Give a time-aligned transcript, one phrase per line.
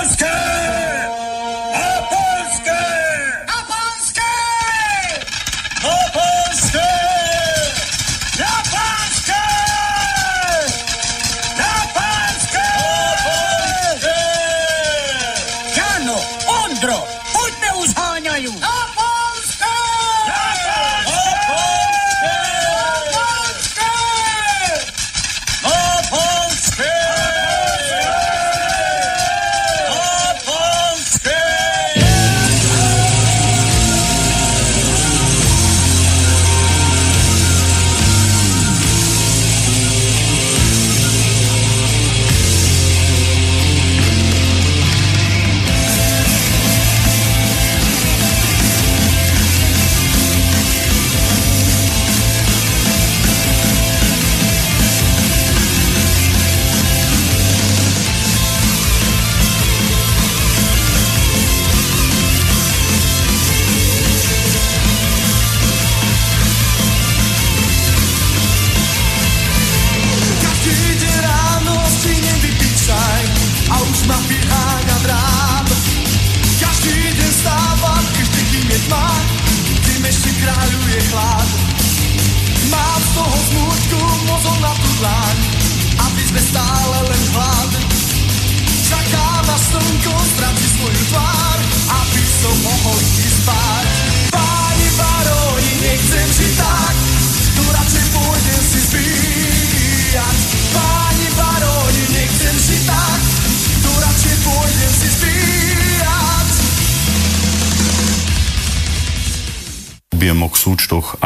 [0.00, 0.47] Let's go!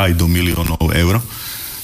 [0.08, 1.22] Aj do miliónov eur,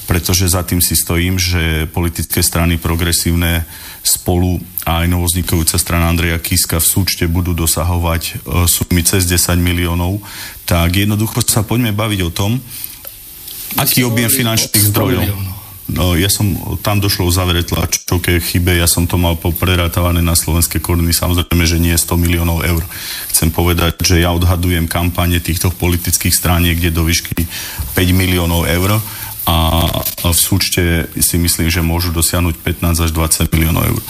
[0.08, 3.68] pretože za tým si stojím, že politické strany progresívne
[4.00, 4.56] spolu
[4.88, 8.32] a aj novoznikujúca strana Andreja Kiska v súčte budú dosahovať e,
[8.64, 10.24] sumy cez 10 miliónov,
[10.64, 12.56] tak jednoducho sa poďme baviť o tom,
[13.76, 15.47] aký objem finančných zdrojov.
[15.88, 16.52] No, ja som,
[16.84, 21.64] tam došlo v závere tlačovke chybe, ja som to mal poprerátavané na slovenské koruny, samozrejme,
[21.64, 22.84] že nie je 100 miliónov eur.
[23.32, 27.48] Chcem povedať, že ja odhadujem kampane týchto politických strán niekde do výšky
[27.96, 29.00] 5 miliónov eur
[29.48, 34.00] a v súčte si myslím, že môžu dosiahnuť 15 až 20 miliónov eur.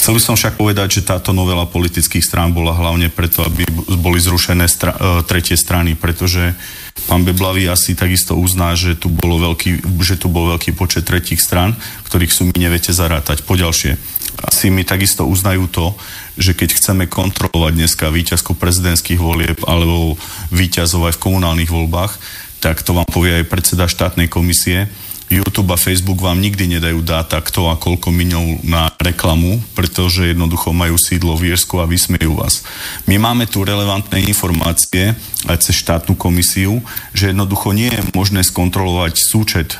[0.00, 3.68] Chcel by som však povedať, že táto novela politických strán bola hlavne preto, aby
[4.00, 6.56] boli zrušené stra- e, tretie strany, pretože
[7.04, 11.42] pán Beblavý asi takisto uzná, že tu, bolo veľký, že tu bol veľký počet tretích
[11.42, 11.76] strán,
[12.08, 13.44] ktorých sumy neviete zarátať.
[13.44, 14.00] Poďalšie,
[14.40, 15.92] asi mi takisto uznajú to,
[16.38, 20.14] že keď chceme kontrolovať dneska výťazku prezidentských volieb alebo
[20.54, 22.16] výťazov aj v komunálnych voľbách,
[22.58, 24.90] tak to vám povie aj predseda štátnej komisie.
[25.28, 30.72] YouTube a Facebook vám nikdy nedajú dáta, kto a koľko minul na reklamu, pretože jednoducho
[30.72, 32.64] majú sídlo v Iersku a vysmejú vás.
[33.04, 35.12] My máme tu relevantné informácie
[35.44, 36.80] aj cez štátnu komisiu,
[37.12, 39.78] že jednoducho nie je možné skontrolovať súčet e,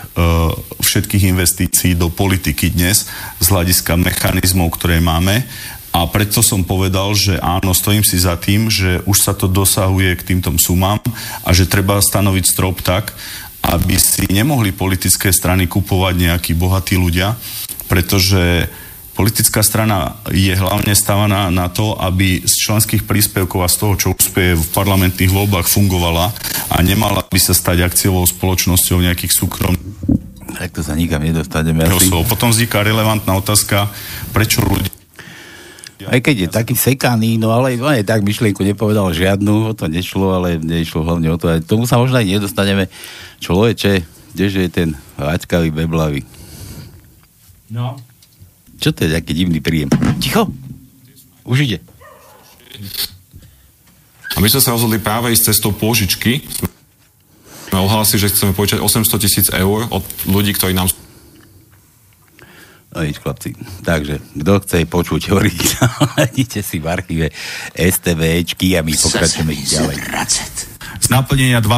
[0.85, 3.09] všetkých investícií do politiky dnes
[3.41, 5.49] z hľadiska mechanizmov, ktoré máme
[5.93, 10.15] a preto som povedal, že áno, stojím si za tým, že už sa to dosahuje
[10.21, 11.01] k týmto sumám
[11.43, 13.17] a že treba stanoviť strop tak,
[13.65, 17.35] aby si nemohli politické strany kupovať nejakí bohatí ľudia,
[17.89, 18.69] pretože
[19.17, 24.09] politická strana je hlavne stávaná na to, aby z členských príspevkov a z toho, čo
[24.15, 26.31] uspieje v parlamentných voľbách, fungovala
[26.71, 29.97] a nemala by sa stať akciovou spoločnosťou nejakých súkromných
[30.59, 31.87] tak to sa nikam nedostaneme.
[32.27, 33.95] Potom vzniká relevantná otázka,
[34.35, 34.98] prečo ľudia
[36.07, 39.91] aj keď je taký sekaný, no ale on aj tak myšlienku nepovedal žiadnu, o to
[39.91, 42.87] nešlo, ale nešlo hlavne o to, aj tomu sa možno aj nedostaneme.
[43.43, 44.07] Človeče,
[44.39, 44.89] kdeže je ten
[45.19, 46.23] váčkavý beblavý?
[47.75, 47.99] No.
[48.79, 49.91] Čo to je taký divný príjem?
[50.23, 50.47] Ticho!
[51.43, 51.83] Už ide.
[54.37, 56.47] A my sme sa rozhodli práve ísť cestou pôžičky.
[57.69, 60.87] Sme ohlasili, že chceme požičať 800 tisíc eur od ľudí, ktorí nám
[62.89, 63.53] No nič, chlapci.
[63.85, 67.27] Takže, kto chce počuť originál, nájdete si v archíve
[67.77, 69.97] STVčky a my pokračujeme ďalej.
[70.99, 71.69] Z naplnenia 2%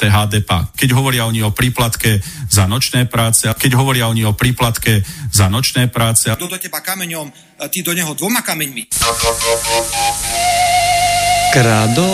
[0.00, 0.50] HDP.
[0.72, 2.18] Keď hovoria oni o príplatke
[2.48, 6.32] za nočné práce, keď hovoria oni o príplatke za nočné práce.
[6.32, 7.28] Kto do teba kameňom,
[7.68, 8.88] ty do neho dvoma kameňmi.
[11.52, 12.12] Krado.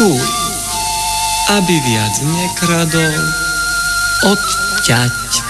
[0.00, 0.24] Fuj.
[1.52, 3.22] Aby viac nekradol.
[4.20, 5.49] Odťať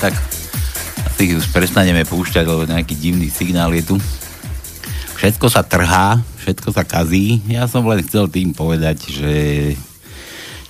[0.00, 0.16] tak
[1.12, 3.96] asi už prestaneme púšťať, lebo nejaký divný signál je tu.
[5.20, 7.44] Všetko sa trhá, všetko sa kazí.
[7.44, 9.34] Ja som len chcel tým povedať, že...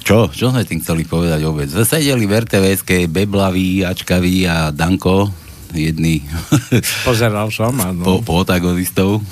[0.03, 0.27] Čo?
[0.35, 1.71] Čo sme tým chceli povedať vôbec?
[1.71, 5.31] Sedeli v RTVSke Beblaví, Ačkaví a Danko,
[5.71, 6.27] jedni
[7.07, 8.03] Pozeral som, áno.
[8.03, 9.23] po, po otagonistov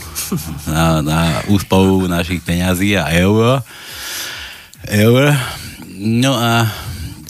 [0.71, 3.67] na, na úspovu našich peňazí a eur.
[4.87, 5.35] Eur.
[5.99, 6.71] No a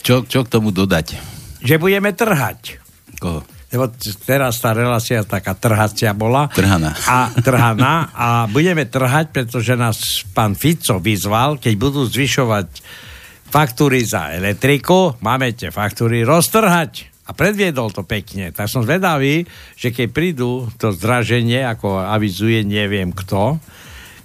[0.04, 1.38] čo, čo k tomu dodať?
[1.62, 2.78] Že budeme trhať.
[3.19, 3.43] Koho?
[3.69, 3.93] Lebo
[4.25, 6.49] teraz tá relácia taká trhacia bola.
[6.49, 6.96] Trhaná.
[7.05, 8.08] A trhaná.
[8.16, 12.81] A budeme trhať, pretože nás pán Fico vyzval, keď budú zvyšovať
[13.52, 17.12] faktúry za elektriku, máme tie faktúry roztrhať.
[17.28, 18.56] A predviedol to pekne.
[18.56, 19.44] Tak som zvedavý,
[19.76, 23.61] že keď prídu to zdraženie, ako avizuje neviem kto,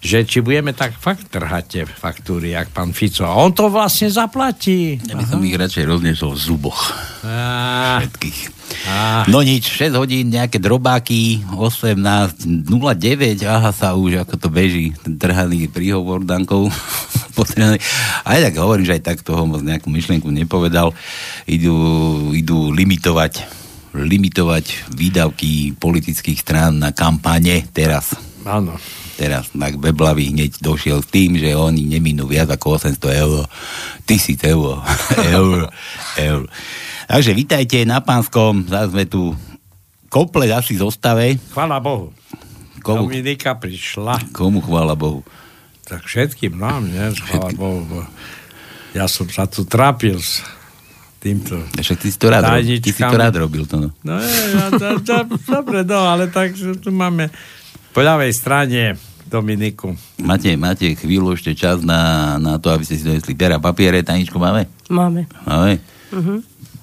[0.04, 3.24] že či budeme tak fakt trhať tie faktúry, jak pán Fico.
[3.24, 5.00] A on to vlastne zaplatí.
[5.08, 6.92] Ja by som ich radšej rozniesol v zuboch.
[7.24, 8.40] Á, Všetkých.
[8.92, 9.24] á.
[9.32, 15.16] No nič, 6 hodín, nejaké drobáky, 18, 09, aha sa už, ako to beží, ten
[15.16, 16.68] trhaný príhovor Dankov.
[18.30, 20.94] Aj tak hovorím, že aj tak toho moc nejakú myšlienku nepovedal.
[21.50, 21.74] Idú,
[22.30, 23.64] idú limitovať
[23.94, 28.18] limitovať výdavky politických strán na kampane teraz.
[28.42, 28.74] Áno.
[29.24, 33.48] Teraz tak Beblavý hneď došiel s tým, že oni neminú viac ako 800 eur,
[34.04, 34.84] 1000 eur,
[35.32, 35.60] eur,
[36.20, 36.42] eur.
[37.08, 39.32] Takže vítajte na Pánskom, zase sme tu
[40.12, 41.40] komplet asi zostave.
[41.56, 42.12] Chvala Bohu.
[42.84, 44.36] Komu, Dominika prišla.
[44.36, 45.24] komu chvála Bohu.
[45.88, 47.16] Tak všetkým nám, nie?
[47.16, 47.80] Chvala Bohu.
[47.88, 48.04] bo
[48.92, 50.44] Ja som sa tu trápil s
[51.24, 51.64] týmto.
[51.80, 53.64] Však ty si to rád, ty si to rád robil.
[53.72, 53.90] To no.
[54.04, 55.16] No, je, ja, to, to,
[55.48, 57.32] dobre, no, ale tak tu máme
[57.96, 59.98] po ľavej strane Dominiku.
[60.22, 64.38] Máte, máte chvíľu ešte čas na, na to, aby ste si donesli pera papiere, Taničku
[64.38, 64.70] máme?
[64.94, 65.26] Máme.
[65.50, 65.82] Máme?
[66.14, 66.36] Mhm.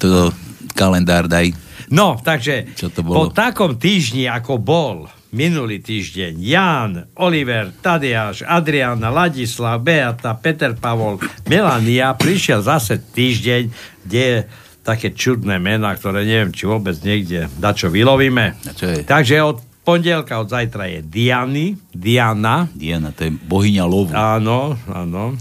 [0.03, 0.35] To
[0.75, 1.55] kalendár daj.
[1.91, 3.31] No, takže Čo to po bolo?
[3.31, 4.97] takom týždni, ako bol
[5.31, 13.63] minulý týždeň, Jan, Oliver, Tadeáš, Adriana, Ladislav, Beata, Peter Pavol, Melania, prišiel zase týždeň,
[14.03, 14.39] kde je
[14.83, 18.59] také čudné mená, ktoré neviem, či vôbec niekde dačo vylovíme.
[18.59, 19.07] A čo je?
[19.07, 24.15] Takže od pondelka, od zajtra je Diany, Diana, Diana, to je bohyňa lovu.
[24.15, 25.35] áno, áno.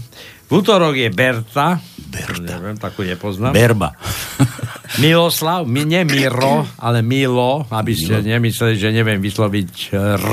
[0.50, 1.78] V útorok je Berta,
[2.10, 2.58] Berta.
[2.58, 3.54] neviem, takú nepoznám.
[3.54, 3.94] Berba.
[5.04, 10.26] Miloslav, mi, nie Miro, ale Milo, aby ste nemysleli, že neviem vysloviť R.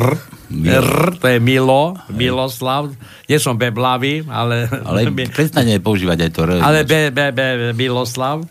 [0.50, 0.82] Milo.
[0.82, 2.90] R, to je Milo, Miloslav.
[3.30, 4.66] Nie som beblavý, ale...
[4.66, 6.52] Ale prestane používať aj to R.
[6.58, 7.48] ale be, be, be,
[7.78, 8.42] Miloslav.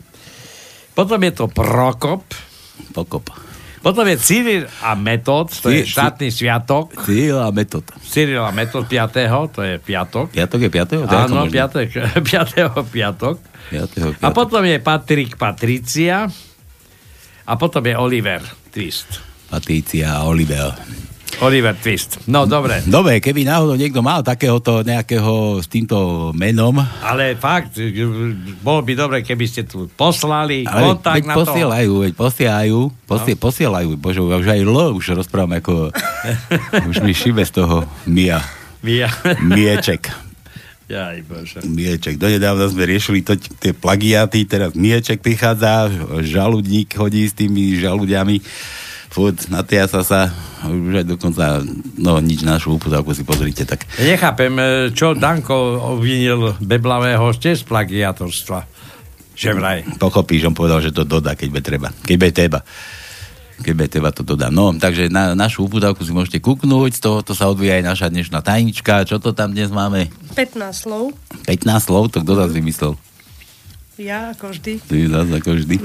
[0.94, 2.22] Potom je to Prokop.
[2.94, 3.45] Pokop.
[3.86, 6.90] Potom je Cyril a Metod, to je štátny sviatok.
[7.06, 7.86] Cíl a metod.
[8.02, 9.54] Cyril a Metod 5.
[9.54, 10.34] to je piatok.
[10.34, 11.02] Piatok je piatého?
[11.06, 11.54] To je ako Áno, možné?
[11.54, 11.86] piatok,
[12.82, 12.90] 5.
[12.98, 13.36] piatok.
[14.26, 16.26] A potom je Patrik Patricia.
[17.46, 18.42] A potom je Oliver
[18.74, 19.22] Twist.
[19.46, 20.74] Patícia a Oliver.
[21.38, 22.24] Oliver Twist.
[22.24, 22.80] No, dobre.
[22.82, 27.76] Dobre, keby náhodou niekto mal takéhoto nejakého s týmto menom, Ale fakt,
[28.60, 31.40] bolo by dobre, keby ste tu poslali ale kontakt veď na to.
[31.44, 33.40] posielajú, veď posielajú, posie, no.
[33.40, 35.92] posielajú, bože, už aj L už rozprávam ako,
[36.90, 38.40] už mi šibe z toho Mia,
[38.80, 39.12] Ja.
[39.42, 40.08] Mieček.
[40.86, 41.58] Jaj, bože.
[41.66, 42.14] Mieček.
[42.14, 45.90] Donedávna sme riešili to, tie plagiáty, teraz Mieček prichádza,
[46.22, 48.38] žaludník chodí s tými žaludiami,
[49.16, 50.28] furt natiasa sa,
[50.68, 51.64] už aj dokonca,
[51.96, 55.56] no nič našu uputavku si pozrite, tak Nechápem, e, čo Danko
[55.96, 58.68] obvinil Beblavého tiež z plagiatorstva.
[59.32, 59.78] Že vraj.
[59.96, 61.88] pochopíš, on povedal, že to dodá, keď bude treba.
[62.04, 62.60] Keď bude treba.
[63.56, 64.52] Keď bude treba, to dodá.
[64.52, 68.06] No, takže na našu uputavku si môžete kúknúť, z toho to sa odvíja aj naša
[68.12, 69.08] dnešná tajnička.
[69.08, 70.12] Čo to tam dnes máme?
[70.36, 71.16] 15 slov.
[71.48, 72.92] 15 slov, to kto zase vymyslel?
[73.96, 74.84] Ja ako vždy.
[74.84, 75.76] Ty zase ako vždy.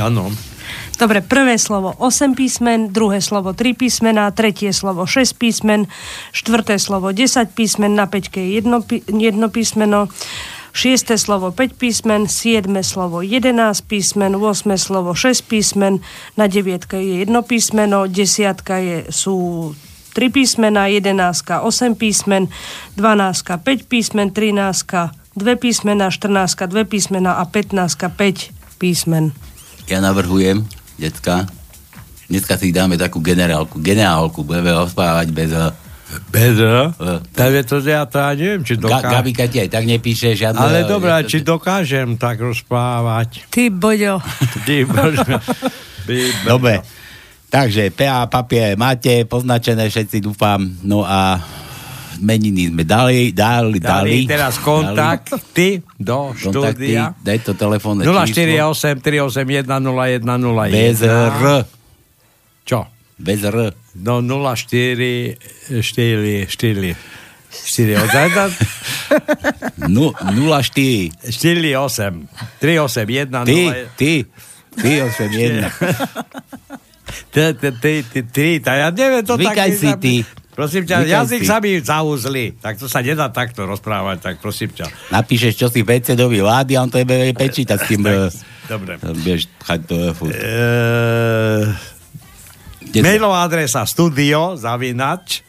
[0.00, 0.32] Áno.
[0.96, 5.84] Dobre, prvé slovo 8 písmen, druhé slovo 3 písmena, tretie slovo 6 písmen,
[6.32, 10.08] štvrté slovo 10 písmen, na peťke je jedno, pí- jedno písmeno,
[10.72, 13.52] šiesté slovo 5 písmen, siedme slovo 11
[13.84, 16.00] písmen, 8 slovo 6 písmen,
[16.40, 19.72] na deviatke je jedno písmeno, desiatka je, sú
[20.16, 22.48] 3 písmena, 11 8 písmen,
[22.96, 29.30] 12 5 písmen, 13 dve písmena, 14, dve písmena a 15, 5 písmen.
[29.86, 30.62] Ja navrhujem,
[30.96, 31.50] decka,
[32.26, 35.50] dneska si dáme takú generálku, generálku, budeme rozprávať bez...
[35.50, 35.72] eh,
[36.26, 36.90] Bez eh,
[37.30, 39.10] Takže to ja to ja neviem, či Ga- dokážem.
[39.14, 40.58] Gabika ti aj tak nepíše žiadne...
[40.58, 43.46] Ale dobré, eh, či dokážem tak rozprávať.
[43.46, 44.18] Ty, Boďo.
[44.66, 44.82] Ty.
[46.06, 46.82] Ty, Dobre.
[47.50, 50.62] Takže PA papier máte poznačené všetci, dúfam.
[50.86, 51.38] No a
[52.20, 54.24] meniny sme dali, dali, dali.
[54.24, 57.16] Dali teraz kontakty do Kontakty, štúdia.
[57.18, 58.22] daj to telefónne číslo.
[58.22, 60.70] 048 381 0101.
[60.70, 61.64] Bez R.
[62.64, 62.78] Čo?
[63.16, 63.72] Bez R.
[64.00, 66.94] No 04 4 4
[67.50, 68.44] 4 odzajda?
[69.90, 71.10] Nu, 04.
[71.34, 72.28] 4 8
[72.62, 74.12] 3 8 1 Ty, 0 ty,
[74.78, 75.66] ty 81.
[77.30, 80.14] Ty, ty, ty, ty, ty, ja neviem to Zvykaj si, ty.
[80.60, 81.48] Prosím ťa, Zvykaj jazyk si.
[81.48, 82.44] sa mi zauzli.
[82.52, 84.92] Tak to sa nedá takto rozprávať, tak prosím ťa.
[85.08, 88.04] Napíšeš, čo si predsedovi vlády a on to je prečítať s tým...
[88.04, 88.28] eh,
[88.68, 89.00] Dobre.
[89.00, 90.36] Vieš, chať to je furt.
[90.36, 91.64] Eee,
[92.82, 95.40] Kde sa- mailová adresa studio zavinač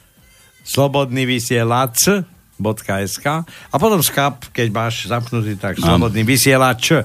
[0.63, 2.24] slobodný vysielač
[2.56, 7.03] .sk a potom skap, keď máš zapnutý, tak slobodný vysielač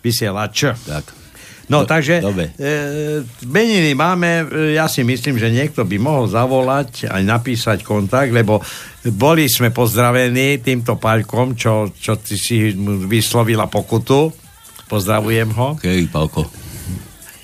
[0.00, 0.72] vysielač.
[0.88, 1.04] Tak.
[1.72, 2.52] No, Do- takže dobre.
[2.60, 8.28] e, meniny máme, e, ja si myslím, že niekto by mohol zavolať a napísať kontakt,
[8.28, 8.60] lebo
[9.08, 12.76] boli sme pozdravení týmto paľkom, čo, čo ty si
[13.08, 14.28] vyslovila pokutu.
[14.84, 15.80] Pozdravujem ho.
[15.80, 16.44] Kej, Palko.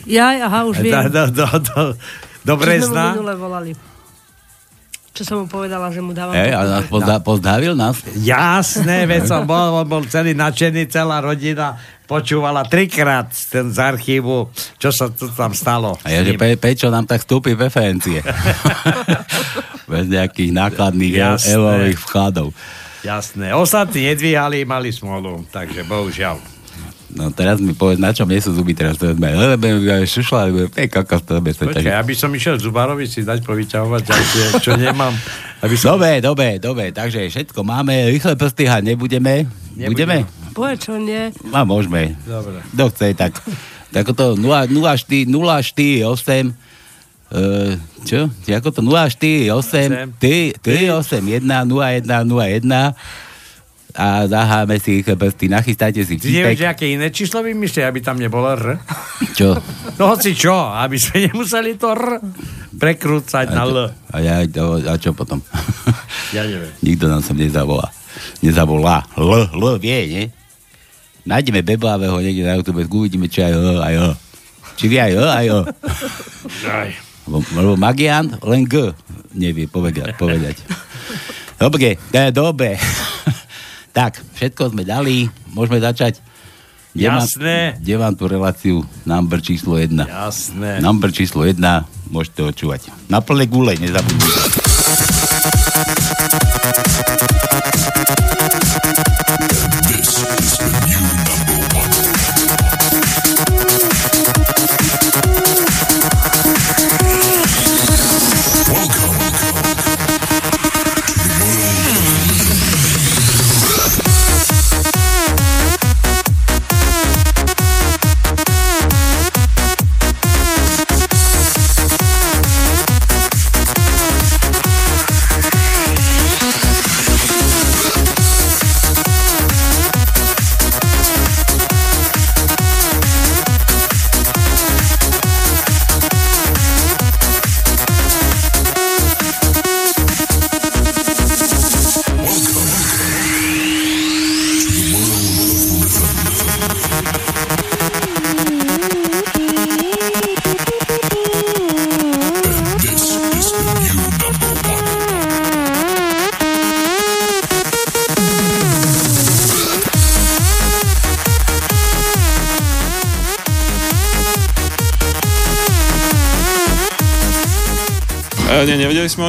[0.05, 0.93] Ja, aha, už viem.
[0.93, 1.81] Do, do, do, do,
[2.45, 3.17] do Brezna.
[5.19, 6.31] Čo som mu povedala, že mu dávam...
[6.31, 7.99] Hej, a nás pozda- pozdravil nás?
[8.15, 11.75] Jasné, veď som bol, on bol celý nadšený, celá rodina
[12.07, 14.47] počúvala trikrát ten z archívu,
[14.79, 15.99] čo sa tu tam stalo.
[16.07, 18.23] A ja, že pre, prečo nám tak vstúpi preferencie?
[19.91, 21.51] Bez nejakých nákladných e- Jasné.
[21.59, 22.55] eurových vkladov.
[23.03, 23.51] Jasné.
[23.59, 26.58] Ostatní nedvíhali, mali smolu, takže bohužiaľ.
[27.09, 29.01] No teraz mi povedz, na čom nie sú zuby teraz.
[29.01, 29.65] Teraz sme, lebo
[30.05, 34.45] šušla, lebo je kakao, to bez Počkaj, aby som išiel Zubarovi si dať povyťahovať ďalšie,
[34.61, 35.17] čo nemám.
[35.65, 35.97] Aby som...
[35.97, 39.49] Dobre, dobre, dobre, takže všetko máme, rýchle prsty nebudeme?
[39.75, 40.29] Budeme?
[40.53, 41.33] Boje, čo nie?
[41.55, 42.13] A môžeme.
[42.29, 42.61] Dobre.
[42.77, 43.33] Kto chce, tak.
[43.89, 46.69] Tak to 0, 04, 048
[47.29, 47.77] Uh,
[48.09, 48.33] čo?
[48.49, 48.81] Ako to?
[48.81, 52.97] 048 3, 381 0101
[53.99, 55.51] a zaháme si rýchle prsty.
[55.51, 56.71] Nachystajte si Ty nevieš, vtipek.
[56.71, 58.79] aké iné číslo vymyslí, aby tam nebolo R?
[59.35, 59.59] Čo?
[59.99, 62.23] No hoci čo, aby sme nemuseli to R
[62.79, 63.91] prekrúcať na L.
[63.91, 64.47] A, ja,
[64.87, 65.43] a čo potom?
[66.29, 66.69] Ja neviem.
[66.85, 67.89] Nikto nám sem nezavolá.
[68.39, 69.01] Nezavolá.
[69.17, 70.25] L, L vie, nie?
[71.25, 74.13] Nájdeme beblavého niekde na YouTube, uvidíme, či aj L, aj L.
[74.77, 75.63] Či vie aj L, aj L.
[76.69, 76.91] Aj.
[77.25, 78.93] Lebo, lebo Magian len G
[79.33, 80.21] nevie povedať.
[80.21, 80.61] povedať.
[81.65, 82.79] Dobre, to je dobre.
[83.91, 86.21] Tak, všetko sme dali, môžeme začať.
[86.91, 87.57] Kde mám- Jasné.
[87.79, 88.77] Kde mám tú reláciu?
[89.05, 90.03] Number číslo 1.
[90.03, 90.81] Jasné.
[90.81, 92.91] Number číslo 1, môžete očúvať.
[93.07, 95.18] Na plné gule, nezabudnite.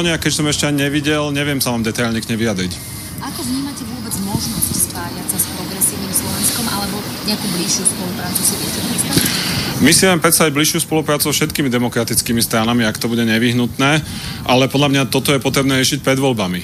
[0.00, 2.72] o nej a keď som ešte ani nevidel, neviem sa vám detailne k nej vyjadriť.
[3.20, 6.96] Ako vnímate vôbec možnosť spájať sa s progresívnym Slovenskom alebo
[7.28, 8.80] nejakú bližšiu spoluprácu si viete?
[9.80, 14.04] My si vieme predstaviť bližšiu spoluprácu so všetkými demokratickými stranami, ak to bude nevyhnutné,
[14.44, 16.60] ale podľa mňa toto je potrebné riešiť pred voľbami.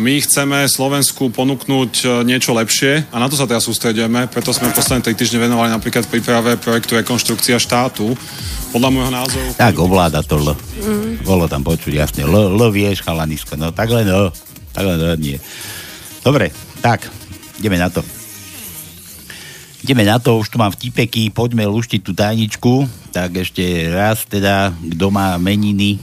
[0.00, 4.72] My chceme Slovensku ponúknuť e, niečo lepšie a na to sa teraz sústredujeme, preto sme
[4.72, 8.16] posledné tri týždne venovali napríklad príprave projektu Rekonštrukcia štátu.
[8.74, 9.48] Podľa môjho názoru...
[9.54, 10.40] Tak ovláda to
[10.84, 11.18] L.
[11.24, 12.28] Bolo tam počuť jasne.
[12.28, 13.56] L, L vieš, chalanisko.
[13.56, 14.30] No takhle no.
[14.76, 15.40] Takhle no, nie.
[16.20, 16.52] Dobre,
[16.84, 17.08] tak.
[17.58, 18.04] ideme na to.
[19.84, 22.88] Ideme na to, už tu mám vtipeky, poďme luštiť tú tajničku.
[23.12, 26.00] Tak ešte raz teda, kto má meniny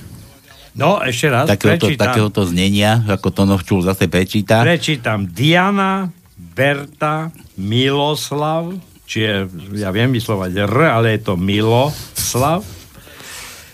[0.71, 2.05] No, ešte raz, takéhoto, prečítam.
[2.07, 4.63] takéhoto znenia, ako to Novčul zase prečíta.
[4.63, 6.07] Prečítam Diana,
[6.39, 7.27] Berta,
[7.59, 8.71] Miloslav,
[9.03, 12.63] čiže ja viem vyslovať R, ale je to Miloslav.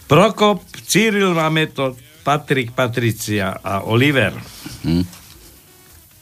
[0.07, 4.35] Prokop, Cyril Mameto, Patrik, Patricia a Oliver.
[4.87, 5.03] Hm.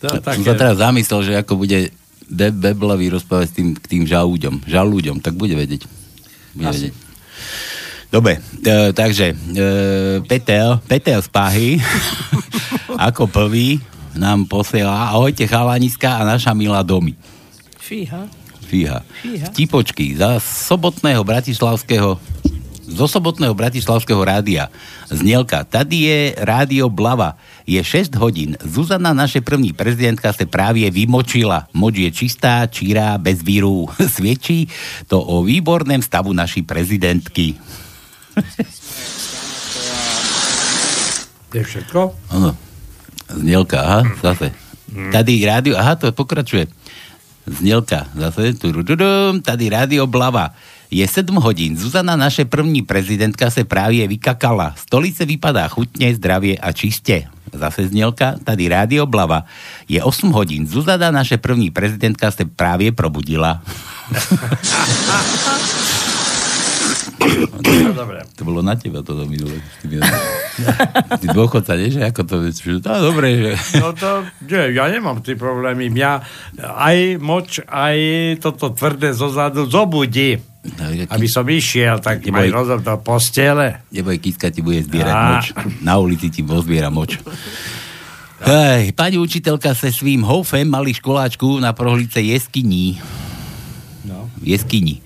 [0.01, 1.89] To je Som sa teraz zamyslel, že ako bude
[2.25, 5.85] Be- Beblavý rozprávať s tým, k tým žalúďom, žalúďom, tak bude vedieť.
[6.57, 6.89] Bude Asi.
[6.89, 6.93] vedieť.
[8.09, 9.35] Dobre, e, takže e,
[10.25, 11.69] Peter, Peter z Pahy
[13.09, 13.81] ako prvý
[14.15, 17.13] nám posiela ahojte chalaniska a naša milá domy.
[17.77, 18.25] Fíha.
[18.65, 19.03] Fíha.
[19.21, 19.45] Fíha.
[19.51, 22.17] Vtipočky za sobotného bratislavského
[22.85, 24.69] zo sobotného bratislavského rádia.
[25.09, 27.37] Znielka, tady je rádio Blava.
[27.67, 28.57] Je 6 hodín.
[28.61, 31.67] Zuzana, naše první prezidentka, se právě vymočila.
[31.73, 33.89] Moč je čistá, čírá, bez víru.
[34.07, 34.67] Svědčí
[35.07, 37.57] to o výborném stavu naší prezidentky.
[41.55, 42.11] Je všetko?
[42.35, 42.51] Áno.
[43.31, 44.51] Znielka, aha, zase.
[45.11, 46.67] Tady rádio, aha, to pokračuje.
[47.47, 48.53] Znielka, zase.
[49.41, 50.51] Tady rádio Blava.
[50.91, 51.77] Je 7 hodín.
[51.77, 54.73] Zuzana, naše první prezidentka, se právě vykakala.
[54.77, 57.27] Stolice vypadá chutně, zdravě a čistě.
[57.53, 59.43] Zase znělka, tady rádio Blava.
[59.89, 60.67] Je 8 hodín.
[60.67, 63.61] Zuzana, naše první prezidentka, se právě probudila.
[67.95, 68.19] Dobre.
[68.35, 69.57] To bolo na teba toto minule.
[71.19, 71.89] Ty, dôchodca, nie?
[71.89, 72.35] Že ako to...
[72.85, 73.51] No, dobre, že...
[73.79, 75.89] No to, nie, ja nemám tie problémy.
[75.89, 76.11] Mňa
[76.61, 77.97] aj moč, aj
[78.43, 80.37] toto tvrdé zozadu zobudí.
[81.09, 83.85] Aby som išiel, tak Neboj- maj rozum do postele.
[83.93, 85.21] Neboj, Kiska ti bude zbierať Á.
[85.29, 85.45] moč.
[85.85, 87.21] Na ulici ti pozbiera moč.
[88.45, 92.99] Hej, pani učiteľka se svým houfem mali školáčku na prohlice jeskyní.
[94.05, 94.29] No.
[94.41, 95.01] Jeskyní.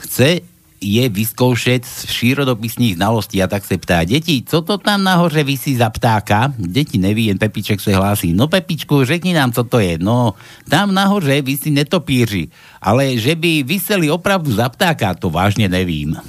[0.00, 0.40] Chce
[0.80, 5.76] je vyskoušet z přírodopisných znalostí a tak se ptá, deti, co to tam nahoře visí
[5.76, 6.52] za ptáka?
[6.58, 9.98] Deti neví, jen Pepiček se hlásí, no Pepičku, řekni nám, co to je.
[10.00, 10.34] No,
[10.68, 12.48] tam nahoře visí netopíři,
[12.82, 16.16] ale že by vyseli opravdu za ptáka, to vážně nevím.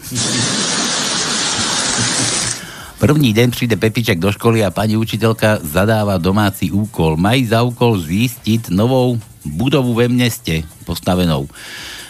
[2.99, 7.17] První den přijde Pepiček do školy a paní učitelka zadává domácí úkol.
[7.17, 11.47] Mají za úkol zjistit novou budovu ve městě postavenou.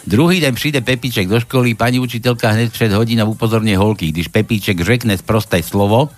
[0.07, 4.07] Druhý den přijde Pepiček do školy, paní učitelka hned před hodinou upozorně holky.
[4.11, 6.09] Když Pepiček řekne sprosté slovo,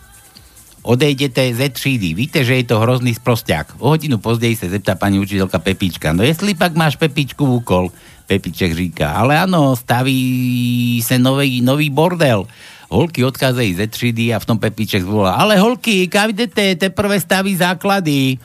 [0.82, 2.14] odejdete ze třídy.
[2.14, 3.74] Víte, že je to hrozný sprosták.
[3.80, 6.14] O hodinu později se zeptá paní učitelka Pepička.
[6.14, 7.92] No jestli pak máš Pepičku úkol,
[8.28, 12.48] Pepiček říká, ale ano, staví se nový, nový bordel.
[12.90, 17.56] Holky odcházejí ze třídy a v tom Pepiček zvolá, ale holky, kam jdete, teprve staví
[17.56, 18.38] základy.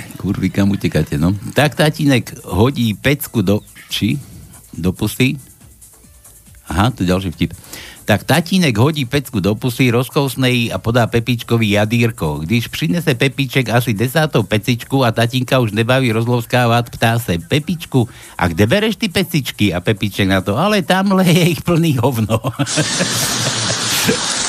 [0.26, 1.30] Kurvy, kam utekáte, no?
[1.54, 3.62] Tak tatínek hodí pecku do...
[3.86, 4.18] Či?
[4.74, 5.38] Do pusy?
[6.66, 7.54] Aha, to je ďalší vtip.
[8.02, 12.42] Tak tatínek hodí pecku do pusy, rozkousne ji a podá Pepičkovi jadírko.
[12.42, 18.50] Když přinese Pepiček asi desátou pecičku a tatínka už nebaví rozlovskávať, ptá se Pepičku, a
[18.50, 19.74] kde bereš ty pecičky?
[19.74, 22.42] A Pepiček na to, ale tamhle je ich plný hovno.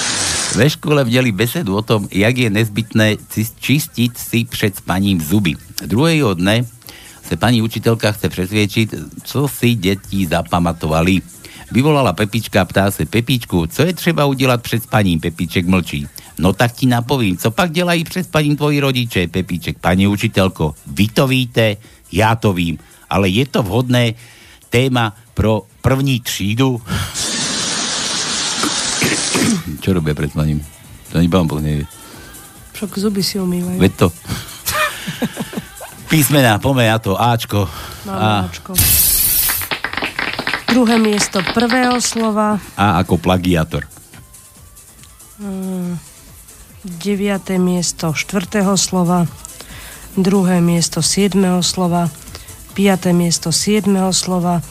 [0.55, 3.15] Ve škole měli besedu o tom, jak je nezbytné
[3.59, 5.53] čistit si před spaním zuby.
[5.85, 6.65] Druhého dne
[7.27, 11.21] se paní učitelka chce přesvědčit, co si děti zapamatovali.
[11.71, 15.19] Vyvolala Pepička a ptá se, Pepičku, co je třeba udělat před spaním?
[15.19, 16.07] Pepiček mlčí.
[16.39, 19.27] No tak ti napovím, co pak dělají před spaním tvoji rodiče?
[19.27, 21.77] Pepiček, paní učitelko, vy to víte,
[22.11, 22.77] já to vím,
[23.09, 24.13] ale je to vhodné
[24.69, 26.81] téma pro první třídu?
[29.79, 30.61] Čo robia pred spaním?
[31.11, 31.85] To ani Boh nevie.
[32.73, 33.79] Však zuby si umývajú.
[33.79, 34.07] Veď to.
[36.11, 37.17] Písmená, poďme na to.
[37.17, 37.65] Ačko.
[38.07, 38.77] A, Ačko.
[40.67, 42.59] Druhé miesto prvého slova.
[42.77, 43.87] a ako plagiátor.
[45.39, 45.97] Mm,
[46.85, 49.25] Deviaté miesto štvrtého slova.
[50.17, 52.09] Druhé miesto siedmeho slova.
[52.77, 54.61] Piaté miesto siedmeho slova.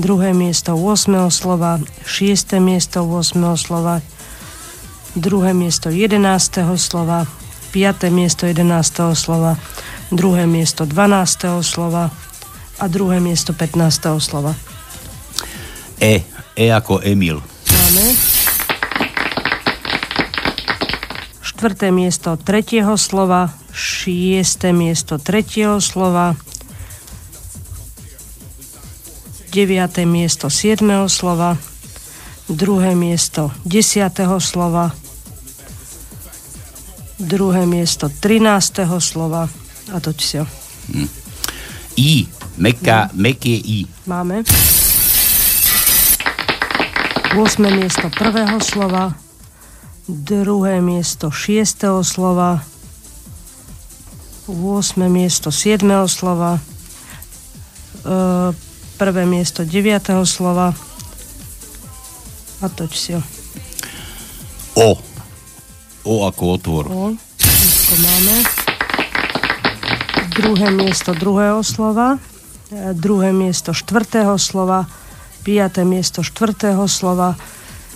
[0.00, 1.30] Druhé miesto 8.
[1.30, 1.78] slova.
[2.02, 3.38] Šiesté miesto 8.
[3.54, 4.00] slova.
[5.12, 6.64] Druhé miesto 11.
[6.80, 7.28] slova.
[7.72, 9.12] Piaté miesto 11.
[9.12, 9.60] slova.
[10.08, 11.60] Druhé miesto 12.
[11.60, 12.08] slova.
[12.80, 14.16] A druhé miesto 15.
[14.20, 14.56] slova.
[16.00, 16.24] E.
[16.56, 17.44] E ako Emil.
[17.68, 18.06] Máme.
[21.44, 26.34] Štvrté miesto tretieho slova, šiesté miesto tretieho slova,
[29.52, 31.60] deviaté miesto siedmeho slova,
[32.48, 34.96] druhé miesto desiatého slova,
[37.22, 38.82] druhé miesto 13.
[38.98, 39.46] slova
[39.94, 40.46] a toť si ho.
[41.96, 42.26] I.
[42.58, 43.88] Meka, mekie I.
[44.04, 44.44] Máme.
[47.32, 47.64] 8.
[47.64, 49.16] miesto prvého slova,
[50.04, 52.04] druhé miesto 6.
[52.04, 52.60] slova,
[54.44, 55.00] 8.
[55.08, 55.80] miesto 7.
[56.12, 56.60] slova,
[58.04, 58.16] e,
[59.00, 60.28] prvé miesto 9.
[60.28, 60.76] slova
[62.60, 63.22] a toč si ho.
[64.76, 65.11] O.
[66.02, 66.84] O ako otvor.
[66.90, 68.34] O, všetko máme.
[70.32, 72.16] Druhé miesto druhého slova,
[72.72, 74.88] e, druhé miesto štvrtého slova,
[75.46, 77.36] piaté miesto štvrtého slova,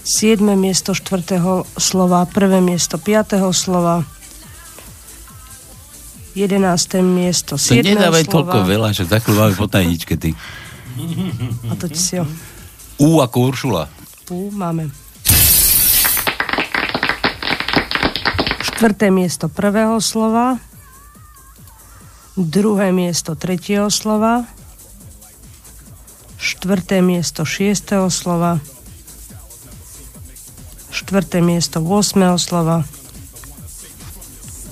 [0.05, 4.05] siedme miesto štvrtého slova, prvé miesto piatého slova,
[6.37, 8.37] jedenácté miesto To siedmého nedávaj slova.
[8.37, 10.31] toľko veľa, že chvíľu máme po tajničke, ty.
[11.67, 12.29] A toť si ho.
[13.01, 13.89] U ako Uršula.
[14.29, 15.06] Tu máme.
[18.77, 20.61] Štvrté miesto prvého slova,
[22.37, 24.45] druhé miesto tretieho slova,
[26.37, 28.61] štvrté miesto šiestého slova,
[30.93, 32.37] štvrté miesto 8.
[32.37, 32.85] slova,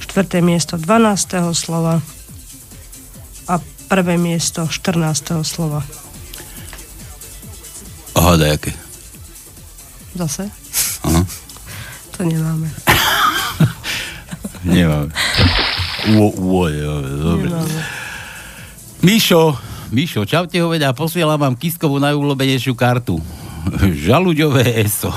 [0.05, 1.57] štvrté miesto 12.
[1.57, 2.05] slova
[3.49, 3.55] a
[3.89, 5.41] prvé miesto 14.
[5.49, 5.81] slova.
[8.13, 8.77] Aha, dajaké.
[10.13, 10.53] Zase?
[11.09, 11.25] Aha.
[12.15, 12.84] To nemáme.
[14.65, 15.13] Nemáme.
[16.17, 17.49] Uo, uo, jo, dobre.
[17.49, 17.85] Nemáme.
[19.05, 19.53] Mišo,
[19.93, 23.21] Mišo, čaute hoveda, posielam vám Kiskovú najúlobenejšiu kartu.
[24.09, 25.13] Žaluďové ESO.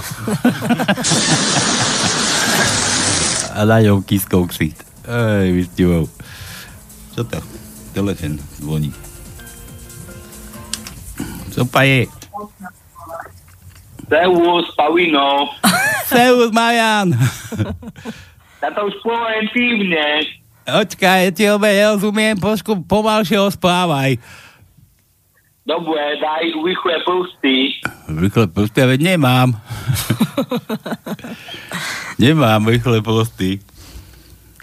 [3.56, 4.84] A na ňom Kiskov ksicht.
[5.08, 6.12] Ej, vystívou.
[7.16, 7.40] Čo to?
[7.96, 8.92] Telefon zvoní.
[11.56, 12.06] Co pa je?
[14.06, 15.50] Servus, Pavino.
[16.06, 17.16] Servus, Marian.
[18.58, 20.08] Ja to už poviem pivne.
[20.68, 24.20] Očkaj, ja ti obe nerozumiem, trošku pomalšie správaj.
[25.64, 27.56] Dobre, daj rýchle prsty.
[28.08, 29.56] Rýchle prsty, ale nemám.
[32.24, 33.60] nemám rýchle prsty.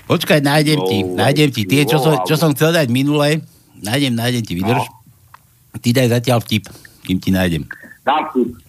[0.04, 1.64] Počkaj, nájdem ti, No, nájdem ti.
[1.64, 2.24] Tie, čo som, wow.
[2.28, 3.40] čo som chcel dať minule,
[3.80, 4.85] nájdem, nájdem ti, vydrž.
[5.80, 6.68] Ty daj zatiaľ vtip,
[7.04, 7.64] kým ti nájdem.
[8.04, 8.63] Dám si.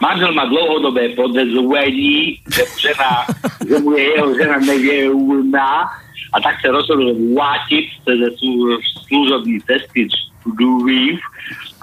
[0.00, 3.26] Manžel má dlhodobé podezření, že žena,
[3.68, 5.90] že mu je jeho žena nevěrná
[6.32, 8.18] a tak se rozhodl vrátit cez
[9.08, 10.08] služobní cesty
[10.40, 11.20] študujúv,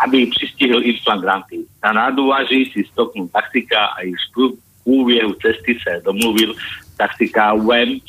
[0.03, 1.57] aby přistihl inflagranty.
[1.83, 6.55] Na nádúvaží si stopnul taxika a již v průběhu cesty se domluvil
[6.93, 7.99] s taxikárem,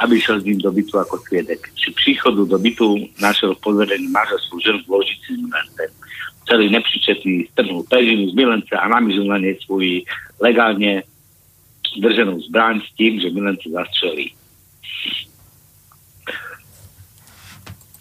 [0.00, 1.68] aby šel s ním do bytu ako sviedek.
[1.74, 5.90] Při příchodu do bytu našiel v podvedení manželskú ženu v ložici s milencem.
[6.48, 10.04] Celý nepřičetý strhnul peřinu z milence a namířil na nej svůj
[10.40, 11.04] legálne
[11.96, 14.32] drženú zbraň s tým, že milence zastrelí.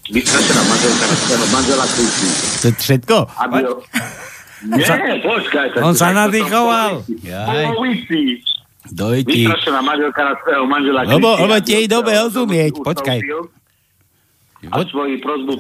[0.07, 2.29] Vystrašená manželka na svého manžela kričí.
[2.62, 3.15] To je všetko?
[3.43, 3.73] Aby ho...
[4.57, 5.67] Nie, počkaj.
[5.83, 7.03] On sa nadýchoval.
[7.03, 8.41] Polovici.
[8.88, 9.43] Dojti.
[9.43, 13.19] Vystrašená manželka na svého manžela Lebo, lebo ti jej dobre rozumieť, počkaj.
[14.71, 15.60] A svoji prozbu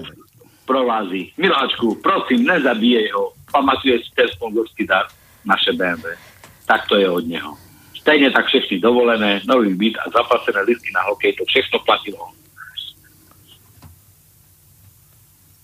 [0.67, 1.31] provází.
[1.39, 3.31] Miláčku, prosím, nezabíjej ho.
[3.47, 5.07] Pamatuje si ten sponzorský dar
[5.47, 6.19] naše BMW.
[6.67, 7.55] Tak to je od neho.
[7.95, 12.19] Stejne tak všechny dovolené, nový byt a zaplacené listy na hokej, to všechno platilo.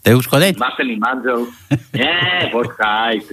[0.03, 0.55] To je už konec?
[0.59, 1.47] Zmatený manžel.
[1.95, 3.23] Nie, počkaj.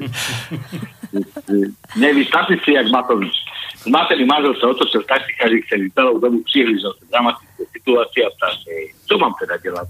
[1.99, 3.35] Nevíš, stačí si, jak Matovič.
[3.83, 8.71] Zmatený manžel sa otočil v taxikáži, ktorý celou dobu prihlížal dramatické situácie a ptá sa
[8.71, 9.89] jej, čo mám teda delať?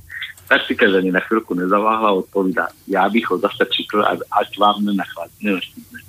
[0.50, 6.02] Taxikáž ani na chvíľku nezaváhla a odpovídá, ja bych ho zase čikl, až vám nenaštívne.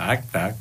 [0.00, 0.56] Tak, tak.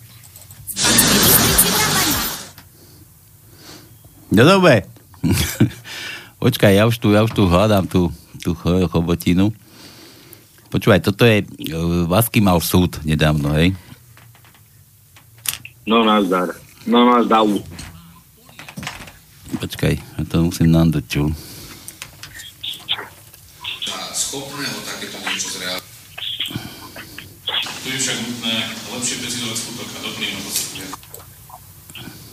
[4.35, 4.83] No dobre.
[6.43, 8.11] Počkaj, ja už tu, ja už tu hľadám tú,
[8.43, 9.55] tú cho- chobotinu.
[10.69, 13.73] Počúvaj, toto je, uh, Vasky mal súd nedávno, hej?
[15.87, 16.53] No nazdar.
[16.85, 17.47] No nazdar.
[19.57, 21.03] Počkaj, ja to musím nám dať
[23.89, 24.13] čul.
[24.13, 25.87] schopného takéto niečo zrealizovať.
[27.79, 28.55] Tu je však nutné
[28.93, 30.41] lepšie precizovať skutok a doplniť ho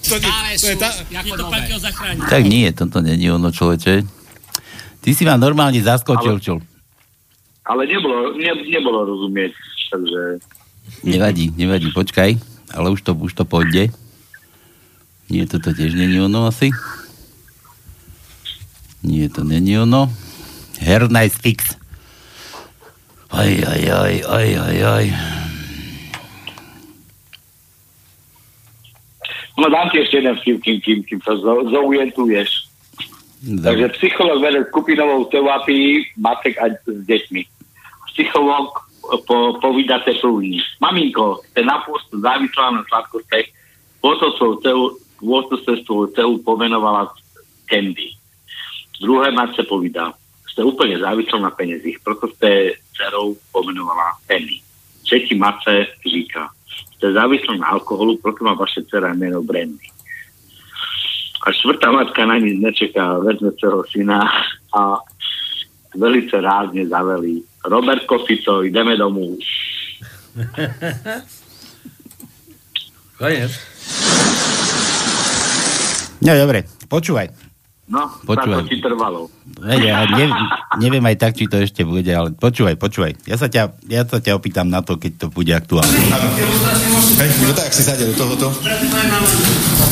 [0.06, 0.70] Stále sú,
[1.18, 2.30] ako to platilo zachrániť.
[2.30, 4.06] Tak nie, toto není ono, človeče.
[5.02, 6.62] Ty si ma normálne zaskočil, čo?
[7.66, 9.50] Ale nebolo, ne, nebolo rozumieť,
[9.90, 10.20] takže...
[11.02, 12.38] Nevadí, nevadí, počkaj.
[12.70, 13.90] Ale už to, už to pôjde.
[15.26, 16.70] Nie, toto tiež není ono asi.
[19.02, 20.06] Nie, to není ono.
[21.10, 21.76] Nice fix.
[23.32, 25.06] Aj, aj, aj, aj, aj, aj.
[29.56, 32.68] No dám ti ešte jeden vtip, kým, kým, kým sa zo- zorientuješ.
[33.46, 37.42] Takže psycholog vede skupinovou terapii matek a s deťmi.
[38.12, 38.72] Psycholog
[39.24, 40.60] po, povída teplúni.
[40.80, 43.48] Maminko, ste napust závislá na sladkostech,
[44.00, 44.26] preto
[45.62, 47.08] ste svoju celú pomenovala
[47.68, 48.12] candy.
[49.00, 50.12] Druhé matce povídá,
[50.56, 54.64] ste úplne závislá na peniazích, preto ste dcerou pomenovala penny.
[55.04, 56.48] Třetí matce říká,
[56.96, 59.84] ste závislá na alkoholu, preto má vaše dcera meno Brandy.
[61.44, 64.24] A štvrtá matka na nic nečeká, vezme svojho syna
[64.72, 64.96] a
[65.92, 67.44] velice rázne zavelí.
[67.60, 69.36] Robertko Fico, ideme domů.
[73.20, 73.52] Koniec.
[76.24, 77.45] No dobre, počúvaj.
[77.86, 78.66] No, Počúvaj.
[78.66, 79.30] tak to ti trvalo.
[79.62, 80.26] Veď, ja ne,
[80.82, 83.14] neviem aj tak, či to ešte bude, ale počúvaj, počúvaj.
[83.30, 85.94] Ja sa ťa, ja sa ťa opýtam na to, keď to bude aktuálne.
[87.22, 88.50] Hej, no tak, si sadel do tohoto.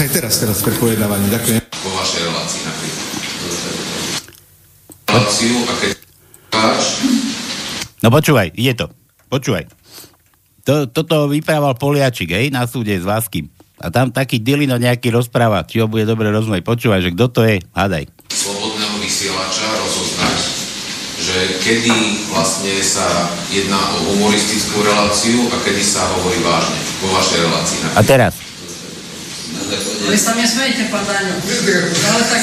[0.03, 1.63] Hej, teraz, teraz pre pojednávanie, ďakujem.
[1.63, 3.07] vo vašej relácii napríklad.
[5.07, 5.93] Reláciu a keď
[8.05, 8.87] No počúvaj, ide to.
[9.33, 9.65] Počúvaj.
[10.69, 13.49] To, toto vyprával Poliačik, hej, na súde s Váskym.
[13.85, 16.65] A tam taký Dilino nejaký rozpráva, či ho bude dobre rozumieť.
[16.65, 18.09] Počúvaj, že kto to je, hádaj.
[18.33, 20.39] slobodného vysielača rozoznať,
[21.21, 21.93] že kedy
[22.33, 23.05] vlastne sa
[23.53, 27.79] jedná o humoristickú reláciu a kedy sa hovorí vážne vo vašej relácii.
[27.93, 28.33] A teraz?
[30.05, 31.37] Vy sa mne smejete, pán Daňo.
[31.37, 32.43] Ale tak...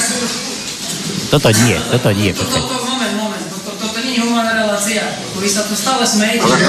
[1.26, 2.60] Toto nie, toto nie, To, počkaj.
[2.60, 3.44] to, moment, moment.
[3.50, 5.00] To, to, toto nie je humorná relácia.
[5.34, 6.44] Vy sa tu stále smejete.
[6.44, 6.60] Ale.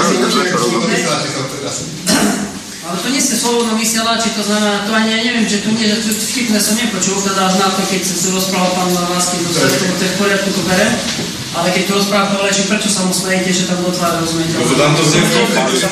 [2.84, 2.88] To.
[2.92, 5.88] Ale to nie ste slobodno vysielači, to znamená, to ani ja neviem, že tu nie,
[5.88, 9.48] že tu vtipné som nepočul, teda až na to, keď sa rozprával pán Lásky, to,
[9.48, 10.92] to, to, to je v poriadku, to berem.
[11.54, 14.58] Ale keď tu rozpráva Koleči, prečo sa mu smejete, že tam do tváre rozumiete?
[14.58, 15.90] Lebo tam to znie vtipne, čo sa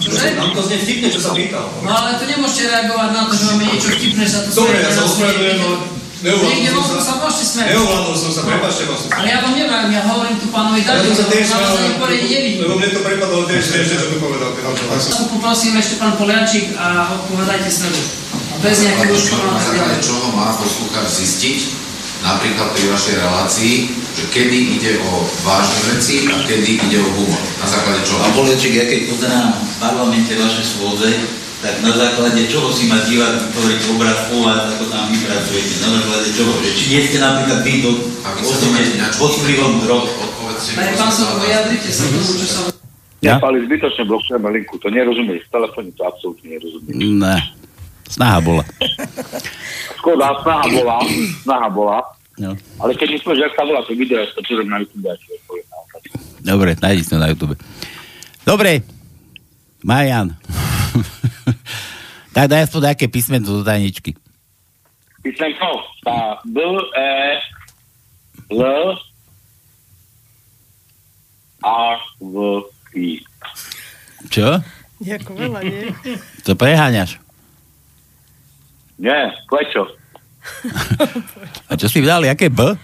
[0.00, 0.28] Čože?
[0.32, 1.64] Tam to znie vtipne, čo sa pýtal.
[1.84, 4.80] No ale to nemôžete reagovať na to, že máme niečo vtipné, že sa tu Dobre,
[4.80, 5.76] ja sa ospravedlňujem, ale
[6.24, 7.66] Niekde neovládol vonku som sa môžete smeť.
[7.76, 9.00] Neovládol som sa, prepáčte vás.
[9.12, 11.68] Ale ja vám neviem, ja hovorím tu pánovi Ja Davidovi, som sa tiež na vás
[11.68, 12.58] ani smial, poriadne nevidím.
[12.64, 17.12] lebo mne to prepadlo tiež, tiež, čo tu povedal tu poprosím ešte pán Poliančík a
[17.20, 17.68] odpovedajte.
[17.68, 20.06] A bez nejakých čo, úškov na a tak základe ďalej.
[20.08, 21.58] čoho má poslucháč zistiť,
[22.24, 23.74] napríklad pri vašej relácii,
[24.16, 27.42] že kedy ide o vážne veci a kedy ide o humor.
[27.60, 28.24] Na základe čoho?
[28.24, 33.00] Pán Polieček, ja keď pozerám v parlamente vaše schôdze, tak na základe čoho si ma
[33.00, 35.72] divák vytvoriť obraz o vás, ako tam vypracujete?
[35.80, 36.52] Na základe čoho?
[36.60, 37.90] Že či nie ste napríklad vy do
[38.44, 38.82] osobne
[39.16, 40.04] pod vplyvom drog?
[40.76, 42.60] Pane pán Sobo, vyjadrite sa tomu, čo sa...
[43.24, 43.40] Ja?
[43.40, 46.92] Ale zbytočne blokujeme linku, to nerozumieš, v telefóne to absolútne nerozumieš.
[47.16, 47.36] Ne.
[48.04, 48.62] Snaha bola.
[49.96, 50.96] Škoda, snaha bola,
[51.40, 51.98] snaha bola,
[52.34, 52.50] No.
[52.82, 55.06] ale keď nespôš, jak sa volá to video, to čujem na YouTube.
[56.42, 57.54] Dobre, nájdi to na YouTube.
[58.42, 58.82] Dobre,
[59.86, 60.34] Marian.
[62.34, 64.16] tak daj aspoň nejaké písmeno do tajničky.
[65.24, 66.60] Písmenko, tá B,
[66.92, 67.40] E,
[68.52, 68.92] L,
[71.64, 72.34] A, V,
[72.92, 73.24] I.
[74.28, 74.60] Čo?
[75.00, 75.90] Jako veľa, nie?
[76.44, 77.16] To preháňaš.
[79.00, 79.88] Nie, klečo.
[81.70, 82.76] A čo si vydal, jaké B?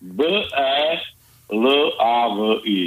[0.00, 0.72] B, E,
[1.52, 1.64] L,
[2.00, 2.80] A, V, I.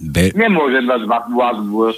[0.00, 0.32] B.
[0.32, 1.88] Nemôžem dať dva, dva.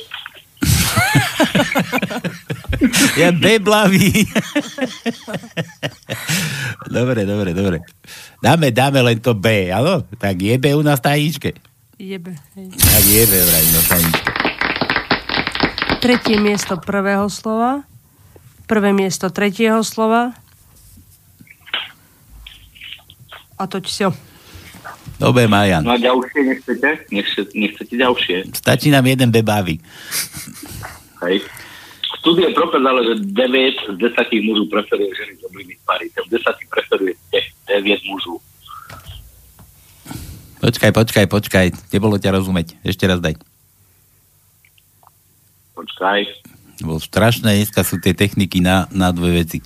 [3.16, 4.12] Ja beblavý.
[6.96, 7.76] dobre, dobre, dobre.
[8.44, 10.04] Dáme, dáme len to B, áno?
[10.20, 11.50] Tak je B u nás v tajničke.
[11.96, 12.36] Jebe.
[12.60, 12.76] Hej.
[12.76, 14.30] Tak je B vraj nás v tajničke.
[16.04, 17.88] Tretie miesto prvého slova.
[18.68, 20.36] Prvé miesto tretieho slova.
[23.56, 24.12] A to čo?
[25.16, 25.80] Dobre, Marian.
[25.80, 27.08] No a ďalšie nechcete?
[27.08, 28.52] Nechce, nechcete ďalšie?
[28.52, 29.80] Stačí nám jeden bebávy.
[31.24, 31.46] Hej.
[32.20, 36.06] Studie prokázali, že 9 z 10 mužov preferuje ženy oblíbených parí.
[36.10, 37.14] Ten 10 preferuje
[37.70, 38.42] 9 mužov.
[40.60, 41.66] Počkaj, počkaj, počkaj.
[41.94, 42.74] Nebolo ťa rozumieť.
[42.82, 43.38] Ešte raz daj.
[45.78, 46.20] Počkaj.
[46.84, 49.64] Bolo strašné, dneska sú tie techniky na, na dve veci.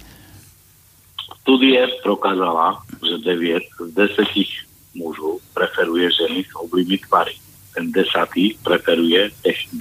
[1.42, 7.34] Studie prokázala, že 9 z 10 mužov preferuje ženy z oblíbených parí.
[7.74, 9.74] Ten 10 preferuje 9,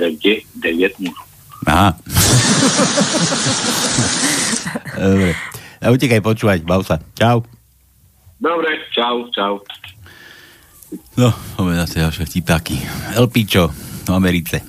[0.58, 1.29] 9 mužov.
[1.68, 1.96] Aha.
[5.00, 5.32] Dobre.
[5.80, 7.00] A utekaj počúvať, bav sa.
[7.16, 7.44] Čau.
[8.40, 9.60] Dobre, čau, čau.
[11.20, 12.76] No, na tie ďalšie vtipáky.
[13.16, 13.72] Elpičo
[14.08, 14.64] v Americe.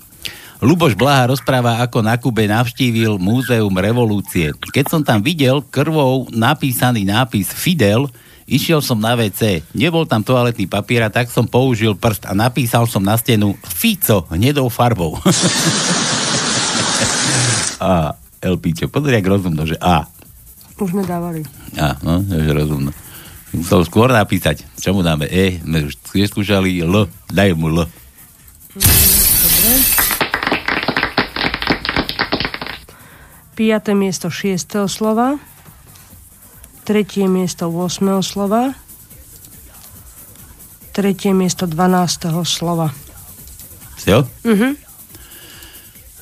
[0.61, 4.53] Luboš Blaha rozpráva, ako na Kube navštívil Múzeum revolúcie.
[4.53, 8.05] Keď som tam videl krvou napísaný nápis Fidel,
[8.45, 9.65] išiel som na WC.
[9.73, 14.29] Nebol tam toaletný papier a tak som použil prst a napísal som na stenu Fico
[14.29, 15.17] hnedou farbou.
[17.81, 18.15] a
[18.45, 20.05] LPčo, pozri, jak rozumno, že A.
[20.77, 21.45] Už sme dávali.
[21.77, 22.93] A, no, že rozumno.
[23.51, 24.63] Musel skôr napísať.
[24.79, 25.27] Čo mu dáme?
[25.27, 27.09] E, sme už skúšali L.
[27.33, 27.89] Daj mu L.
[28.79, 29.73] Dobre.
[33.59, 35.37] Piaté miesto šiestého slova.
[36.87, 38.25] Tretie miesto 8.
[38.25, 38.73] slova.
[40.97, 42.31] Tretie miesto 12.
[42.49, 42.89] slova.
[44.09, 44.25] Jo?
[44.47, 44.90] Mhm.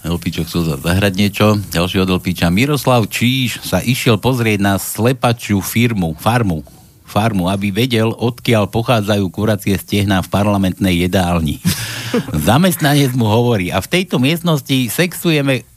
[0.09, 1.61] Elpičo chcel za- zahrať niečo.
[1.69, 2.49] Ďalší od Elpiča.
[2.49, 6.65] Miroslav Číš sa išiel pozrieť na slepačiu firmu, farmu,
[7.05, 11.61] farmu, aby vedel, odkiaľ pochádzajú kuracie stehná v parlamentnej jedálni.
[12.49, 15.69] Zamestnanec mu hovorí, a v tejto miestnosti sexujeme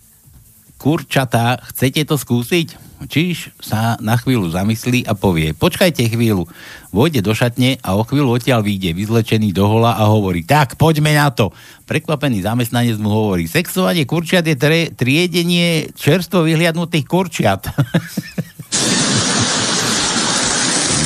[0.79, 2.90] kurčatá, chcete to skúsiť?
[3.09, 6.45] Číž sa na chvíľu zamyslí a povie, počkajte chvíľu,
[6.93, 11.17] vojde do šatne a o chvíľu odtiaľ vyjde vyzlečený do hola a hovorí, tak poďme
[11.17, 11.49] na to.
[11.89, 17.61] Prekvapený zamestnanec mu hovorí, sexovanie kurčiat je tre, triedenie čerstvo vyhliadnutých kurčiat.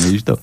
[0.06, 0.38] To?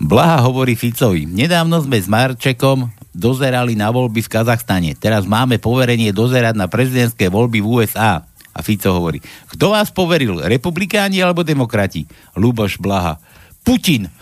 [0.00, 4.96] Blaha hovorí Ficovi, nedávno sme s Marčekom dozerali na voľby v Kazachstane.
[4.98, 8.26] Teraz máme poverenie dozerať na prezidentské voľby v USA.
[8.54, 12.06] A Fico hovorí, kto vás poveril, republikáni alebo demokrati?
[12.32, 13.18] Luboš Blaha.
[13.60, 14.06] Putin.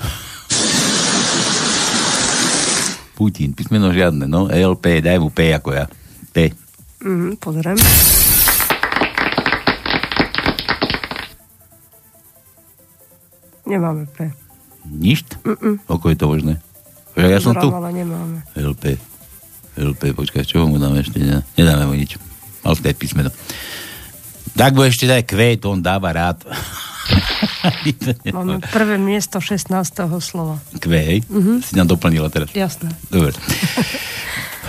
[3.14, 5.85] Putin, písmeno žiadne, no, LP, daj mu P ako ja.
[6.33, 6.49] P.
[6.99, 7.77] Mhm, pozriem.
[13.62, 14.27] Nemáme P.
[15.38, 15.79] Mm-mm.
[15.87, 16.55] Ako je to možné?
[17.14, 17.68] Že ja som tu?
[17.71, 18.42] Nemáme.
[18.53, 18.99] LP.
[19.73, 21.16] LP, počkaj, čo mu dáme ešte?
[21.16, 22.18] Nedá- Nedáme mu nič.
[22.61, 23.31] Ale to je písmeno.
[24.53, 25.25] Tak mu ešte daj
[25.57, 26.45] to on dáva rád.
[28.37, 29.71] Máme prvé miesto 16.
[30.21, 30.59] slova.
[30.77, 31.19] Q, hej?
[31.27, 31.62] Mhm.
[31.62, 32.51] Si nám doplnila teraz.
[32.53, 32.91] Jasné.
[33.09, 33.35] Dobre.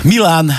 [0.08, 0.52] Milan,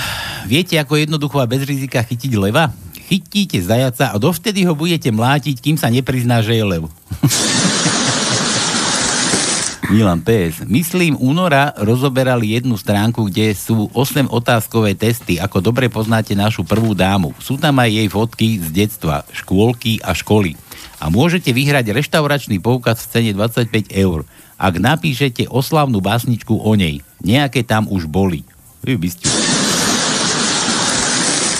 [0.49, 2.71] viete, ako jednoducho a bez rizika chytiť leva?
[3.05, 6.89] Chytíte zajaca a dovtedy ho budete mlátiť, kým sa neprizná, že je lev.
[9.89, 10.65] Milan PS.
[10.65, 16.97] Myslím, února rozoberali jednu stránku, kde sú 8 otázkové testy, ako dobre poznáte našu prvú
[16.97, 17.37] dámu.
[17.37, 20.57] Sú tam aj jej fotky z detstva, škôlky a školy.
[20.97, 27.03] A môžete vyhrať reštauračný poukaz v cene 25 eur, ak napíšete oslavnú básničku o nej.
[27.21, 28.41] Nejaké tam už boli.
[28.81, 29.25] Vy by ste...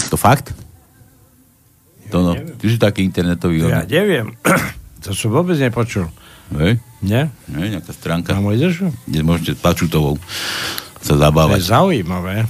[0.09, 0.55] To fakt?
[2.13, 3.65] To no, ty si taký internetový.
[3.65, 4.37] Ja neviem.
[5.03, 6.07] to som vôbec nepočul.
[6.53, 6.77] Hej?
[7.01, 7.29] Nie?
[7.49, 8.33] Nie, nejaká stránka.
[8.33, 8.93] A môžeš?
[9.05, 10.21] Kde môžete s Pačutovou
[11.01, 11.59] sa To je zabávať.
[11.61, 12.45] zaujímavé.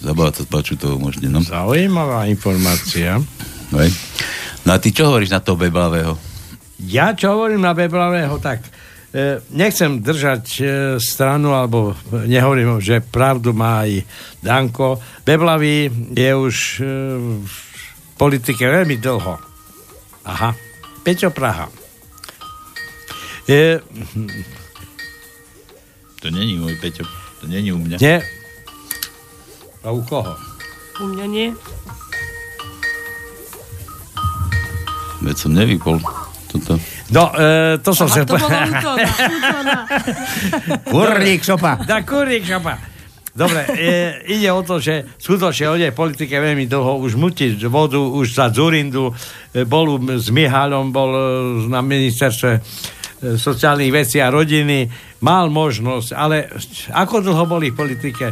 [0.00, 1.40] Zabávať sa s Pačutovou môžete, no.
[1.40, 3.20] Zaujímavá informácia.
[3.72, 3.90] Hej.
[4.64, 6.16] No a ty čo hovoríš na toho beblavého?
[6.78, 8.62] Ja čo hovorím na Beblavého, tak
[9.10, 10.62] e, nechcem držať e,
[11.02, 14.06] stranu, alebo nehovorím, že pravdu má aj
[14.38, 15.02] Danko.
[15.26, 16.82] Beblavý je už e,
[17.42, 17.54] v
[18.14, 19.34] politike veľmi dlho.
[20.22, 20.54] Aha.
[21.02, 21.66] Peťo Praha.
[23.48, 23.80] E,
[26.18, 27.06] To není môj Peťo.
[27.40, 27.96] To není u mňa.
[28.02, 28.18] nie.
[29.86, 30.34] A u koho?
[31.00, 31.48] U mňa nie.
[35.22, 36.02] Veď som nevypol
[36.50, 36.76] toto.
[37.14, 38.26] No, e, to som Aha, sa...
[38.26, 39.76] to bolo útona, útona.
[40.92, 41.72] Kurník šopa.
[41.86, 42.74] Da, kurník šopa.
[43.38, 43.88] Dobre, e,
[44.34, 48.34] ide o to, že skutočne on je v politike veľmi dlho, už mutí vodu, už
[48.34, 49.14] za Zurindu,
[49.54, 51.22] e, bol s Mihálom, bol e,
[51.70, 52.58] na ministerstve
[53.18, 54.86] sociálnych vecí a rodiny,
[55.26, 56.46] mal možnosť, ale
[56.94, 58.26] ako dlho boli v politike?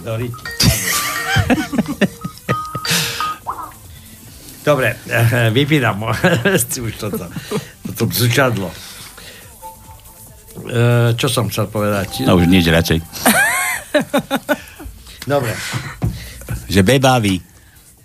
[0.00, 0.42] Do riti.
[4.62, 6.06] Dobre, e, vypínam
[6.86, 7.26] už toto,
[7.82, 8.70] toto bzučadlo.
[10.70, 12.22] E, čo som chcel povedať?
[12.22, 13.02] No už nič radšej.
[15.26, 15.52] Dobre.
[16.70, 16.80] Že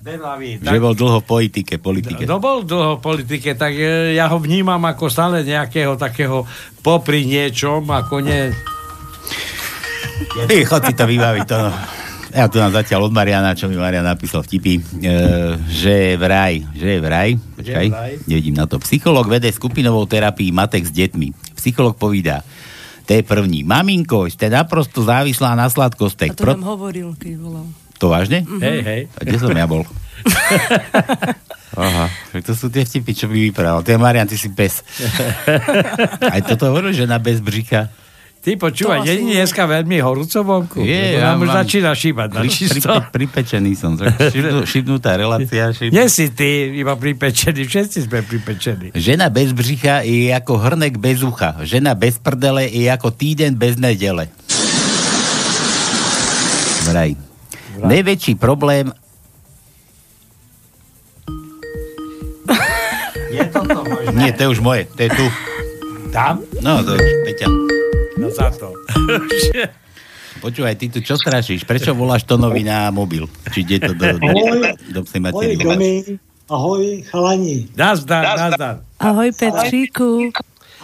[0.07, 2.23] Beblavý, Že bol dlho v politike, politike.
[2.23, 6.47] No bol dlho v politike, tak e, ja ho vnímam ako stále nejakého takého
[6.79, 8.55] popri niečom, ako nie...
[10.47, 11.45] Ty, chod si to vybaviť.
[11.51, 11.71] To, no.
[12.31, 14.81] Ja tu mám zatiaľ od Mariana, čo mi Marian napísal vtipy, e,
[15.67, 17.87] že vraj, že vraj, počkaj,
[18.31, 18.79] nevidím na to.
[18.79, 21.55] Psycholog vede skupinovou terapii matek s deťmi.
[21.59, 22.47] Psycholog povídá,
[23.07, 23.63] to je první.
[23.63, 26.35] Maminko, ste naprosto závislá na A sladkostech.
[26.35, 27.67] to nám hovoril, keď volal.
[27.97, 28.45] To vážne?
[28.45, 28.61] Mhm.
[28.61, 29.01] Hej, hej.
[29.13, 29.81] A kde som ja bol?
[31.77, 32.09] Aha,
[32.41, 33.85] to sú tie vtipy, čo by vyprával.
[33.85, 34.81] Je Marian, ty si pes.
[36.33, 37.93] Aj toto hovoril, že na bez břicha.
[38.41, 40.79] Ty počúvaj, To asi je dneska veľmi horúco vonku.
[40.81, 42.89] Je, ja nám už začína šíbať na Pri, čisto.
[42.89, 43.93] pri, pripečený som.
[44.33, 45.69] Šibnú, šibnutá relácia.
[45.75, 45.91] Šib...
[45.91, 48.95] Nie si ty iba pripečený, všetci sme pripečení.
[48.95, 51.61] Žena bez břicha je ako hrnek bez ucha.
[51.61, 54.31] Žena bez prdele je ako týden bez nedele.
[56.87, 57.19] Vraj.
[57.83, 58.93] Najväčší problém...
[63.57, 64.17] toto možné?
[64.17, 65.25] Nie, to je už moje, to je tu.
[66.13, 66.41] Tam?
[66.63, 67.47] No, to Peťa.
[68.17, 68.73] No za to.
[70.43, 71.65] Počúvaj, ty tu čo strašíš?
[71.65, 73.25] Prečo voláš Tonovi na mobil?
[73.49, 74.31] Či ide to do, do,
[74.93, 75.93] do psej Ahoj, domy.
[76.47, 77.67] Ahoj, chalani.
[77.73, 78.75] Nazdar, nazdar.
[79.01, 80.29] Ahoj Petříku.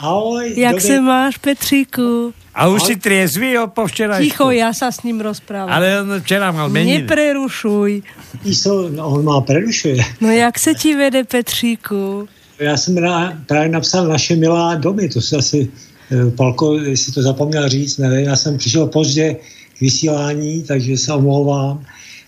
[0.02, 0.58] Ahoj.
[0.58, 0.82] Jak domy.
[0.82, 2.34] se máš, Petříku?
[2.54, 4.30] A už si triezvy po včerajšku?
[4.30, 5.74] Ticho, ja sa s ním rozprávam.
[5.74, 7.02] Ale on včera mal meniny.
[7.02, 8.06] Neprerušuj.
[8.46, 9.98] Iso, no, on má prerušuje.
[10.22, 12.30] No jak se ti vede, Petříku?
[12.60, 15.68] Já jsem na, právě napsal naše milá domy, to se asi,
[16.14, 19.34] eh, Palko, jestli to zapomněl říct, nevím, já jsem přišel pozdě
[19.78, 21.82] k vysílání, takže se omlouvám.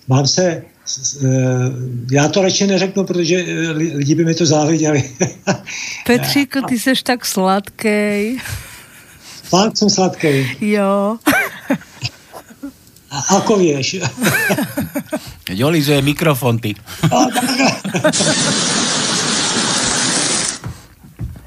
[0.08, 1.30] Mám se, eh,
[2.12, 3.36] já to radši neřeknu, protože
[3.78, 5.04] li- lidi by mi to záviděli.
[6.06, 8.38] Petříku, ty seš tak sladkej.
[9.46, 10.58] Fakt jsem sladký.
[10.62, 11.18] Jo.
[13.12, 14.02] A ako vieš?
[15.64, 16.76] Olizuje mikrofon, ty.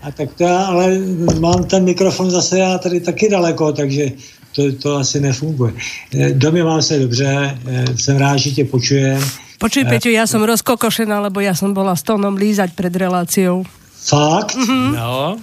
[0.03, 0.99] A tak to já, ale
[1.41, 4.11] mám ten mikrofon zase já tady taky daleko, takže
[4.55, 5.73] to, to asi nefunguje.
[6.15, 9.21] Eh, Domy mám se dobře, eh, jsem rád, že tě počujem.
[9.59, 13.67] Počuj, Eh, Peťo, ja som rozkokošená, lebo ja som bola s Tónom lízať pred reláciou.
[14.07, 14.55] Fakt?
[14.95, 15.35] No.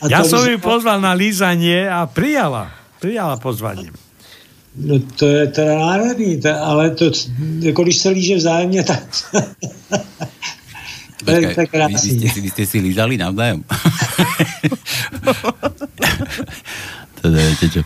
[0.00, 2.72] A Ja som ju pozval na lízanie a prijala.
[3.00, 3.92] Prijala pozvanie.
[4.70, 7.10] No to je teda nádherný, to, ale to,
[7.60, 9.02] jako když se líže vzájemně, tak...
[11.20, 12.10] Počkaj, vy, vy, krásný.
[12.16, 13.60] ste, si- vy ste si lízali navzájom.
[17.20, 17.80] teda, viete čo.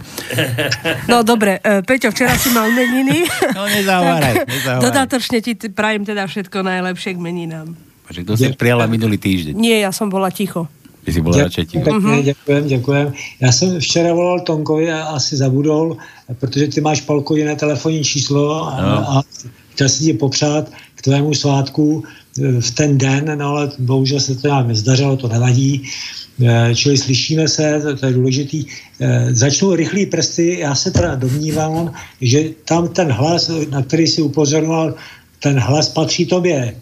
[1.10, 3.26] No dobre, e, Peťo, včera si mal meniny.
[3.58, 4.84] No nezahváraj, Tak nezahváraj.
[4.86, 7.74] Dodatočne ti prajem teda všetko najlepšie k meninám.
[8.06, 9.58] Že to si prijala minulý týždeň.
[9.58, 10.70] Nie, ja som bola ticho.
[11.04, 11.84] Ty si bola radšej ticho.
[11.84, 13.12] Pěkně, děkujem, děkujem.
[13.40, 15.96] Já jsem včera volal Tonkovi a asi zabudol,
[16.40, 19.10] protože ty máš Palko jiné telefonní číslo a, No.
[19.10, 19.22] a
[19.72, 22.04] chtěl si ti popřát k tvému svátku
[22.38, 25.82] eh, v ten den, no ale bohužel se to nějak nezdařilo, to nevadí.
[26.46, 28.66] Eh, Čili slyšíme se, to, to je důležitý.
[29.00, 34.22] Eh, Začnu rychlý prsty, já se teda domnívám, že tam ten hlas, na který si
[34.22, 34.94] upozorňoval,
[35.42, 36.76] ten hlas patří tobě.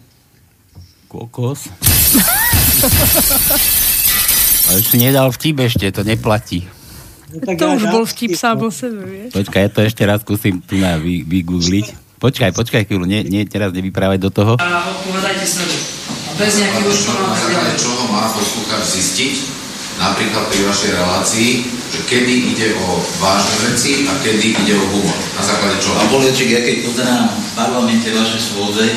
[1.07, 1.69] Kokos.
[4.73, 6.65] Ale už si nedal vtip ešte, to neplatí.
[7.29, 8.67] No, tak To já už bol vtip sám no.
[8.67, 9.33] o sebe, vieš.
[9.33, 12.17] Počkaj, ja to ešte raz skúsim tu na vy, vygoogliť.
[12.17, 14.53] Počkaj, počkaj chvíľu, nie, nie, teraz nevyprávať do toho.
[14.57, 15.75] A odpovedajte sebe.
[16.33, 19.33] Bez nejakých Čo, úškov na základe čoho má poslucháč zistiť,
[20.01, 21.49] napríklad pri vašej relácii,
[21.93, 25.17] že kedy ide o vážne veci a kedy ide o humor.
[25.37, 25.97] Na základe čoho?
[25.99, 28.87] A Boleček, ja keď pozerám v parlamente vaše schôdze,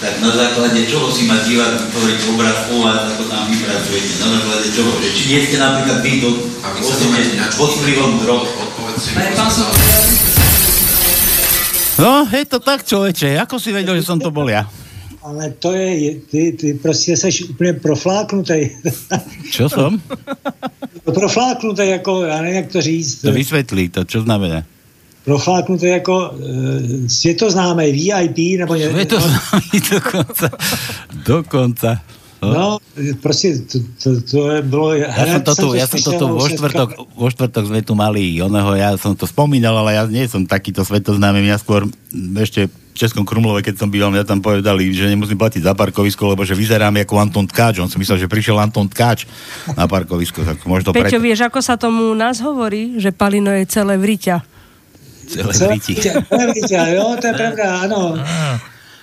[0.00, 4.20] tak na základe čoho si ma divák vytvoriť obraz o vás, ako tam vypracujete?
[4.20, 4.90] Na základe čoho?
[5.00, 6.30] Že či nie ste napríklad vy to
[6.60, 7.20] A vy sa osobne
[7.56, 8.44] pod vplyvom drog?
[11.96, 13.40] No, je to tak, človeče.
[13.40, 14.68] Ako si vedel, že som to bol ja?
[15.24, 18.70] Ale to je, ty, ty prostě seš úplně profláknutý.
[19.50, 19.98] Čo som?
[21.02, 23.20] profláknutý jako, já nevím, jak to říct.
[23.22, 24.62] To vysvetlí, to čo znamená?
[25.26, 26.40] Profláknutý jako uh,
[27.06, 30.50] světoznámý VIP, nebo ně, Svetoznámy dokonca.
[31.26, 32.00] Dokonca.
[32.42, 32.78] No,
[33.20, 34.94] prostě to, to, to je bylo...
[34.94, 38.38] Ja som to tu, ja som to tu vo štvrtok, vo štvrtok sme tu mali
[38.38, 41.88] oného, ja som to spomínal, ale ja nie som takýto svetoznámy, ja skôr
[42.36, 46.36] ešte v Českom Krumlove, keď som býval, mňa tam povedali, že nemusím platiť za parkovisko,
[46.36, 47.80] lebo že vyzerám ako Anton Tkáč.
[47.80, 49.28] On si myslel, že prišiel Anton Tkáč
[49.72, 53.00] na parkovisko, tak možno Peťo, preto vieš, ako sa tomu nás hovorí?
[53.00, 54.55] Že Palino je celé vriťa.
[55.26, 55.72] Celé
[56.52, 58.14] vrítě, jo, to je pravda, ano.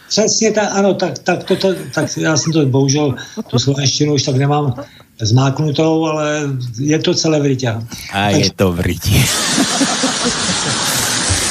[0.09, 3.15] Přesně tak, ano, tak, tak, to, to, tak já jsem to bohužel,
[3.47, 4.73] tu slovenštinu už tak nemám
[5.21, 6.41] zmáknutou, ale
[6.79, 7.75] je to celé vrítě.
[8.11, 9.25] A je to vriti.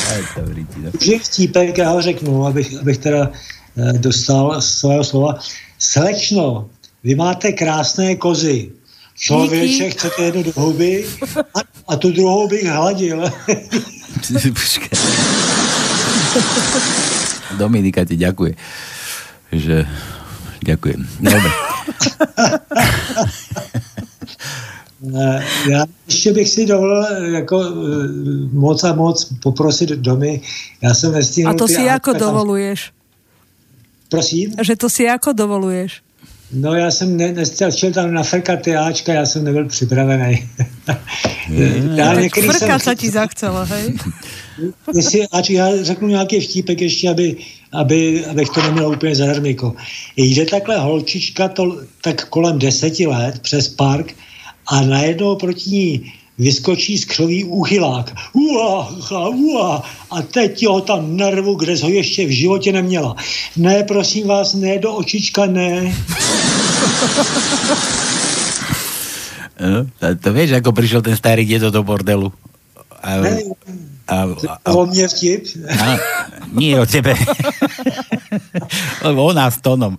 [0.08, 0.80] A je to vriti.
[0.80, 0.90] no.
[1.00, 3.30] Už je vtípek, já ho řeknu, abych, abych teda
[3.76, 5.38] eh, dostal svého slova.
[5.78, 6.68] Slečno,
[7.04, 8.70] vy máte krásné kozy.
[9.18, 11.06] Člověče, chcete jednu do huby
[11.54, 13.24] a, a tu druhou bych hladil.
[17.58, 18.54] Dominika ti ďakuje.
[19.52, 19.86] Že...
[20.62, 21.00] Ďakujem.
[21.20, 21.50] Dobre.
[25.02, 27.04] Eh, Já ještě bych si dovolil
[27.34, 27.68] jako eh,
[28.52, 30.40] moc a moc poprosit domy.
[30.82, 32.92] Já jsem nestihnul A to si ako akta- dovoluješ?
[34.08, 34.52] Prosím?
[34.62, 36.02] Že to si ako dovoluješ?
[36.52, 40.48] No já jsem ne, nestačil tam nafrkat ty Ačka, já jsem nebyl připravený.
[41.96, 43.96] já Tak některý jsem, sa ti zachcelo, hej?
[44.94, 47.36] jestli, ač já řeknu nějaký vtípek ještě, aby,
[47.72, 49.74] aby, abych to neměl úplně zadarmiko.
[50.16, 54.14] Jde takhle holčička to, tak kolem deseti let přes park
[54.66, 58.12] a najednou proti ní vyskočí skřový úchylák.
[58.32, 63.16] Ua, ha, ua, a teď ho tam nervu, kde ho ještě v životě neměla.
[63.56, 65.94] Ne, prosím vás, ne, do očička, ne.
[69.60, 72.32] No, to, to vieš, ako prišiel ten starý dedo do bordelu.
[73.02, 73.10] A,
[74.10, 74.16] a,
[74.66, 75.46] a, O mne vtip?
[75.70, 75.98] a,
[76.50, 77.14] nie o tebe.
[79.06, 79.94] Lebo o nás Tonom.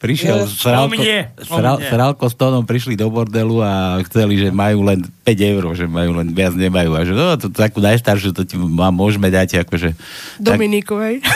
[0.00, 1.92] Prišiel O Sralko, mne, o Sral, mne.
[1.92, 6.16] Sralko s Tonom prišli do bordelu a chceli, že majú len 5 eur, že majú
[6.16, 6.96] len viac nemajú.
[6.96, 9.92] A že no, to, takú najstaršiu to ti má, môžeme dať, akože...
[10.40, 11.20] Tak, Dominiku, hej.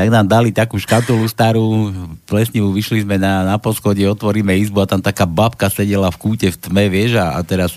[0.00, 1.92] tak nám dali takú škatulu starú,
[2.24, 6.48] plesnivú, vyšli sme na, na poschodie, otvoríme izbu a tam taká babka sedela v kúte
[6.52, 7.76] v tme, vieš, a, a teraz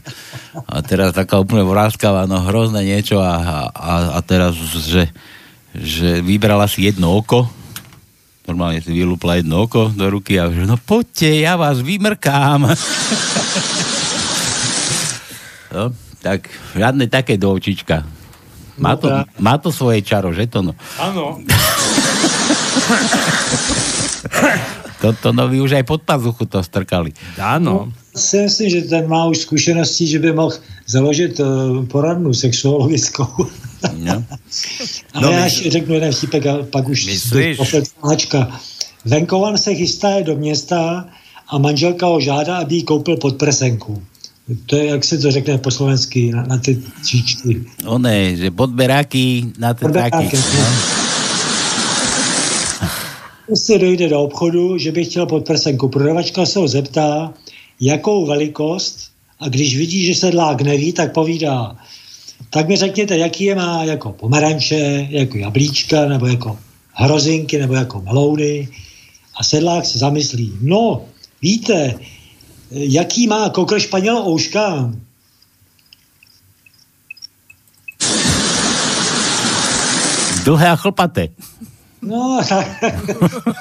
[0.67, 5.07] a teraz taká úplne vráskavá, no hrozné niečo a, a, a teraz, že,
[5.75, 7.47] že vybrala si jedno oko,
[8.49, 12.65] normálne si vylúpla jedno oko do ruky a že no poďte, ja vás vymrkám.
[15.77, 15.93] no,
[16.25, 18.01] tak žiadne také do očička.
[18.81, 20.73] Má to, No, má to svoje čaro, že to no?
[20.97, 21.37] Áno.
[24.99, 27.15] Toto noví už aj pod pazuchu to strkali.
[27.39, 27.87] Áno.
[28.11, 30.51] Si myslím, že ten má už zkušenosti, že by mohl
[30.89, 33.47] založit uh, poradnu sexuologickou.
[33.97, 34.25] No.
[35.13, 37.57] Ale No, já ještě řeknu jeden vtipek a pak už Myslíš?
[38.03, 38.59] Háčka.
[39.05, 41.05] Venkovan se chystá do města
[41.47, 44.03] a manželka ho žádá, aby jí koupil podprsenku.
[44.65, 47.65] To je, jak se to řekne po slovensky, na, na ty číčky.
[47.85, 50.11] One, že podberáky na tetráky.
[50.11, 50.65] Podberáky, no.
[53.45, 55.87] Prostě dojde do obchodu, že by chtěl podprsenku.
[55.87, 57.33] Prodavačka se ho zeptá,
[57.79, 58.99] jakou velikost
[59.39, 61.75] a když vidí, že sedlák neví, tak povídá,
[62.49, 66.59] tak mi řekněte, jaký je má jako pomeranče, jako jablíčka, nebo jako
[66.93, 68.67] hrozinky, nebo jako melouny.
[69.39, 71.05] A sedlák se zamyslí, no,
[71.41, 71.95] víte,
[72.71, 74.93] jaký má kokr španěl ouška?
[80.43, 81.27] Dlhé a chlpaté.
[82.01, 82.67] No, tak,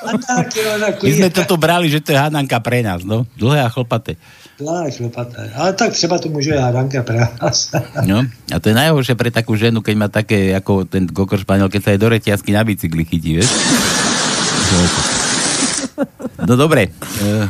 [0.07, 3.03] a tak, jo, tak, My sme to tu brali, že to je hadanka pre nás,
[3.03, 3.26] no.
[3.35, 4.14] Dlhé a chlpaté.
[5.54, 7.70] Ale tak třeba to může hádanka pre vás.
[8.06, 8.26] No.
[8.50, 11.80] A to je najhoršie pre takú ženu, keď má také, ako ten kokor španiel, keď
[11.84, 13.50] sa aj do reťazky na bicykli chytí, vieš?
[16.46, 16.90] No dobre.
[17.22, 17.46] Uh,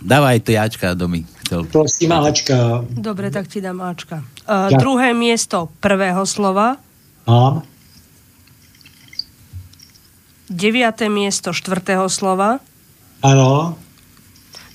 [0.00, 1.24] dávaj to jačka do mi.
[1.44, 1.66] Chcel.
[1.66, 2.84] Prosím, Ačka.
[2.88, 4.22] Dobre, tak ti dám Ačka.
[4.46, 4.78] Uh, Ja.
[4.78, 6.78] Druhé miesto prvého slova,
[7.26, 7.62] Mám.
[10.50, 12.58] deviaté miesto štvrtého slova,
[13.20, 13.76] Ano,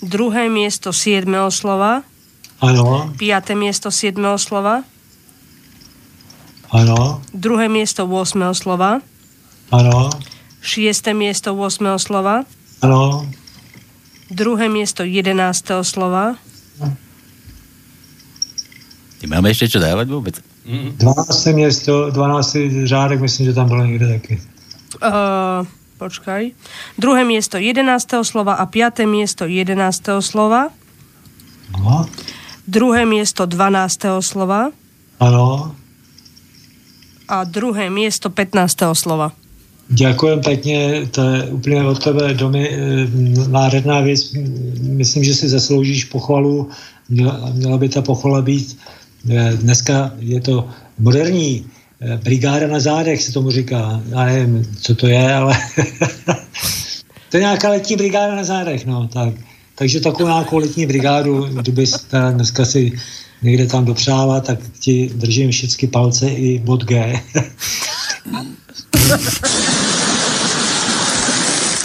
[0.02, 2.04] druhé miesto siedmeho slova,
[2.60, 4.84] ano, piaté miesto siedmeho slova,
[6.72, 8.54] ano, druhé miesto 8.
[8.54, 9.00] slova,
[9.72, 10.10] ano,
[10.60, 12.00] šiesté miesto 8.
[12.00, 12.44] slova,
[12.82, 13.28] ano,
[14.32, 15.84] druhé miesto 11.
[15.84, 16.36] slova,
[19.16, 20.36] Ty máme ešte čo dávať vôbec?
[20.68, 21.02] 12.
[21.56, 22.58] město, 12.
[22.84, 24.42] řádek, myslím, že tam bylo někde taky.
[25.02, 25.66] uh,
[25.98, 26.52] počkaj,
[27.00, 28.24] druhé miesto 11.
[28.24, 30.22] slova a piaté miesto 11.
[30.22, 30.70] slova,
[31.80, 32.06] No,
[32.68, 34.22] druhé miesto 12.
[34.22, 34.70] slova
[35.20, 35.76] ano.
[37.28, 38.76] a druhé miesto 15.
[38.94, 39.32] slova.
[39.90, 43.08] Děkujem pěkně, to je úplně od tebe domy eh,
[43.50, 44.34] nádherná věc.
[44.82, 46.70] Myslím, že si zasloužíš pochvalu.
[47.10, 48.78] Měla, měla by ta pochvala být.
[49.30, 50.70] eh, Dneska je to
[51.00, 51.66] moderní
[52.24, 54.02] brigáda na zádech, se tomu říká.
[54.10, 55.54] Já nevím, co to je, ale
[57.30, 59.34] to je nějaká letní brigáda na zádech, no, tak.
[59.76, 62.92] Takže takovou nějakou letní brigádu, kdyby teda dneska si
[63.42, 67.20] někde tam dopřála, tak ti držím všechny palce i bod G.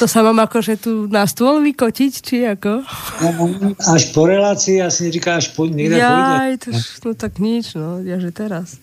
[0.00, 2.80] To sa mám akože tu na stôl vykotiť, či ako?
[3.94, 6.70] Až po relaci, jasně říká, až po, někde Jaj, to,
[7.04, 8.80] no tak nič, no, ja že teraz.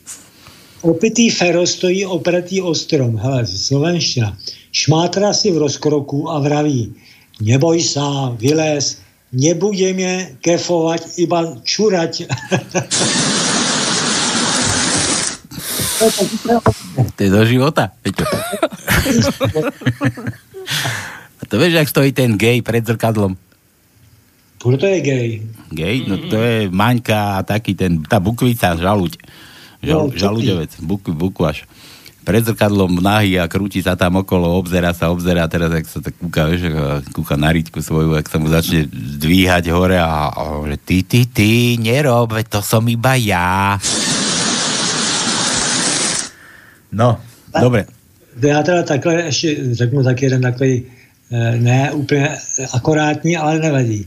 [0.82, 3.18] Opitý fero stojí opretý o strom.
[3.18, 4.38] Hele, slovenština.
[4.72, 6.94] Šmátra si v rozkroku a vraví,
[7.42, 9.02] neboj sa, vylez,
[9.34, 12.30] nebudeme kefovať, iba čurať.
[17.18, 17.90] To je do života.
[18.06, 18.30] Peťo.
[21.42, 23.34] A to vieš, ak stojí ten gej pred zrkadlom?
[24.62, 25.30] Proto je gej.
[25.74, 26.06] Gej?
[26.06, 29.18] No to je Maňka a taký ten, tá bukvica, žaluď.
[29.84, 30.20] Žal, No, čo ty?
[30.20, 31.64] žaluďovec, buk, bukuaš.
[32.28, 36.04] Pred zrkadlom nahý a krúti sa tam okolo, obzera sa, obzera a teraz, ak sa
[36.04, 36.76] tak kúka, vieš,
[37.16, 41.24] kúka na riťku svoju, ak sa mu začne dvíhať hore a, a že ty, ty,
[41.24, 43.80] ty, nerob, to som iba ja.
[46.92, 47.20] No,
[47.62, 47.86] dobre.
[48.44, 50.84] Já teda takhle ještě řeknu taky jeden takový
[51.32, 52.38] eh, ne úplně
[52.74, 54.06] akorátní, ale nevadí.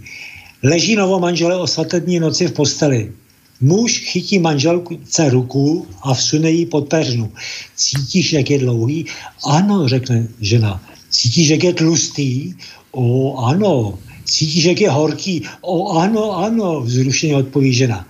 [0.63, 3.13] Leží novo manžele o svatební noci v posteli.
[3.61, 7.33] Muž chytí manželce ruku a vsune jí pod peřinu.
[7.77, 9.07] Cítíš, jak je dlouhý?
[9.47, 10.81] Ano, řekne žena.
[11.11, 12.55] Cítíš, jak je tlustý?
[12.91, 13.99] O, ano.
[14.25, 15.43] Cítíš, jak je horký?
[15.61, 18.07] O, ano, ano, vzrušeně odpoví žena.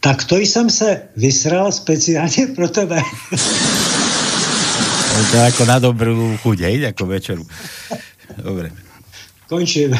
[0.00, 3.00] Tak to jsem se vysral speciálně pro tebe.
[5.16, 7.44] To je ako na dobrú chuť, ako večeru.
[8.36, 8.68] Dobre.
[9.48, 9.96] Končím.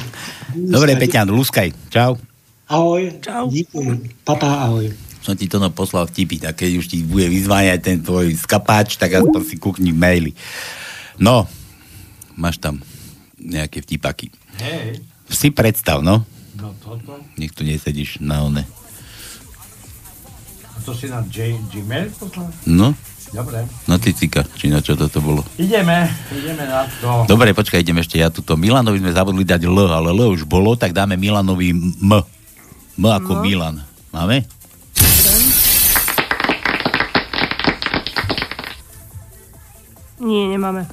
[0.52, 1.72] Dobre, Peťan, luskaj.
[1.88, 2.20] Čau.
[2.66, 3.22] Ahoj.
[3.22, 3.46] Čau.
[3.46, 4.10] Díky.
[4.26, 4.90] Papa, ahoj.
[5.22, 8.94] Som ti to no poslal vtipy, tak keď už ti bude vyzváňať ten tvoj skapáč,
[8.94, 10.30] tak aspoň si kúkni maily.
[11.18, 11.50] No,
[12.34, 12.78] máš tam
[13.34, 14.30] nejaké vtipaky.
[14.62, 15.02] Hej.
[15.26, 16.22] Si predstav, no.
[16.54, 17.18] No toto.
[17.34, 18.62] Nech tu nesedíš na one.
[20.70, 22.46] A to si na J- Gmail poslal?
[22.62, 22.94] No,
[23.28, 23.66] Dobre.
[23.90, 25.42] na Ticika, či na čo toto bolo.
[25.58, 27.26] Ideme, ideme na to.
[27.26, 28.54] Dobre, počkaj, idem ešte ja tuto.
[28.54, 32.12] Milanovi sme zabudli dať L, ale L už bolo, tak dáme Milanovi M.
[32.96, 33.42] M ako No.
[33.42, 33.76] Milan.
[34.10, 34.44] Máme?
[40.16, 40.88] Nie, nemáme.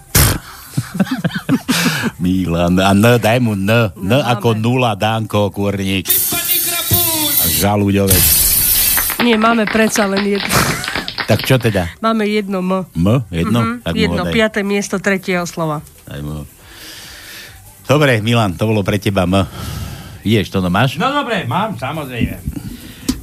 [2.24, 2.76] Milan.
[2.78, 3.72] A N, daj mu N.
[3.96, 6.12] N ako nula, Danko, kurník.
[7.40, 8.24] A žalúďovec.
[9.24, 10.52] Nie, máme predsa len jedno.
[11.24, 11.88] Tak čo teda?
[12.04, 12.84] Máme jedno M.
[12.94, 13.08] M?
[13.32, 13.60] Jedno?
[13.64, 15.80] Mhm, Tak jedno, piaté miesto tretieho slova.
[16.04, 16.44] Daj mu.
[17.84, 19.48] Dobre, Milan, to bolo pre teba M.
[20.24, 20.96] Ideš, to no máš?
[20.96, 22.40] No dobre, mám, samozrejme.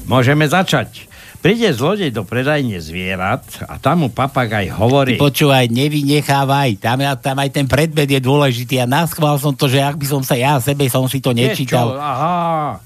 [0.04, 1.08] Môžeme začať.
[1.40, 5.16] Príde zlodej do predajne zvierat a tam mu papagaj hovorí...
[5.16, 9.96] Počúvaj, nevynechávaj, tam, tam aj ten predmet je dôležitý a naschvál som to, že ak
[9.96, 11.86] by som sa ja sebe som si to Vieš nečítal.
[11.88, 11.96] čo?
[11.96, 12.84] Aha.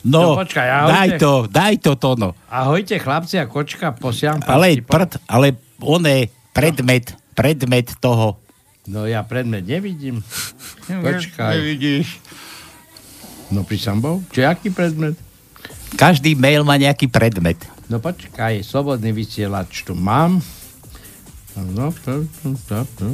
[0.00, 0.88] No, No, počkaj, ahojte.
[0.88, 2.28] daj to, daj to, Tono.
[2.46, 5.46] Ahojte chlapci a kočka, posiam Ale pasti po- prd, ale
[5.82, 6.18] on je
[6.54, 8.40] predmet, predmet toho.
[8.86, 10.22] No ja predmet nevidím.
[10.86, 11.52] Počkaj.
[11.52, 12.06] Nevidíš.
[13.50, 14.22] No pri sambou?
[14.34, 15.14] Či aký predmet?
[15.94, 17.58] Každý mail má nejaký predmet.
[17.86, 20.42] No počkaj, slobodný vysielač tu mám.
[21.56, 23.06] No, to, to, to, to.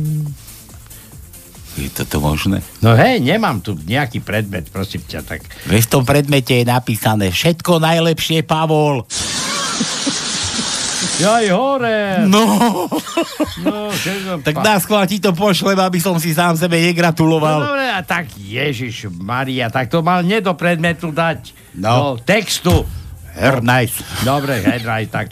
[1.73, 2.61] Je toto možné?
[2.85, 5.41] no hej, nemám tu nejaký predmet, prosím ťa, tak...
[5.65, 9.09] V tom predmete je napísané všetko najlepšie, Pavol.
[11.23, 12.27] Jaj, hore!
[12.27, 12.43] No.
[13.63, 14.43] No, všetko...
[14.43, 17.63] Tak schvál ti to pošlem, aby som si sám sebe No negratuloval.
[17.63, 21.55] dobre, a tak Ježiš Maria, tak to mal nie do predmetu dať.
[21.79, 22.19] No.
[22.19, 22.83] Do textu.
[23.33, 24.03] Her nice.
[24.27, 25.31] Dobre, Hedraj, tak...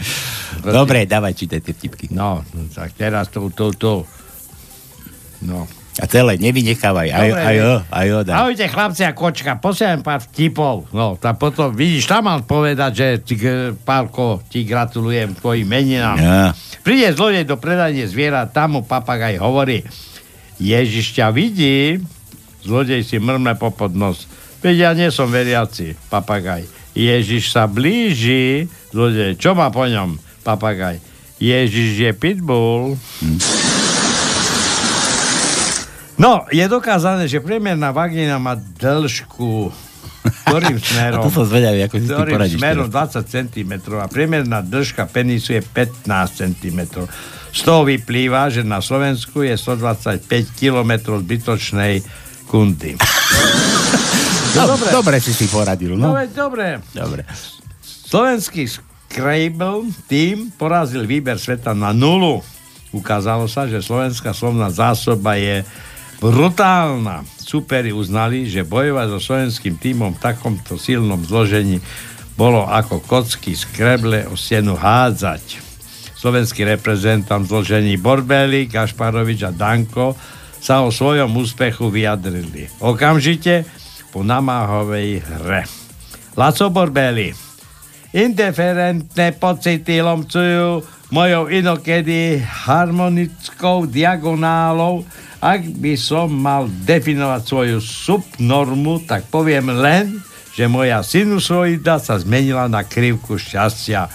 [0.61, 2.07] Dobre, dávaj čítaj tie vtipky.
[2.13, 4.05] No, no, tak teraz tu, tu, tu.
[5.43, 5.65] No.
[5.99, 7.09] A celé, nevynechávaj.
[7.11, 7.57] Aj, aj, ne- aj,
[7.91, 10.87] aj, aj, Ahojte chlapci a kočka, posielam pár vtipov.
[10.95, 13.35] No, tak potom, vidíš, tam mal povedať, že ty,
[13.75, 16.17] Pálko, ti gratulujem tvojim meninám.
[16.17, 16.55] Ja.
[16.87, 19.83] Príde zlodej do predajne zviera, tam mu papagaj hovorí,
[20.63, 21.99] Ježiš ťa vidí,
[22.63, 24.31] zlodej si mrme popod nos.
[24.63, 26.69] Veď ja nie som veriaci, papagaj.
[26.95, 31.03] Ježiš sa blíži, zlodej, čo má po ňom, papagaj?
[31.41, 32.95] Ježiš je pitbull.
[36.21, 39.73] No, je dokázané, že priemerná vagína má dĺžku
[40.21, 41.21] ktorým smerom?
[41.25, 45.57] A to som zvedavý, ako si ktorým poradíš smerom 20 cm a priemerná dĺžka penisu
[45.57, 46.05] je 15
[46.45, 46.81] cm.
[47.51, 50.29] Z toho vyplýva, že na Slovensku je 125
[50.61, 50.93] km
[51.25, 52.05] zbytočnej
[52.49, 52.93] kundy.
[54.51, 54.91] No, dobre.
[54.91, 56.83] dobre si si poradil, No veď dobre.
[56.91, 57.23] Dobre.
[57.87, 62.43] Slovenský Scrabble tým porazil výber sveta na nulu.
[62.91, 65.63] Ukázalo sa, že slovenská slovná zásoba je
[66.21, 67.25] brutálna.
[67.41, 71.81] Superi uznali, že bojovať so slovenským týmom v takomto silnom zložení
[72.37, 75.73] bolo ako kocky z kreble o stenu hádzať.
[76.15, 80.15] Slovenský reprezentant zložení Borbeli, Gašparovič a Danko
[80.61, 82.69] sa o svojom úspechu vyjadrili.
[82.85, 83.65] Okamžite
[84.13, 85.65] po namáhovej hre.
[86.37, 87.33] Laco Borbeli,
[88.11, 95.03] Indiferentné pocity lomcujú mojou inokedy harmonickou diagonálou.
[95.43, 100.23] Ak by som mal definovať svoju subnormu, tak poviem len,
[100.55, 104.07] že moja sinusoida sa zmenila na krivku šťastia.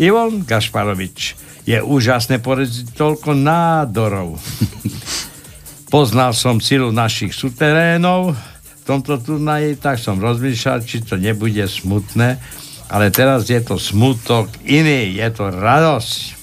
[0.00, 1.36] Ivon Gašparovič
[1.68, 4.40] je úžasné poraziť toľko nádorov.
[5.94, 12.40] Poznal som silu našich suterénov v tomto turnaji, tak som rozmýšľal, či to nebude smutné,
[12.90, 16.42] ale teraz je to smutok iný, je to radosť.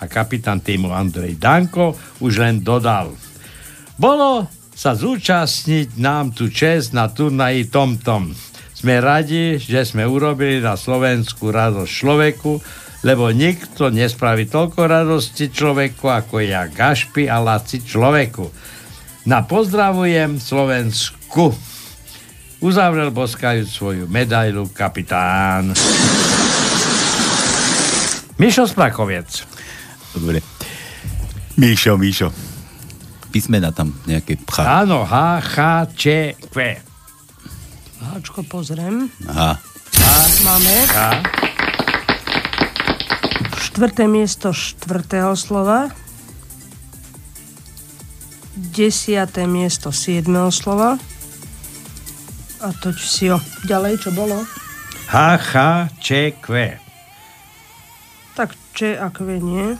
[0.00, 3.12] A kapitán týmu Andrej Danko už len dodal.
[4.00, 8.32] Bolo sa zúčastniť nám tu čest na turnaji tomtom.
[8.72, 12.52] Sme radi, že sme urobili na Slovensku radosť človeku,
[13.04, 18.48] lebo nikto nespraví toľko radosti človeku, ako ja Gašpi a Laci človeku.
[19.28, 21.52] Na pozdravujem Slovensku.
[22.60, 25.72] Uzavrel boskajúc svoju medailu kapitán.
[28.38, 29.44] Mišo Sprakoviec.
[30.14, 30.40] Dobre.
[31.56, 32.28] Míšo, Míšo.
[33.30, 34.84] písmena tam nejaké pcha.
[34.84, 35.56] Áno, H, H,
[35.94, 36.56] Č, Q.
[38.00, 39.06] Háčko pozriem.
[39.30, 39.54] Aha.
[40.42, 40.74] Máme.
[40.90, 40.98] H.
[43.70, 45.94] Štvrté miesto štvrtého slova.
[48.56, 50.98] Desiaté miesto siedmého slova.
[52.60, 53.40] A to si jo.
[53.64, 54.44] Ďalej, čo bolo?
[55.08, 55.54] H, H,
[55.96, 56.76] Č, Q.
[58.36, 59.74] Tak Č a Q nie.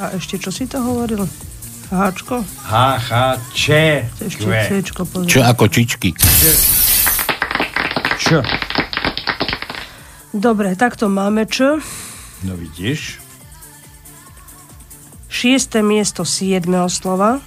[0.00, 1.24] A ešte čo si to hovoril?
[1.90, 2.44] Háčko?
[2.44, 2.72] H,
[3.02, 3.10] H,
[3.56, 3.66] Č,
[4.20, 5.00] Ešte Q.
[5.08, 5.32] Pozriem.
[5.32, 6.12] Čo ako čičky?
[8.20, 8.24] Č.
[10.30, 11.80] Dobre, takto máme Č.
[12.46, 13.18] No vidíš.
[15.26, 17.40] Šiesté miesto siedmého slova.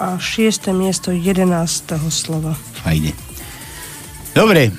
[0.00, 2.56] A šiesté miesto jedenáctého slova.
[2.84, 3.12] Fajne.
[4.32, 4.72] Dobre.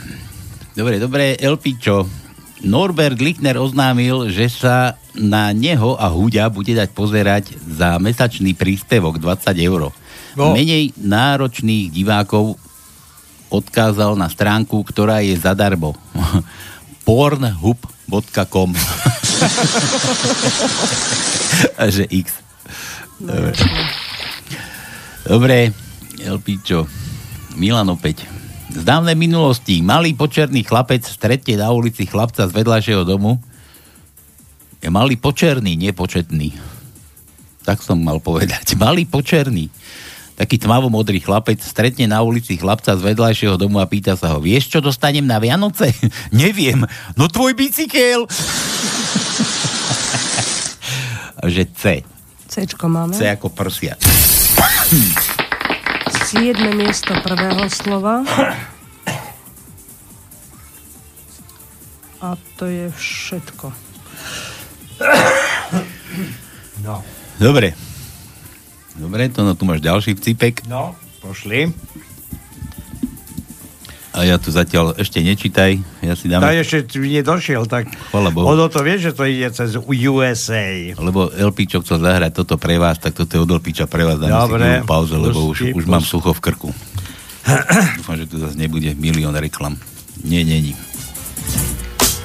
[0.74, 1.38] Dobre, dobre.
[1.38, 2.10] Elpičo.
[2.64, 9.20] Norbert Lichner oznámil, že sa na neho a Huďa bude dať pozerať za mesačný príspevok
[9.20, 9.92] 20 eur.
[10.34, 10.56] No.
[10.56, 12.58] Menej náročných divákov
[13.54, 15.94] odkázal na stránku, ktorá je zadarmo.
[17.06, 18.74] pornhub.com
[21.80, 22.34] A že X.
[23.20, 23.54] Dobre.
[25.24, 25.72] Dobre,
[26.20, 26.84] Elpičo.
[27.56, 28.28] Milan opäť.
[28.74, 33.40] Z dávnej minulosti malý počerný chlapec stretne na ulici chlapca z vedľajšieho domu.
[34.84, 36.52] Je malý počerný, nepočetný.
[37.64, 38.76] Tak som mal povedať.
[38.84, 39.72] Malý počerný.
[40.36, 44.76] Taký tmavomodrý chlapec stretne na ulici chlapca z vedľajšieho domu a pýta sa ho, vieš,
[44.76, 45.96] čo dostanem na Vianoce?
[46.36, 46.84] Neviem.
[47.16, 48.28] No tvoj bicykel.
[51.44, 51.84] Že C.
[52.50, 53.16] Cčko máme.
[53.16, 53.96] C ako prsia.
[56.30, 58.22] Siedme miesto prvého slova.
[62.22, 63.74] A to je všetko.
[66.86, 67.02] No.
[67.42, 67.74] Dobre.
[68.94, 70.70] Dobre, to no, tu máš ďalší vcipek.
[70.70, 70.94] No,
[71.26, 71.74] pošli.
[74.14, 75.82] A ja tu zatiaľ ešte nečítaj.
[76.06, 76.46] Ja si dám...
[76.46, 78.46] Tak ešte nedošiel, tak Chvala Bohu.
[78.46, 80.94] ono to vie, že to ide cez USA.
[80.94, 84.22] Lebo Elpičo chcel zahrať toto pre vás, tak toto je od Elpiča pre vás.
[84.22, 84.66] Dáme Dobre.
[84.80, 86.70] si pauzu, lebo už, už mám sucho v krku.
[88.00, 89.76] Dúfam, že tu zase nebude milión reklam.
[90.22, 90.78] Nie, není.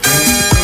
[0.08, 0.57] Just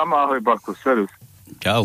[0.00, 1.12] Tam, ahoj Baku, serus.
[1.60, 1.84] Čau.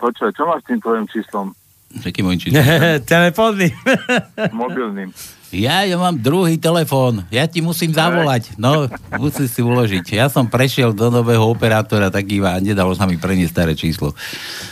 [0.00, 1.52] Počuj, čo máš s tým tvojim číslom?
[1.92, 2.64] S akým môjim číslom?
[3.04, 3.68] Telefónny.
[4.56, 5.12] Mobilným.
[5.52, 7.28] Ja, ja mám druhý telefón.
[7.28, 8.56] Ja ti musím zavolať.
[8.56, 8.88] No,
[9.20, 10.24] musíš si uložiť.
[10.24, 14.16] Ja som prešiel do nového operátora, tak iba nedalo sa mi preniesť staré číslo.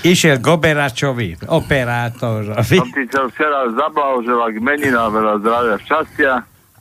[0.00, 2.78] Išiel k Oberačovi, operátorovi.
[2.80, 6.32] Som ti chcel včera zablahoželať k meninám, veľa zdravia, šťastia,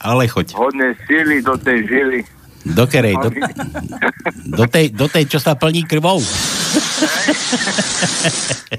[0.08, 0.56] Ale choď.
[0.56, 2.37] hodne síly do tej žily.
[2.76, 3.16] Do kerej?
[3.22, 3.30] Do,
[4.58, 6.20] do, tej, do tej, čo sa plní krvou?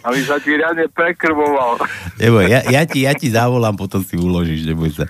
[0.04, 1.80] Aby sa ti riadne prekrvoval.
[2.20, 5.06] Neboj, ja, ja, ti, ja ti zavolám, potom si uložíš, neboj sa.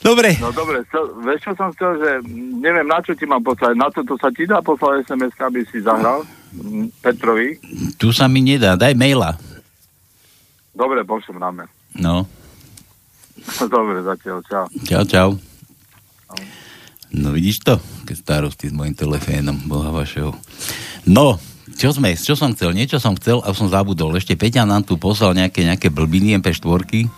[0.00, 0.32] Dobre.
[0.40, 2.10] No dobre, čo, vieš čo som chcel, že
[2.56, 3.76] neviem, na čo ti mám poslať.
[3.76, 6.24] Na to, to sa ti dá poslať SMS, aby si zahral
[6.56, 7.60] mm, Petrovi.
[8.00, 9.36] Tu sa mi nedá, daj maila.
[10.72, 11.70] Dobre, pošlem na mail.
[12.00, 12.24] No,
[13.72, 14.64] Dobre, zatiaľ, čau.
[14.84, 15.28] čau, čau.
[17.10, 17.74] No vidíš to?
[18.06, 20.30] Keď starosti s mojim telefénom, boha vašeho.
[21.10, 21.42] No,
[21.74, 22.70] čo sme, čo som chcel?
[22.70, 24.14] Niečo som chcel a som zabudol.
[24.14, 27.10] Ešte Peťa nám tu poslal nejaké, nejaké blbiny MP4.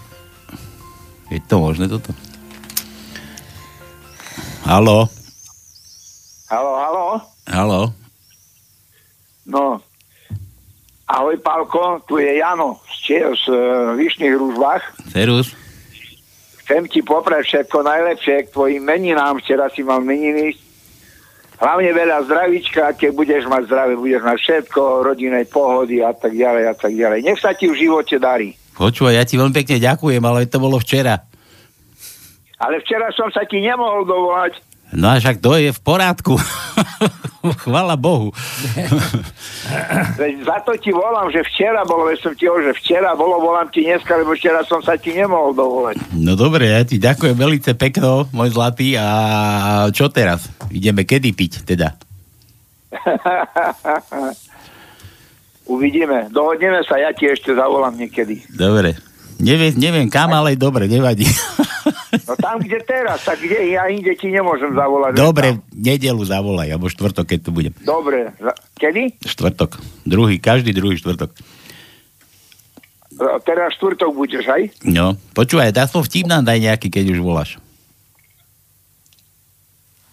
[1.32, 2.12] Je to možné toto?
[4.64, 5.10] Halo?
[6.48, 7.04] Halo, halo.
[7.48, 7.80] Halo?
[9.42, 9.82] No,
[11.10, 14.82] ahoj Pálko, tu je Jano z, Čie- z uh, Vyšných Rúžbách.
[15.10, 15.50] Serus?
[16.62, 19.42] Chcem ti poprať všetko najlepšie k tvojim meninám.
[19.42, 20.54] Včera si mal meniny.
[21.62, 26.64] Hlavne veľa zdravíčka, keď budeš mať zdravé, budeš mať všetko, rodinnej pohody a tak ďalej
[26.70, 27.22] a tak ďalej.
[27.22, 28.50] Nech sa ti v živote darí.
[28.74, 31.22] Počúvaj, ja ti veľmi pekne ďakujem, ale to bolo včera.
[32.58, 34.58] Ale včera som sa ti nemohol dovolať.
[34.92, 36.36] No a však to je v porádku.
[37.64, 38.30] Chvala Bohu.
[40.14, 43.40] Veď za to ti volám, že včera bolo, veď som ti hovoril, že včera bolo,
[43.42, 45.96] volám ti dneska, lebo včera som sa ti nemohol dovolať.
[46.14, 48.94] No dobre, ja ti ďakujem veľmi pekno, môj zlatý.
[49.00, 50.46] A čo teraz?
[50.70, 51.98] Ideme kedy piť teda?
[55.72, 56.28] Uvidíme.
[56.30, 58.44] Dohodneme sa, ja ti ešte zavolám niekedy.
[58.52, 59.11] Dobre.
[59.42, 61.26] Neviem, neviem kam, ale dobre, nevadí.
[62.12, 65.16] No tam, kde teraz, tak kde ja inde ti nemôžem zavolať.
[65.16, 67.72] Dobre, nedelu zavolaj, alebo štvrtok, keď tu budem.
[67.82, 68.36] Dobre.
[68.76, 69.16] Kedy?
[69.24, 69.80] Štvrtok.
[70.04, 71.32] Druhý, každý druhý štvrtok.
[73.16, 74.62] E, Teraz štvrtok budeš, aj?
[74.84, 77.50] No, počúvaj, dá som vtip nám daj nejaký, keď už voláš.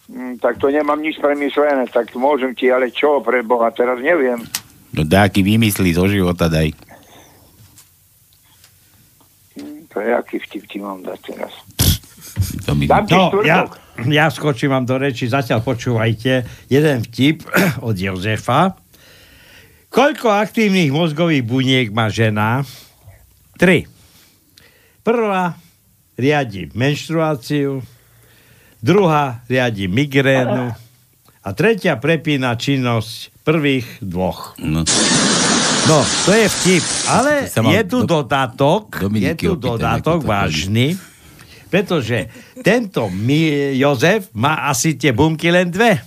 [0.10, 4.40] Mm, tak to nemám nič premyslené, tak môžem ti, ale čo pre Boha, teraz neviem.
[4.96, 6.74] No dáky vymyslí zo života daj.
[9.94, 11.54] To je aký vtip ti mám dať teraz.
[12.66, 12.86] To mi...
[12.86, 13.66] Dám ti No, ja,
[14.06, 17.44] ja skočím vám do reči, zatiaľ počúvajte jeden vtip
[17.88, 18.78] od Jozefa.
[19.90, 22.62] Koľko aktívnych mozgových buniek má žena?
[23.58, 23.90] Tri.
[25.02, 25.58] Prvá
[26.20, 27.82] riadi menštruáciu,
[28.84, 30.76] druhá riadi migrénu
[31.42, 34.54] a tretia prepína činnosť prvých dvoch.
[34.62, 34.86] No.
[35.90, 36.86] No, to je vtip.
[37.10, 40.94] Ale je tu do- dodatok, je Dominiky tu opýtaj, dodatok vážny,
[41.74, 42.30] pretože
[42.62, 45.98] tento mi, Jozef má asi tie bunky len dve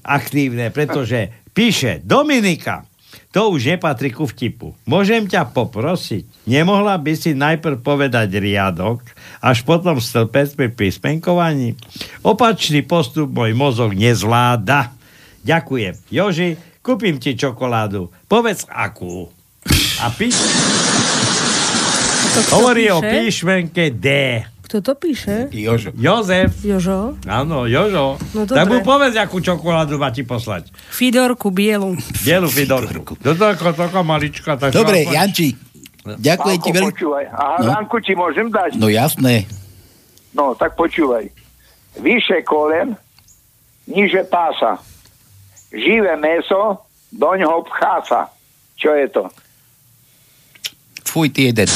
[0.00, 2.88] aktívne, pretože píše Dominika,
[3.28, 4.72] to už nepatrí ku vtipu.
[4.88, 9.04] Môžem ťa poprosiť, nemohla by si najprv povedať riadok,
[9.44, 11.76] až potom stĺpec pri písmenkovaní?
[12.24, 14.96] Opačný postup môj mozog nezvláda.
[15.44, 16.08] Ďakujem.
[16.08, 18.10] Joži, kúpim ti čokoládu.
[18.26, 19.30] Povedz akú.
[19.98, 20.34] A píš...
[22.50, 23.12] Hovorí o píše?
[23.12, 24.06] píšmenke D.
[24.64, 25.52] Kto to píše?
[25.52, 25.92] Jožo.
[25.92, 26.56] Jozef.
[26.60, 27.20] Jožo?
[27.22, 28.16] Áno, Jožo.
[28.32, 28.88] No tak mu dobre.
[28.88, 30.72] povedz, akú čokoládu má ti poslať.
[30.88, 31.92] Fidorku bielu.
[32.18, 33.14] Bielu fidorku.
[33.16, 34.56] To je ako taká malička.
[34.56, 35.48] Tak Dobre, čo- Janči,
[36.02, 36.88] ďakujem ti veľmi...
[36.88, 37.24] počúvaj.
[37.28, 37.62] Aha, No.
[37.62, 37.70] no.
[37.70, 38.70] Danku ti môžem dať?
[38.74, 39.44] No jasné.
[40.32, 41.28] No, tak počúvaj.
[41.94, 42.96] Vyše kolen,
[43.84, 44.80] niže pása.
[45.72, 48.20] Živé meso, doňho pchá sa.
[48.76, 49.24] Čo je to?
[51.08, 51.68] Fuj, ty jeden.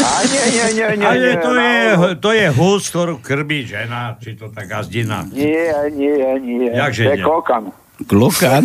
[0.00, 1.06] A nie, nie, nie, nie.
[1.06, 1.80] A je, nie, to, je,
[2.20, 5.24] to je hus, ktorú krmí žena, či to tak gazdina.
[5.32, 6.68] Nie, nie, nie.
[6.72, 7.24] Jakže to je nie?
[7.24, 7.62] klokan.
[8.08, 8.62] Klokan?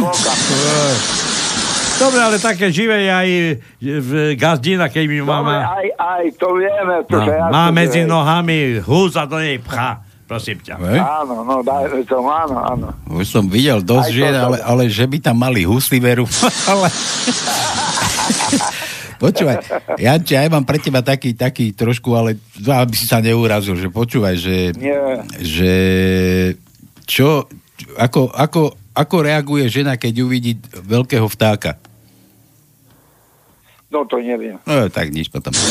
[1.96, 3.30] Dobre, ale také živé je aj
[3.80, 6.96] v gazdina, keď mi Dobre, mama aj, aj, to vieme.
[7.08, 10.04] To no, ja má medzi že- nohami hus a do nej pchá.
[10.26, 10.76] Prosím ťa.
[10.82, 11.00] Hej?
[11.06, 12.88] Áno, no, daj to, áno, áno.
[13.14, 16.26] Už som videl dosť žien, ale, ale že by tam mali husy veru.
[16.72, 16.90] ale...
[19.22, 19.58] Počúvaj,
[20.02, 24.36] Janče, ja mám pre teba taký, taký trošku, ale aby si sa neurazil, že počúvaj,
[24.36, 25.24] že, Nie.
[25.40, 25.74] že
[27.06, 27.48] čo,
[27.96, 31.78] ako, ako, ako reaguje žena, keď uvidí veľkého vtáka?
[33.94, 34.60] No to neviem.
[34.66, 35.54] No tak nič potom.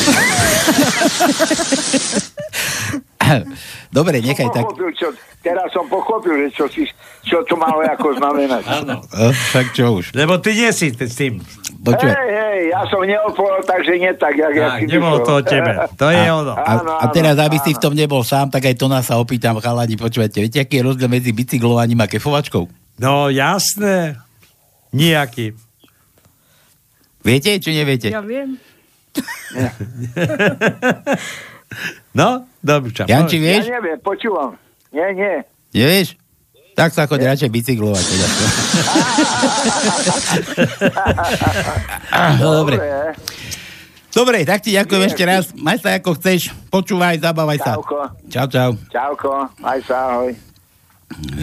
[3.97, 4.63] Dobre, nechaj tak.
[4.65, 5.07] Pochopil, čo,
[5.41, 6.83] teraz som pochopil, že čo, si,
[7.25, 8.63] čo to malo ako znamenať.
[8.81, 8.95] Áno.
[9.11, 10.05] Však čo už.
[10.17, 11.41] Lebo ty nie si s tým.
[11.85, 15.85] Hej, hej, ja som neodpovedal, takže nie tak, jak ja Tak, nebolo to o tebe.
[16.01, 16.57] To je ono.
[16.57, 16.71] A,
[17.01, 19.93] a teraz, aby si v tom nebol sám, tak aj to nás sa opýtam, chalani,
[19.93, 22.65] počúvajte, viete, aký je rozdiel medzi bicyklovaním a kefovačkou?
[22.97, 24.17] No jasné.
[24.95, 25.53] Nijaký.
[27.21, 28.09] Viete, či neviete?
[28.09, 28.57] Ja viem.
[32.19, 32.95] No, dobre.
[32.95, 33.67] Janči, vieš?
[33.67, 34.55] Ja neviem, počúvam.
[34.95, 35.43] Nie, nie.
[35.75, 36.15] Nevieš?
[36.75, 38.03] Tak sa choď radšej bicyklovať.
[38.03, 38.27] Teda.
[42.39, 42.75] no, dobre.
[44.15, 45.51] Dobre, tak ti ďakujem ešte raz.
[45.55, 46.55] Maj sa ako chceš.
[46.71, 47.75] Počúvaj, zabávaj sa.
[47.75, 47.99] Čauko.
[48.31, 48.71] Čau, čau.
[48.91, 50.31] Čauko, aj sa, ahoj.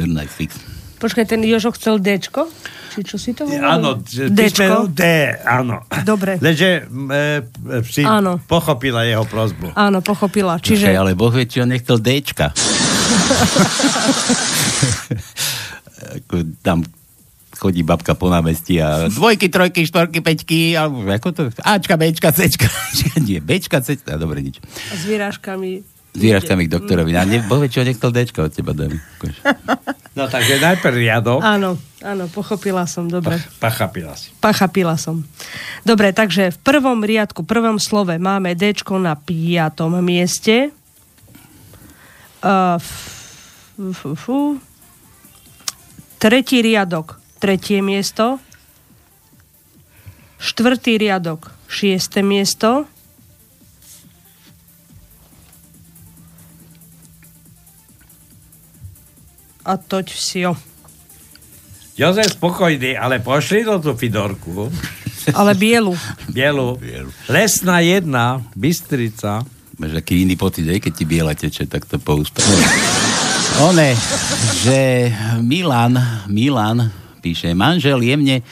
[0.08, 0.56] Nice fix.
[1.02, 2.46] Počkaj, ten Jožo chcel Dčko?
[2.94, 3.66] Či čo si to hovoril?
[3.66, 5.02] Áno, písmeno D,
[5.42, 5.82] áno.
[6.06, 6.38] Dobre.
[6.38, 8.38] Lenže e, si Áno.
[8.46, 9.74] pochopila jeho prozbu.
[9.74, 10.62] Áno, pochopila.
[10.62, 10.86] Čiže...
[10.86, 10.94] Čiže...
[10.94, 12.54] ale Boh vie, či on nechcel Dčka.
[16.62, 16.86] Tam
[17.58, 21.42] chodí babka po námestí a dvojky, trojky, štvorky, peťky, alebo ako to?
[21.62, 22.66] Ačka, Bčka, Cčka.
[23.26, 24.58] Nie, Bčka, Cčka, dobre, nič.
[24.90, 25.91] A s výrážkami.
[26.12, 27.16] S výražkami k doktorovi.
[27.16, 29.00] A ne, Boh vie, či on nechcel Dčka od teba, mi.
[30.12, 31.40] No takže najprv riadok.
[31.40, 33.40] Áno, áno, pochopila som, dobre.
[33.56, 34.28] Pachapila si.
[34.44, 35.24] Pachapila som.
[35.88, 40.68] Dobre, takže v prvom riadku, prvom slove máme D na piatom mieste.
[42.44, 42.92] Uh, f,
[43.80, 44.24] f, f,
[46.20, 48.36] tretí riadok, tretie miesto.
[50.36, 52.84] Štvrtý riadok, šieste miesto.
[59.62, 60.58] A toť vsio.
[61.94, 64.72] Jozef spokojný, ale pošli do tú Fidorku.
[65.30, 65.94] Ale bielu.
[66.26, 66.74] Bielu.
[67.30, 69.46] Lesná jedna, Bystrica.
[69.78, 72.42] Máš aký iný pocit, aj keď ti biela teče, tak to poústa.
[73.62, 73.94] One,
[74.66, 75.94] že Milan,
[76.26, 76.90] Milan
[77.22, 78.42] píše, manžel jemne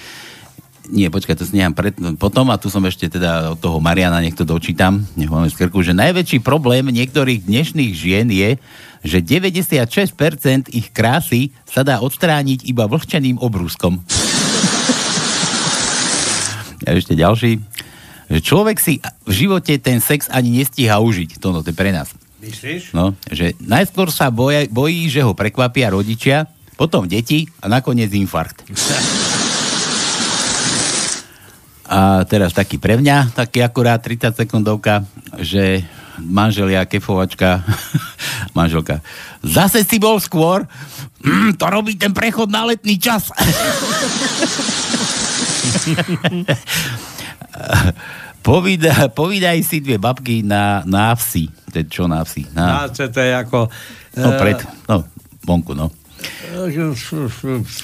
[0.91, 4.19] nie, počkaj, to si nechám pred, potom a tu som ešte teda od toho Mariana,
[4.19, 8.59] nech to dočítam, nech máme z krku, že najväčší problém niektorých dnešných žien je,
[9.01, 14.01] že 96% ich krásy sa dá odstrániť iba vlhčeným obrúskom.
[16.85, 17.61] A ešte ďalší,
[18.31, 21.41] že človek si v živote ten sex ani nestíha užiť.
[21.41, 22.13] To no, to je pre nás.
[22.41, 22.97] Myslíš?
[22.97, 26.49] No, že najskôr sa boja, bojí, že ho prekvapia rodičia,
[26.81, 28.65] potom deti a nakoniec infarkt.
[31.91, 35.03] A teraz taký pre mňa, taký akurát 30 sekundovka,
[35.43, 35.83] že
[36.23, 37.64] manželia, kefovačka,
[38.59, 39.01] manželka,
[39.43, 40.68] zase si bol skôr,
[41.25, 43.33] mm, to robí ten prechod na letný čas.
[48.41, 51.53] Povídaj, povídaj si dve babky na, na vsi.
[51.73, 52.49] To je čo na vsi?
[52.57, 53.68] Na, Na, to je ako...
[54.16, 54.59] no eh, pred,
[54.89, 55.05] no,
[55.45, 55.93] vonku, no.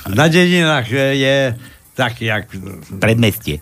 [0.08, 1.36] Na dedinách je
[1.92, 2.48] taký, jak...
[2.96, 3.60] Predmestie.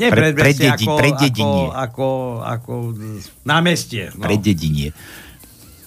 [0.00, 1.64] Nie Pre- predmestie, preddedi- ako, preddedinie.
[1.68, 2.06] ako, ako,
[2.40, 2.72] ako
[3.44, 4.08] námestie.
[4.16, 4.24] No.
[4.24, 4.96] Preddedinie.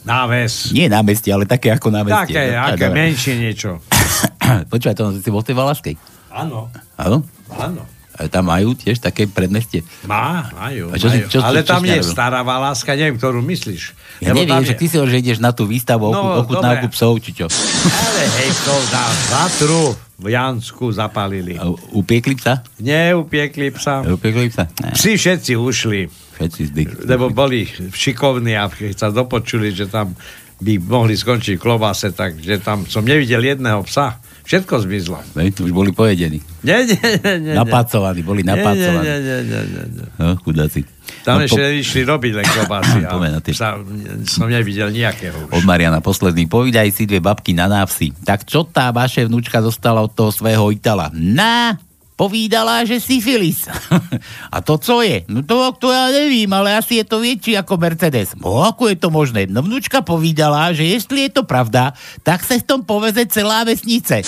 [0.03, 0.70] Náves.
[0.70, 2.36] Nie námestie, ale také ako námestie.
[2.36, 3.80] Také, No, aké menšie niečo.
[4.72, 5.95] Počúvaj, to si bol v tej Valašskej.
[6.30, 7.24] Áno, Áno?
[7.49, 7.82] áno.
[8.14, 9.82] A tam majú tiež také predmestie.
[10.03, 11.26] Má, majú, A čo majú.
[11.26, 12.14] čo- čo- Ale čo tam je narobil?
[12.14, 13.82] stará Valáska, neviem, ktorú myslíš.
[14.20, 17.18] Ja Lebo neviem, že ty si hovoril, že ideš na tú výstavu No, ochutnávku psov,
[17.20, 17.49] či čo.
[17.49, 19.84] Ale hej, to na Vatru
[20.16, 21.57] v Jansku zapalili.
[21.57, 22.61] A upiekli psa?
[22.78, 24.05] Neupiekli psa.
[24.05, 24.70] Upiekli psa?
[24.80, 24.93] Ne.
[24.93, 26.01] Psi všetci ušli.
[26.38, 26.84] Všetci zdy.
[27.03, 30.14] Lebo boli šikovní a keď sa dopočuli, že tam
[30.59, 34.22] by mohli skončiť v klobáse, takže tam som nevidel jedného psa.
[34.43, 35.17] Všetko zmizlo.
[35.39, 36.43] Ne, už boli pojedení.
[36.67, 37.53] Nie, nie, nie, nie.
[37.55, 39.07] Napácovaní, boli napácovaní.
[39.07, 40.05] Nie, nie, nie, nie, nie.
[40.19, 40.83] No, chudáci.
[41.23, 42.99] Tam No, ešte po- išli robiť len klobásy.
[43.07, 43.55] A tie.
[43.55, 43.79] psa
[44.27, 45.47] som nevidel nejakého.
[45.47, 46.51] Od Mariana posledný.
[46.51, 48.11] Povídaj si dve babky na návsi.
[48.23, 51.07] Tak čo tá vaše vnúčka dostala od toho svého Itala?
[51.15, 51.79] Na,
[52.14, 53.66] povídala, že syfilis.
[54.53, 55.26] A to co je?
[55.28, 58.38] No to, to ja nevím, ale asi je to väčší ako Mercedes.
[58.38, 59.49] No ako je to možné?
[59.49, 64.22] No vnúčka povídala, že jestli je to pravda, tak sa v tom poveze celá vesnice.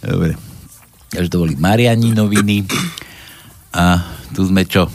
[0.00, 0.36] Dobre.
[1.10, 2.64] Takže to boli Mariani noviny.
[3.76, 4.00] A
[4.32, 4.88] tu sme čo?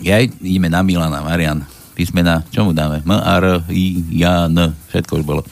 [0.00, 1.62] Ja ideme na Milana, Marian.
[1.94, 3.06] Písmena, čo mu dáme?
[3.06, 4.50] M, R, I, J.
[4.90, 5.46] Všetko už bolo.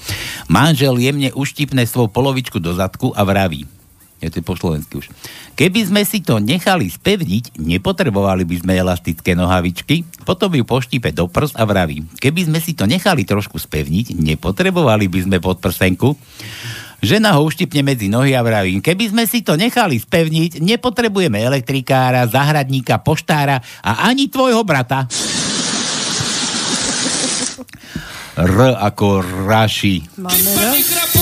[0.50, 3.62] Manžel jemne uštipne svou polovičku do zadku a vraví.
[4.22, 5.10] Je to po slovensky už.
[5.58, 11.26] Keby sme si to nechali spevniť, nepotrebovali by sme elastické nohavičky, potom ju poštípe do
[11.26, 12.06] prs a vraví.
[12.22, 16.14] Keby sme si to nechali trošku spevniť, nepotrebovali by sme podprsenku.
[17.02, 22.30] Žena ho uštipne medzi nohy a vraví, keby sme si to nechali spevniť, nepotrebujeme elektrikára,
[22.30, 25.10] zahradníka, poštára a ani tvojho brata.
[28.38, 29.18] R ako
[29.50, 29.98] Raši.
[30.22, 31.21] Máme R.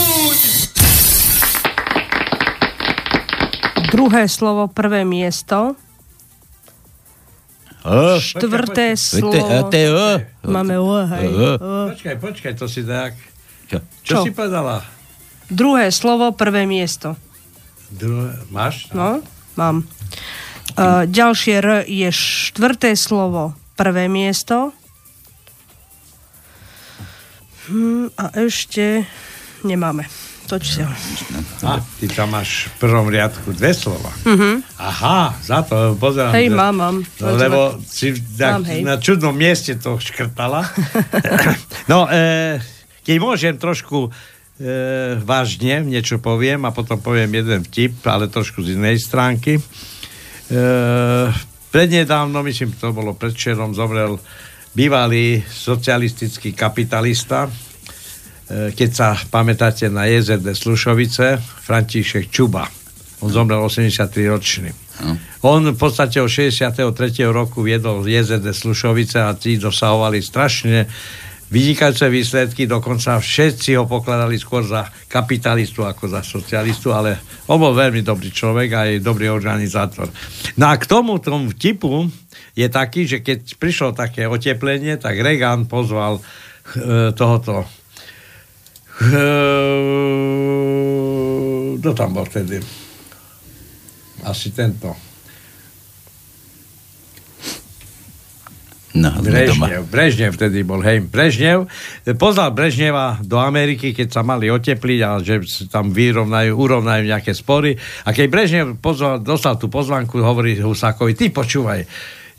[4.01, 5.77] Druhé slovo, prvé miesto.
[7.85, 8.17] E.
[8.17, 9.29] Štvrté Veď slovo.
[9.31, 10.13] to je- to je E.
[10.43, 11.29] Máme O, hej.
[11.29, 11.93] O.
[11.93, 13.13] Počkaj, počkaj, to si tak.
[13.69, 13.77] Čo?
[14.01, 14.17] Čo, Čo?
[14.25, 14.81] si povedala?
[15.53, 17.13] Druhé slovo, prvé miesto.
[17.93, 18.89] Druhé, máš?
[18.91, 19.21] No,
[19.53, 19.85] mám.
[20.73, 24.73] Uh, ďalšie R je štvrté slovo, prvé miesto.
[27.69, 29.05] Hm, a ešte
[29.61, 30.09] nemáme.
[30.51, 30.91] Ho.
[31.63, 34.11] A, ty tam máš v prvom riadku dve slova.
[34.27, 34.67] Mhm.
[34.83, 36.35] Aha, za to pozerám.
[36.35, 36.97] Hej, mám, mám.
[37.23, 38.81] No, lebo si tak, Mám, hej.
[38.83, 40.67] na čudnom mieste to škrtala.
[41.93, 42.59] no, e,
[43.07, 44.11] keď môžem trošku e,
[45.23, 49.59] vážne niečo poviem a potom poviem jeden vtip, ale trošku z inej stránky.
[49.59, 49.63] E,
[51.71, 54.19] prednedávno, myslím, to bolo predčerom, zomrel
[54.75, 57.51] bývalý socialistický kapitalista,
[58.51, 62.67] keď sa pamätáte na JZD Slušovice, František Čuba.
[63.23, 64.71] On zomrel 83 ročný.
[65.47, 66.77] On v podstate od 63.
[67.31, 70.85] roku viedol JZD Slušovice a tí dosahovali strašne
[71.51, 77.19] vynikajúce výsledky, dokonca všetci ho pokladali skôr za kapitalistu ako za socialistu, ale
[77.51, 80.07] on bol veľmi dobrý človek a aj dobrý organizátor.
[80.55, 82.07] No a k tomu, tomu vtipu
[82.55, 87.80] je taký, že keď prišlo také oteplenie, tak Reagan pozval e, tohoto e,
[91.81, 92.61] kto tam bol vtedy?
[94.29, 94.93] Asi tento.
[98.91, 99.23] No, doma.
[99.23, 101.71] Brežnev, Brežnev vtedy bol, hej, Brežnev.
[102.19, 105.41] Pozval Brežneva do Ameriky, keď sa mali otepliť a že
[105.71, 107.79] tam vyrovnajú, urovnajú nejaké spory.
[108.05, 111.87] A keď Brežnev pozval, dostal tú pozvanku, hovorí Husákovi, ty počúvaj,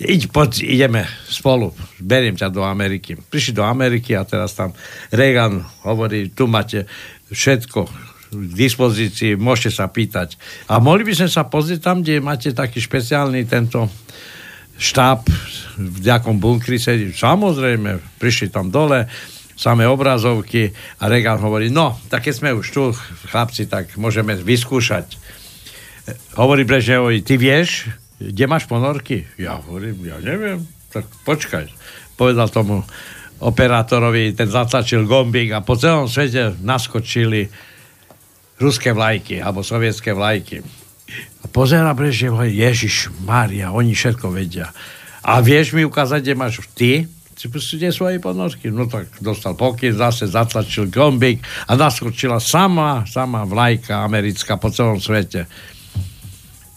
[0.02, 3.14] Iď, poď, ideme spolu, beriem ťa do Ameriky.
[3.14, 4.74] Prišli do Ameriky a teraz tam
[5.14, 6.89] Reagan hovorí, tu máte
[7.30, 7.80] všetko
[8.32, 10.41] k dispozícii, môžete sa pýtať.
[10.74, 13.86] A mohli by sme sa pozrieť tam, kde máte taký špeciálny tento
[14.82, 15.22] štáb
[15.78, 17.14] v nejakom bunkri sedí.
[17.14, 19.06] Samozrejme, prišli tam dole,
[19.54, 22.84] samé obrazovky a Reagan hovorí, no, tak keď sme už tu,
[23.30, 25.22] chlapci, tak môžeme vyskúšať.
[26.34, 27.86] Hovorí Brežnevovi, ty vieš,
[28.30, 29.26] kde máš ponorky?
[29.41, 30.61] Ja hovorím, ja neviem,
[30.93, 31.65] tak počkaj.
[32.13, 32.86] Povedal tomu
[33.41, 37.49] operátorovi, ten zatlačil gombík a po celom svete naskočili
[38.61, 40.61] ruské vlajky, alebo sovietské vlajky.
[41.41, 44.69] A pozera hovorí, Ježiš, Mária, oni všetko vedia.
[45.26, 47.09] A vieš mi ukázať, kde máš ty?
[47.41, 48.69] Kde sú aj ponorky?
[48.69, 55.01] No tak dostal pokyn, zase zatlačil gombík a naskočila sama, sama vlajka americká po celom
[55.01, 55.49] svete.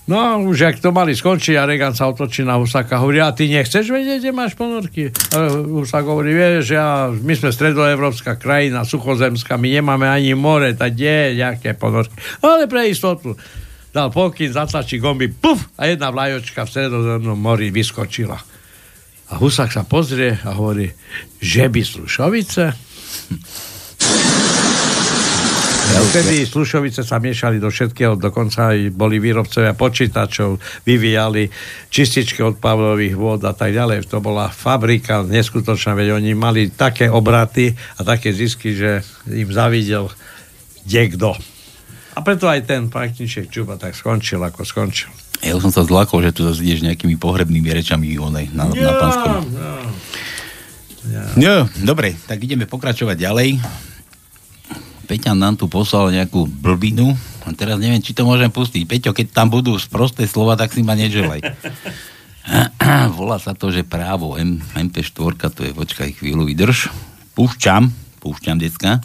[0.04, 3.32] No a už ak to mali skončiť a Reagan sa otočí na Husáka hovorí, a
[3.32, 5.08] ty nechceš vedieť, kde máš ponorky?
[5.32, 10.92] A Husák hovorí, vieš, ja, my sme stredoevropská krajina, suchozemská, my nemáme ani more, tak
[10.92, 12.12] kde, nejaké ponorky.
[12.44, 13.32] Ale pre istotu
[13.96, 18.36] dal pokyn, zatlačí gomby, puf, a jedna vlajočka v stredozemnom mori vyskočila.
[19.32, 20.92] A Husák sa pozrie a hovorí,
[21.40, 22.64] že by Slušovice?
[25.84, 31.50] Vtedy Slušovice sa miešali do všetkého, dokonca aj boli výrobcovia počítačov, vyvíjali
[31.90, 34.06] čističky od Pavlových vôd a tak ďalej.
[34.08, 40.06] To bola fabrika neskutočná, veď oni mali také obraty a také zisky, že im zavidel
[40.86, 41.34] kto.
[42.14, 45.10] A preto aj ten praktiček Čuba tak skončil, ako skončil.
[45.42, 49.44] Ja som sa zlakol, že tu zase ideš nejakými pohrebnými rečami onej, na, na pánskom.
[51.36, 53.48] No, dobre, tak ideme pokračovať ďalej.
[55.04, 57.12] Peťan nám tu poslal nejakú blbinu
[57.44, 58.88] a teraz neviem, či to môžem pustiť.
[58.88, 61.44] Peťo, keď tam budú sprosté slova, tak si ma neželaj.
[63.20, 66.88] Volá sa to, že právo M, MP4, to je, počkaj chvíľu, vydrž.
[67.36, 67.92] Púšťam,
[68.24, 69.04] púšťam, decka.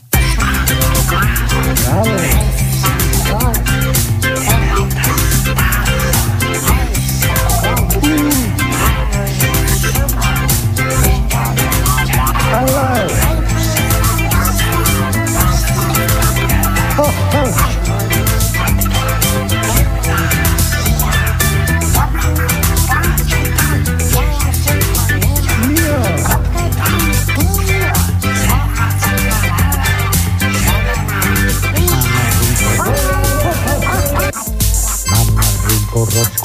[1.10, 2.69] Rinko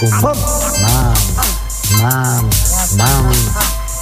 [0.03, 0.39] mám,
[2.03, 2.51] mám,
[2.97, 3.33] mám,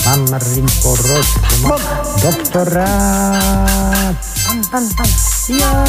[0.04, 1.80] mám Rinko Ročku, mám
[2.22, 4.16] doktorát.
[4.46, 5.10] Pam, pam, pam.
[5.48, 5.84] Ja.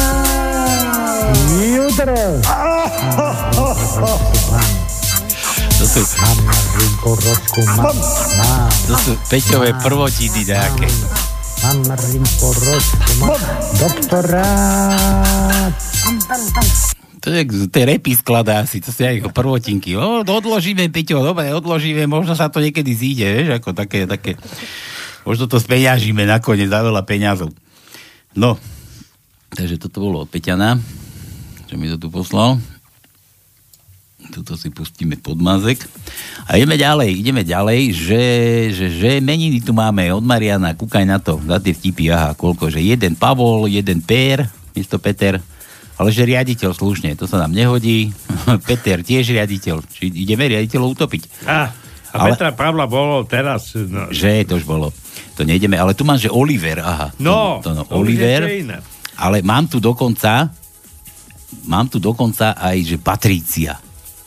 [1.56, 2.16] Jutro.
[5.74, 6.38] To sú, Mám
[6.76, 7.96] Rinko Ročku, mám,
[8.36, 8.72] mám.
[8.84, 10.88] to sú Peťové prvotiny nejaké.
[11.64, 13.36] Pán Marinko Ročko má
[13.80, 15.72] doktorát.
[17.24, 19.96] To je, to repy skladá si, to aj ako prvotinky.
[19.96, 24.36] O, odložíme, Peťo, dobre, odložíme, možno sa to niekedy zíde, vieš, ako také, také,
[25.24, 27.48] možno to speňažíme nakoniec za veľa peňazov.
[28.36, 28.60] No,
[29.56, 30.76] takže toto bolo od Peťana,
[31.64, 32.60] čo mi to tu poslal.
[34.28, 35.80] Tuto si pustíme podmazek.
[36.44, 38.24] A ideme ďalej, ideme ďalej, že,
[38.76, 42.68] že, že meniny tu máme od Mariana, kúkaj na to, za tie vtipy, aha, koľko,
[42.68, 44.44] že jeden Pavol, jeden Pér,
[44.76, 45.40] miesto Peter,
[45.94, 48.10] ale že riaditeľ slušne, to sa nám nehodí.
[48.68, 51.46] Peter tiež riaditeľ, či ideme riaditeľov utopiť.
[51.46, 51.70] A,
[52.10, 53.74] a Ale- Petra Pavla bolo teraz...
[53.74, 54.90] No, Že to už bolo.
[55.34, 57.10] To nejdeme, ale tu mám, že Oliver, aha.
[57.18, 58.46] no, to, to, no, to Oliver,
[59.18, 60.46] ale mám tu dokonca,
[61.66, 63.74] mám tu dokonca aj, že Patrícia.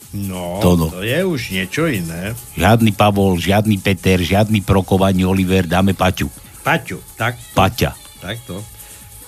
[0.08, 0.88] No, Tono.
[0.88, 2.32] to je už niečo iné.
[2.56, 6.32] Žiadny Pavol, žiadny Peter, žiadny Prokov ani Oliver, dáme Paťu.
[6.64, 7.92] Paťu, tak, Paťa.
[8.20, 8.60] tak to.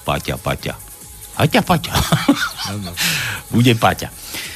[0.04, 0.89] Paťa, Paťa.
[1.36, 1.92] Paťa, Paťa.
[3.54, 4.08] Bude Paťa.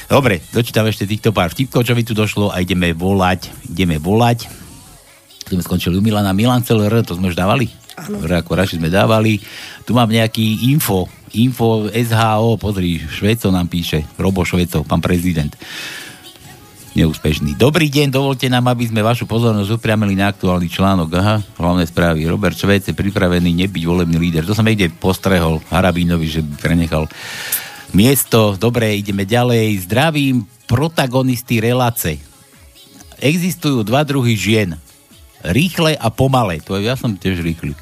[0.05, 3.49] Dobre, dočítam ešte týchto pár vtipkov, čo mi tu došlo a ideme volať.
[3.71, 4.45] Ideme volať.
[5.45, 6.33] Tu sme skončili u Milana.
[6.33, 7.69] Milan celé R, to sme už dávali?
[7.95, 8.19] Áno.
[8.21, 9.39] Ako Raši sme dávali.
[9.87, 11.07] Tu mám nejaký info.
[11.35, 14.03] Info SHO, pozri, Šveco nám píše.
[14.19, 15.51] Robo Šveco, pán prezident.
[16.95, 17.59] Neúspešný.
[17.59, 21.11] Dobrý deň, dovolte nám, aby sme vašu pozornosť upriamili na aktuálny článok.
[21.19, 22.23] Aha, hlavné správy.
[22.23, 24.47] Robert Švec je pripravený nebyť volebný líder.
[24.47, 27.11] To som niekde postrehol Harabínovi, že by prenechal
[27.91, 28.55] miesto.
[28.55, 29.83] Dobre, ideme ďalej.
[29.83, 32.15] Zdravím protagonisty relace.
[33.19, 34.79] Existujú dva druhy žien.
[35.43, 36.63] Rýchle a pomalé.
[36.63, 37.75] To je, ja som tiež rýchly.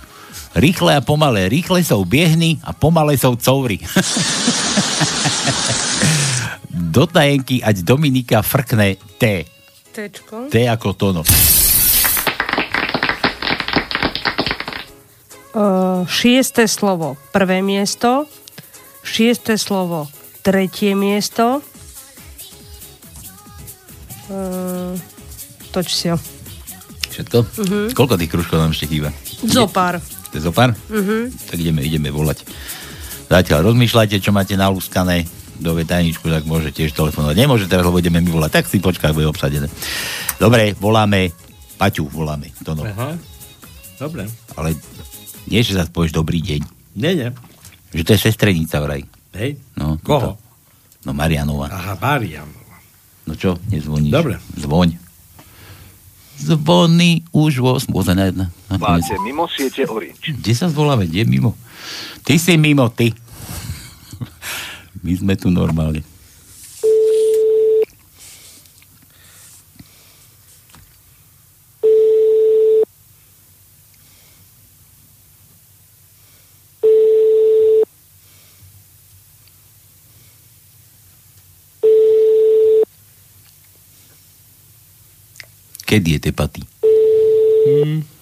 [0.57, 1.53] Rýchle a pomalé.
[1.53, 3.77] Rýchle sú biehny a pomalé sú covry.
[6.93, 9.49] Do tajenky, ať Dominika frkne T.
[9.89, 10.53] Tečko.
[10.53, 11.21] T ako tono.
[15.57, 18.29] Uh, šiesté slovo prvé miesto,
[19.01, 20.05] šiesté slovo
[20.45, 21.65] tretie miesto.
[24.29, 24.93] Uh,
[25.73, 26.17] toč si ho.
[27.09, 27.37] Všetko?
[27.41, 27.79] Mhm.
[27.97, 29.09] Koľko tých kružkov nám ešte chýba?
[29.41, 29.97] Zopár.
[30.37, 30.77] Zopár?
[30.93, 31.41] Mhm.
[31.49, 32.45] Tak ideme, ideme volať.
[33.33, 35.25] Zatiaľ rozmýšľajte, čo máte nalúskané
[35.63, 37.35] do tajničku, tak môže tiež telefonovať.
[37.39, 38.61] Nemôže teraz, lebo ideme my volať.
[38.61, 39.71] Tak si počkaj, bude obsadené.
[40.37, 41.31] Dobre, voláme
[41.79, 42.51] Paťu, voláme.
[42.67, 42.83] To no.
[42.83, 43.15] Aha.
[43.97, 44.27] Dobre.
[44.59, 44.75] Ale
[45.47, 46.61] nie, že sa povieš dobrý deň.
[46.99, 47.29] Nie, nie.
[47.95, 49.01] Že to je sestrenica vraj.
[49.33, 49.57] Hej.
[49.79, 50.37] No, Koho?
[51.07, 51.71] No Marianova.
[51.71, 52.47] Aha, Marian.
[53.23, 54.11] No čo, nezvoníš?
[54.11, 54.35] Dobre.
[54.59, 54.99] Zvoň.
[56.43, 58.17] Zvony už v 8.
[58.17, 58.45] na jedna.
[58.75, 60.33] Máte mimo siete Orange.
[60.33, 61.07] Kde sa zvoláme?
[61.07, 61.55] Kde mimo?
[62.25, 63.15] Ty si mimo, ty.
[65.01, 66.05] My sme tu normálne.
[85.89, 86.61] Kedy je tepatý?
[87.63, 88.12] Hmm.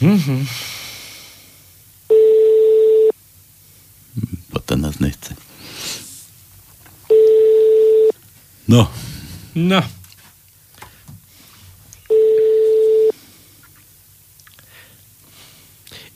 [0.00, 0.46] Mhm.
[4.50, 5.36] Potom nás nechce.
[8.68, 8.90] No,
[9.54, 9.99] No.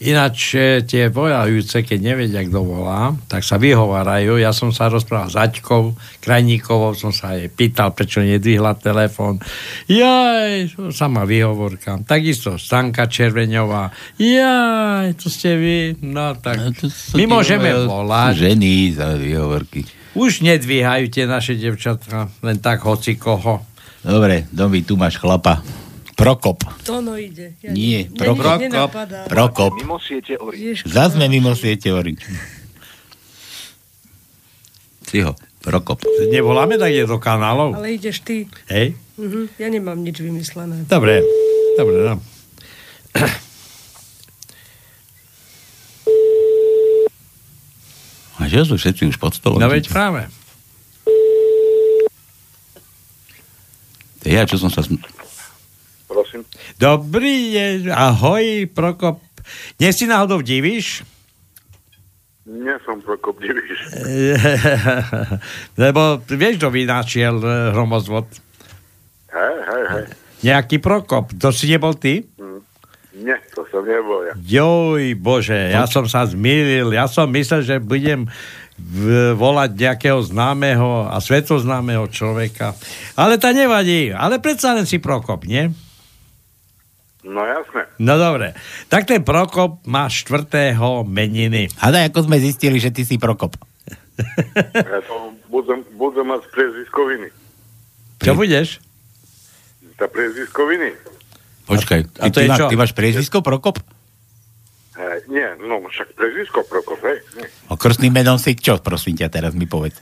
[0.02, 4.42] Ináč e, tie volajúce, keď nevedia, kto volá, tak sa vyhovárajú.
[4.42, 9.38] Ja som sa rozprával s Aťkou, Krajníkovou, som sa jej pýtal, prečo nedvihla telefón.
[9.86, 12.02] Jaj, sama výhovorka.
[12.02, 13.94] Takisto Stanka Červeňová.
[14.18, 15.78] Jaj, to ste vy.
[16.02, 16.74] No tak,
[17.14, 18.50] my môžeme volať.
[18.50, 19.86] Ženy za výhovorky.
[20.18, 23.62] Už nedvíhajú tie naše devčatka, len tak hoci koho.
[24.02, 25.62] Dobre, Domi, tu máš chlapa.
[26.15, 26.62] Prokop.
[26.82, 27.59] Tono ide.
[27.59, 28.62] Ja Nie, Prokop.
[29.27, 29.73] Prokop.
[29.74, 30.86] Mimo siete Orange.
[30.86, 32.23] Zas sme mimo siete Orange.
[35.05, 36.07] Si ho, Prokop.
[36.31, 37.74] Nevoláme tak je do kanálov.
[37.74, 38.47] Ale ideš ty.
[38.70, 38.95] Hej?
[39.19, 39.59] Mhm.
[39.59, 40.86] Ja nemám nič vymyslené.
[40.86, 41.23] Dobre,
[41.74, 42.16] dobre, no.
[48.35, 49.62] A že sú všetci už pod stolom?
[49.62, 50.27] No veď práve.
[54.20, 54.82] To ja, čo som sa...
[54.82, 54.99] Sm-
[56.15, 56.47] Prosím.
[56.78, 59.19] Dobrý deň, ahoj, Prokop.
[59.77, 61.03] Nie si náhodou divíš?
[62.45, 63.78] Nie som Prokop Diviš.
[65.82, 68.28] Lebo vieš, kto vynačiel eh, hromozvod?
[69.32, 70.05] Hej, hej, hej.
[70.45, 71.32] Nejaký Prokop.
[71.35, 72.23] To si nebol ty?
[73.16, 74.35] Nie, to som nebol ja.
[74.36, 76.93] Joj, bože, ja som sa zmýlil.
[76.93, 78.28] Ja som myslel, že budem
[78.77, 82.77] v- volať nejakého známeho a svetoznámeho človeka.
[83.15, 84.12] Ale to nevadí.
[84.12, 85.73] Ale predsa len si Prokop, nie?
[87.24, 87.88] No jasné.
[87.96, 88.52] No dobre.
[88.86, 91.72] Tak ten Prokop má štvrtého meniny.
[91.74, 93.56] Hádaj, ako sme zistili, že ty si Prokop.
[94.76, 97.28] Ja to budem, budem mať z priezviskoviny.
[98.20, 98.78] Čo budeš?
[99.96, 100.94] Tá priezviskoviny.
[101.64, 102.66] Počkaj, A ty, to ty, je máš, čo?
[102.68, 103.80] ty máš priezvisko Prokop?
[104.94, 107.18] Hej, nie, no však priezvisko Prokop, hej.
[107.34, 107.48] Nie.
[107.66, 109.98] O krstným menom si čo, prosím ťa, teraz mi povedz.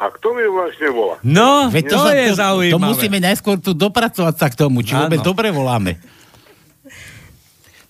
[0.00, 1.20] A kto mi vlastne volá?
[1.20, 2.88] No, Veď to, sa- je To zaujímavé.
[2.88, 5.04] musíme najskôr tu dopracovať sa k tomu, či Áno.
[5.04, 6.00] vôbec dobre voláme.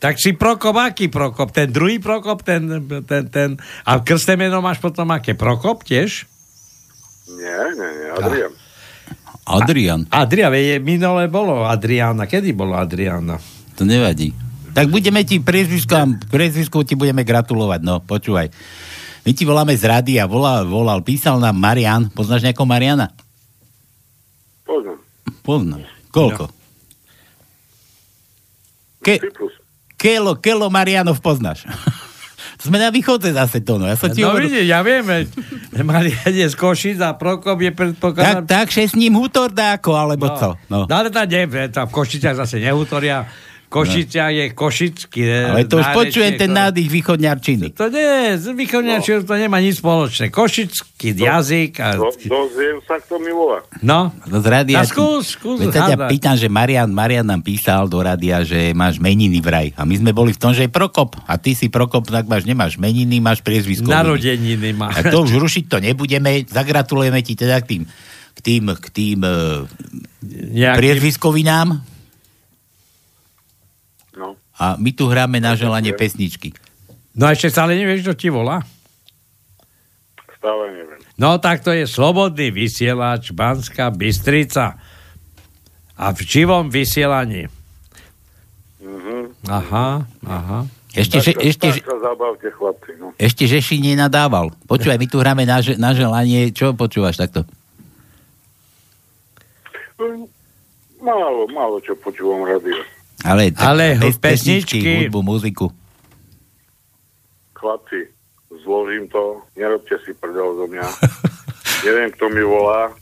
[0.01, 1.53] Tak si Prokop, aký Prokop?
[1.53, 2.67] Ten druhý Prokop, ten,
[3.05, 3.49] ten, ten...
[3.85, 5.37] A krstné meno máš potom aké?
[5.37, 6.25] Prokop tiež?
[7.31, 8.53] Nie, nie, nie, Adrian.
[9.45, 10.01] Adrian.
[10.09, 12.25] Adrian, je, minule bolo Adriana.
[12.25, 13.37] Kedy bolo Adriana?
[13.77, 14.33] To nevadí.
[14.71, 18.49] Tak budeme ti priezviskom, priezvisku ti budeme gratulovať, no, počúvaj.
[19.21, 22.09] My ti voláme z rádia, volal, volal, písal nám Marian.
[22.09, 23.13] Poznáš nejakého Mariana?
[24.65, 24.99] Poznám.
[25.45, 25.83] Poznám.
[26.09, 26.45] Koľko?
[29.01, 29.21] Ke,
[29.97, 31.65] Kelo, Kelo Marianov poznáš.
[32.61, 33.89] to sme na východe zase to, no.
[33.89, 34.49] Ja som ti no hovoril.
[34.49, 35.05] vidíš, ja viem,
[35.85, 38.45] Marian je z Košic a Prokop je Tak, predpokladám...
[38.49, 40.37] tak, že s ním hútor dáko, alebo no.
[40.37, 40.49] co?
[40.69, 40.79] No.
[40.89, 43.29] no ale tá nevie, tam v Košiciach zase nehutoria.
[43.71, 45.21] Košicia je košický.
[45.23, 45.55] No.
[45.55, 47.71] Ale to už počujem ten nádych východňarčiny.
[47.79, 50.27] To nie, z východňarčinou to nemá nič spoločné.
[50.35, 51.95] Košický jazyk a...
[51.95, 53.63] Do, dozviem sa, kto mi volá.
[53.79, 54.83] No, No z rádia.
[54.83, 58.75] No skús, skús Veď sa ťa pýtam, že Marian, Marian nám písal do rádia, že
[58.75, 59.71] máš meniny vraj.
[59.79, 61.15] A my sme boli v tom, že je Prokop.
[61.31, 63.87] A ty si Prokop, tak máš, nemáš meniny, máš priezvisko.
[63.87, 64.91] Narodeniny má.
[64.91, 66.43] A to už rušiť to nebudeme.
[66.43, 67.83] Zagratulujeme ti teda k tým,
[68.35, 69.63] k tým, k tým uh,
[70.27, 71.90] Nejakým- priezviskovinám.
[74.61, 76.53] A my tu hráme na želanie pesničky.
[77.11, 78.61] No a ešte stále nevieš, kto ti volá?
[80.37, 81.01] Stále neviem.
[81.17, 84.77] No tak to je Slobodný vysielač Banská Bystrica.
[85.97, 87.49] A v živom vysielaní.
[88.79, 89.37] Mhm.
[89.47, 90.59] Aha, aha.
[90.91, 92.93] Ešte, že, tak, ešte, tak sa zabavte, chlapci.
[92.99, 93.15] No.
[93.15, 94.51] ešte Žeši nenadával.
[94.65, 96.51] Počúvaj, my tu hráme na, že- na želanie.
[96.51, 97.47] Čo počúvaš takto?
[99.97, 100.27] Mm,
[101.01, 102.77] Málo, málo čo počúvam rádio.
[103.25, 104.81] Ale, tak, Ale bez pesničky.
[104.81, 105.67] pesničky, hudbu, muziku.
[107.53, 108.09] Chlapci,
[108.65, 110.87] zložím to, nerobte si prdel zo mňa.
[111.87, 112.93] Neviem, kto mi volá,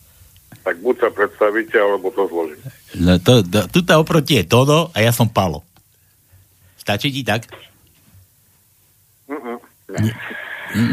[0.66, 2.60] tak buď sa predstavíte, alebo to zložím.
[2.98, 5.62] No, to, to, tuto oproti je Tono a ja som Palo.
[6.78, 7.46] Stačí ti tak?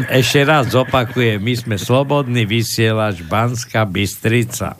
[0.07, 4.77] Ešte raz zopakujem, my sme Slobodný vysielač Banská Bystrica.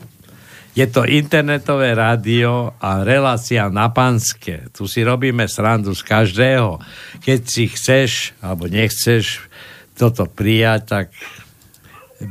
[0.76, 4.68] Je to internetové rádio a relácia na Panske.
[4.76, 6.76] Tu si robíme srandu z každého.
[7.24, 9.48] Keď si chceš, alebo nechceš
[9.96, 11.06] toto prijať, tak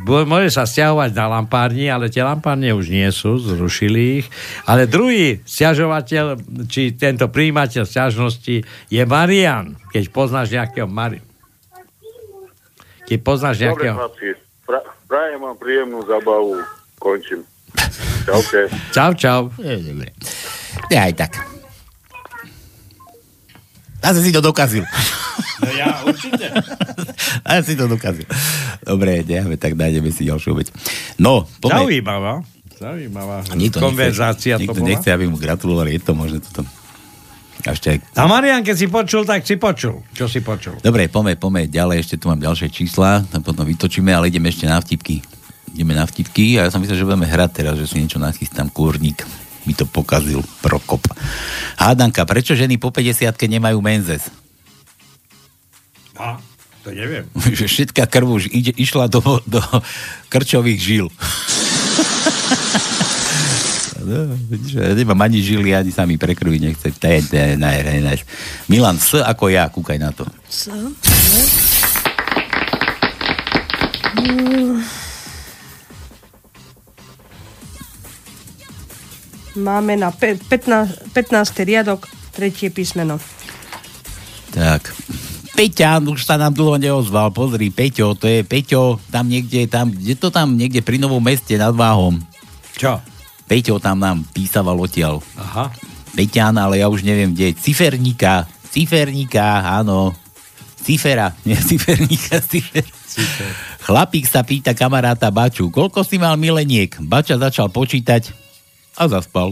[0.05, 4.27] Môže sa stiahovať na lampárni, ale tie lampárne už nie sú, zrušili ich.
[4.65, 11.22] Ale druhý stiažovateľ, či tento príjimateľ stiažnosti je Marian, keď poznáš nejakého Mari...
[13.05, 13.95] Keď poznáš Dobre, nejakého...
[14.01, 14.30] chlapci,
[14.65, 16.57] pra- prajem vám príjemnú zabavu.
[16.97, 17.45] Končím.
[18.26, 18.60] Čaute.
[18.89, 19.41] Čau, čau.
[19.57, 20.10] Je, dobre.
[20.89, 21.31] Ja aj tak.
[24.02, 24.85] Zase si to dokazil.
[25.61, 26.45] No ja určite.
[27.47, 28.26] A si to dokazil.
[28.85, 30.69] Dobre, necháme tak, nájdeme si ďalšiu vec.
[31.18, 31.89] No, poďme.
[31.89, 32.34] Zaujímavá.
[32.76, 34.89] Zaujímavá Niekto konverzácia nechce, to bola.
[34.93, 36.68] nechce, aby mu gratulovali, je to možné toto.
[37.65, 40.06] A ešte aj A Marian, keď si počul, tak si počul.
[40.14, 40.77] Čo si počul?
[40.84, 44.69] Dobre, poďme, poďme ďalej, ešte tu mám ďalšie čísla, tam potom vytočíme, ale ideme ešte
[44.69, 45.23] na vtipky.
[45.76, 48.72] Ideme na vtipky a ja som myslel, že budeme hrať teraz, že si niečo nachystám,
[48.72, 49.27] kúrnik.
[49.68, 51.03] Mi to pokazil Prokop.
[51.76, 54.31] Hádanka, prečo ženy po 50 nemajú menzes?
[56.15, 56.39] A,
[56.80, 57.27] to neviem.
[57.60, 59.60] že všetká krv už ide, išla do, do
[60.31, 61.07] krčových žil.
[64.06, 64.38] No,
[64.69, 66.93] ja nemám ani žily, ani sa mi prekrví nechce.
[66.93, 68.18] To je, to je naj, naj, naj.
[68.69, 70.30] Milan, S ako ja, kúkaj na to.
[70.45, 70.69] S,
[74.15, 74.80] Mm.
[79.56, 81.64] Máme na pe- 15, 15.
[81.64, 83.15] riadok tretie písmeno.
[84.52, 84.91] Tak.
[85.56, 87.32] Peťan už sa nám dlho neozval.
[87.32, 91.56] Pozri, Peťo, to je Peťo, tam niekde, tam, kde to tam, niekde pri Novom meste
[91.56, 92.19] nad Váhom.
[92.76, 92.99] Čo?
[93.48, 95.23] Peťo tam nám písaval odtiaľ.
[95.40, 95.72] Aha.
[96.11, 97.56] Peťan, ale ja už neviem, kde.
[97.56, 98.48] Ciferníka.
[98.68, 100.11] Ciferníka, áno.
[100.84, 101.32] Cifera.
[101.48, 102.84] Nie, ciferníka, cifer.
[103.07, 103.52] Cifer.
[103.88, 106.91] Chlapík sa pýta kamaráta Baču, koľko si mal mileniek?
[106.99, 108.44] Bača začal počítať
[108.95, 109.51] a zaspal.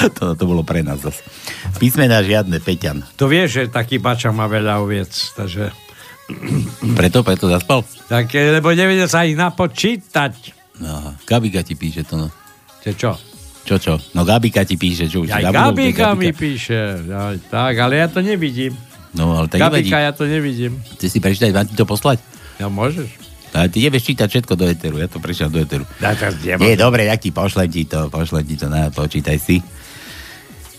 [0.16, 1.20] to, to bolo pre nás zase.
[1.80, 3.04] Písmená žiadne, Peťan.
[3.16, 5.72] To vieš, že taký bača má veľa oviec, takže
[6.94, 7.82] Preto, preto zaspal?
[8.06, 10.54] Tak, eh, lebo nevedel sa ich napočítať.
[10.80, 12.28] No, Gabika ti píše to, no.
[12.80, 13.10] Čo, čo?
[13.66, 13.94] Čo, čo?
[14.16, 16.96] No Gabika ti píše, čo už Aj že Gabika mi píše.
[17.10, 18.72] Aj, tak, ale ja to nevidím.
[19.12, 19.90] No, ale tak nevadí.
[19.90, 20.78] Gabika, ja to nevidím.
[20.96, 22.22] Ty si prečítať, mám ti to poslať?
[22.62, 23.29] Ja môžeš.
[23.50, 25.82] Ale ty nevieš čítať všetko do eteru, ja to prečítam do eteru.
[25.98, 26.30] Ja to
[26.62, 29.58] Nie, dobre, tak ti pošlem ti to, pošlem ti to, na, počítaj si.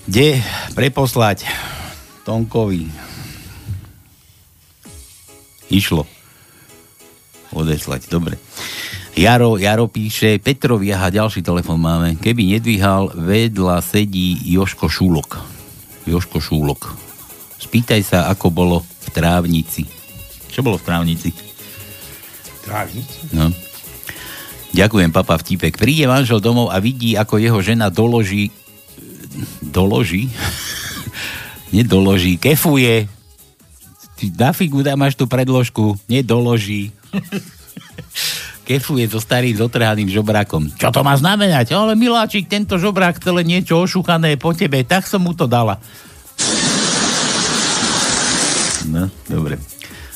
[0.07, 0.39] Kde
[0.71, 1.45] preposlať
[2.23, 2.87] Tonkovi?
[5.71, 6.07] Išlo.
[7.51, 8.39] Odeslať, dobre.
[9.11, 12.15] Jaro, Jaro píše, Petrovi, aha, ďalší telefon máme.
[12.15, 15.35] Keby nedvíhal, vedľa sedí Joško Šúlok.
[16.07, 16.95] Joško Šúlok.
[17.59, 19.83] Spýtaj sa, ako bolo v trávnici.
[20.47, 21.50] Čo bolo v trávnici?
[22.61, 23.33] Trávnici?
[23.33, 23.49] No.
[24.71, 25.75] Ďakujem, papa vtipek.
[25.75, 28.53] Príde manžel domov a vidí, ako jeho žena doloží...
[29.59, 30.31] Doloží?
[31.75, 33.07] Nedoloží, kefuje.
[34.37, 35.97] Na figu máš tú predložku.
[36.05, 36.93] Nedoloží.
[38.71, 40.71] kefuje so starým zotrhaným žobrákom.
[40.79, 41.75] Čo to má znamenať?
[41.75, 45.75] Ale miláčik, tento žobrák celé niečo ošuchané po tebe, tak som mu to dala.
[48.87, 49.59] No, dobre.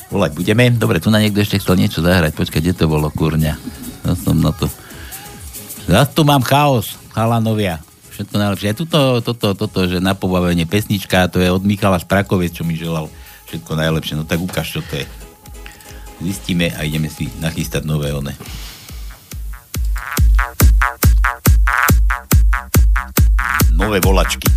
[0.06, 0.70] Volať budeme.
[0.70, 2.38] Dobre, tu na niekto ešte chcel niečo zahrať.
[2.38, 3.54] Počkaj, kde to bolo, kurňa?
[4.06, 4.70] Ja som na to...
[5.86, 7.82] Zas tu mám chaos, chalanovia.
[8.14, 8.70] Všetko najlepšie.
[8.72, 12.78] Aj tuto, toto, toto, že na pobavenie pesnička, to je od Michala Šprakoviec, čo mi
[12.78, 13.10] želal
[13.50, 14.14] všetko najlepšie.
[14.18, 15.06] No tak ukáž, čo to je.
[16.22, 18.32] Zistíme a ideme si nachystať nové one.
[23.72, 24.50] Nové volačky.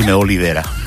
[0.00, 0.79] Točíme Olivera.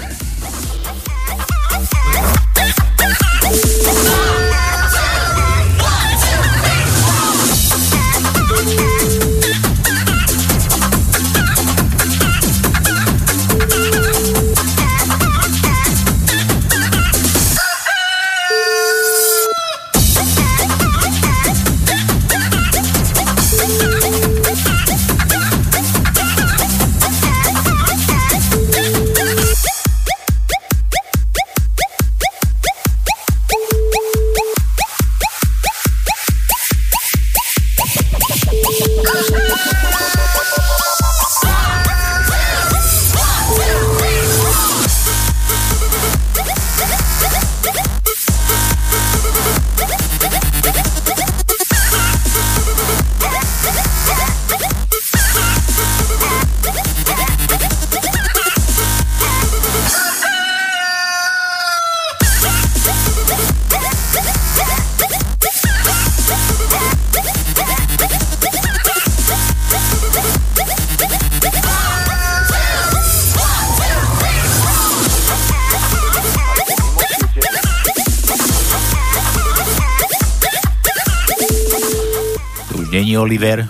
[83.23, 83.63] Oliver.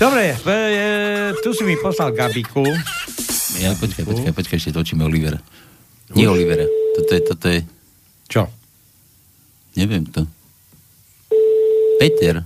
[0.00, 2.64] Dobre, e, e, tu si mi poslal Gabiku.
[3.60, 5.36] Ja, počkaj, počkaj, počkaj, ešte točíme Olivera.
[6.16, 6.64] Nie Olivera.
[6.96, 7.60] Toto je, toto je...
[8.28, 8.48] Čo?
[9.76, 10.24] Neviem to.
[12.00, 12.40] Peter.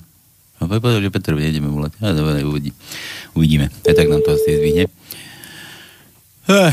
[0.58, 2.02] No, povedal, že Peter nejdeme volať.
[2.02, 2.70] Ale dobre, uvidí.
[3.38, 3.70] Uvidíme.
[3.70, 4.84] Aj tak nám to asi zdvihne.
[6.50, 6.72] Eh.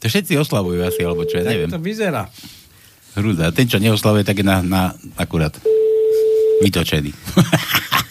[0.00, 1.70] To všetci oslavujú asi, alebo čo, ja Tak neviem.
[1.70, 2.30] to vyzerá.
[3.18, 3.50] Hrúza.
[3.50, 5.50] A ten, čo neoslavuje, tak je na, na akurát
[6.60, 7.12] vytočený.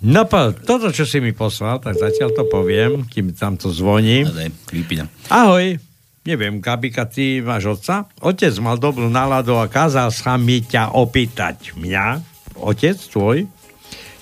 [0.00, 4.24] No po, toto, čo si mi poslal, tak zatiaľ to poviem, kým tam to zvoní.
[4.72, 5.12] Vypínam.
[5.28, 5.76] Ahoj,
[6.24, 8.08] neviem, Gabika, ty máš otca?
[8.24, 11.76] Otec mal dobrú náladu a kázal sa mi ťa opýtať.
[11.76, 12.16] Mňa?
[12.64, 13.44] Otec tvoj?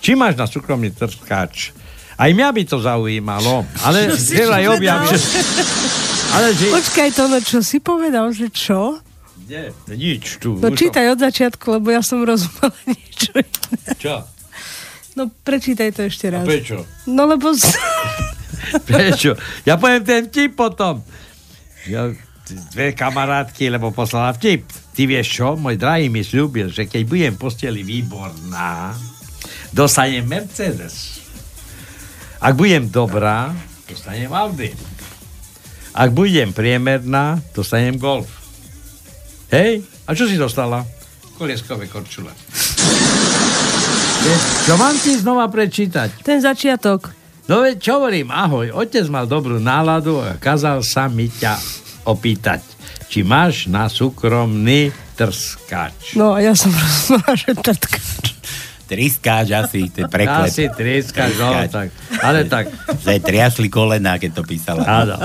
[0.02, 1.70] Či máš na súkromný trskač?
[2.18, 4.74] Aj mňa by to zaujímalo, ale veľa povedal?
[4.74, 5.18] objavím, že...
[6.34, 6.68] Ale že...
[6.68, 9.00] Počkaj to, no čo si povedal, že čo?
[9.48, 10.54] Nie, nič tu.
[10.54, 13.80] No čítaj od začiatku, lebo ja som rozumela niečo iné.
[13.96, 14.14] Čo?
[15.16, 16.44] No prečítaj to ešte raz.
[16.44, 16.84] A prečo?
[17.08, 17.50] No lebo...
[17.50, 17.72] z-
[18.88, 19.32] Prečo?
[19.64, 21.00] Ja poviem ten vtip potom.
[21.88, 22.12] Ja,
[22.70, 24.68] dve kamarátky, lebo poslala vtip.
[24.92, 25.48] Ty vieš čo?
[25.54, 28.92] Môj drahý mi slúbil, že keď budem posteli výborná,
[29.72, 31.24] dostanem Mercedes.
[32.38, 33.50] Ak budem dobrá,
[33.84, 34.70] dostanem Audi.
[35.90, 38.37] Ak budem priemerná, dostanem Golf.
[39.48, 40.84] Hej, a čo si dostala?
[41.40, 42.28] Kolieskové korčule.
[44.68, 46.20] Čo mám ti znova prečítať?
[46.20, 47.16] Ten začiatok.
[47.48, 51.56] No veď čo hovorím, ahoj, otec mal dobrú náladu a kázal sa mi ťa
[52.04, 52.60] opýtať,
[53.08, 56.12] či máš na súkromný trskač.
[56.12, 58.36] No a ja som rozumela, že trtkač.
[58.88, 60.48] Triskáč asi, to je preklep.
[60.48, 61.88] Asi triskáč, no, tak.
[62.20, 62.68] Ale tak.
[63.04, 64.84] Jej triasli kolená, keď to písala.
[64.84, 65.16] Áno.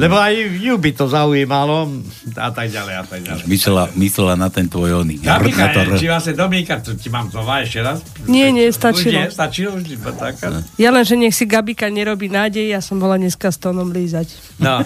[0.00, 1.92] Lebo aj ju by to zaujímalo
[2.32, 3.44] a tak ďalej a tak ďalej.
[3.44, 5.20] Myslela, myslela na ten tvoj oný.
[5.20, 8.00] Gabika, Na to či vlastne Dominika, to ti mám znova ešte raz?
[8.24, 9.20] Nie, nie, stačilo.
[9.20, 10.64] Nie, stačilo už iba taká.
[10.80, 14.32] Ja len, že nech si Gabika nerobí nádej, ja som bola dneska s tónom lízať.
[14.56, 14.80] No,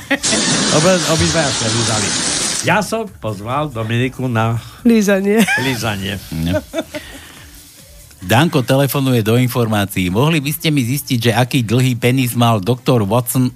[1.14, 2.08] obidvaja sa lízali.
[2.64, 5.44] Ja som pozval Dominiku na Lízanie.
[5.62, 6.16] lízanie.
[6.32, 6.58] No.
[8.24, 10.08] Danko telefonuje do informácií.
[10.08, 13.52] Mohli by ste mi zistiť, že aký dlhý penis mal doktor Watson?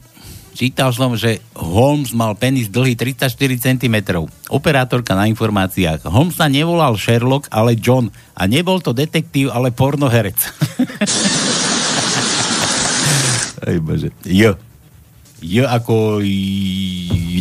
[0.59, 3.31] Čítal som, že Holmes mal penis dlhý 34
[3.63, 3.97] cm.
[4.51, 6.11] Operátorka na informáciách.
[6.11, 8.11] Holmes sa nevolal Sherlock, ale John.
[8.35, 10.35] A nebol to detektív, ale pornoherec.
[13.71, 14.11] Aj bože.
[14.27, 14.59] Jo.
[15.39, 16.27] Jo ako...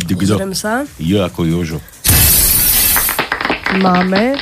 [0.06, 0.86] Pozriem sa.
[1.02, 1.82] Jo ako Jožo.
[3.82, 4.38] Máme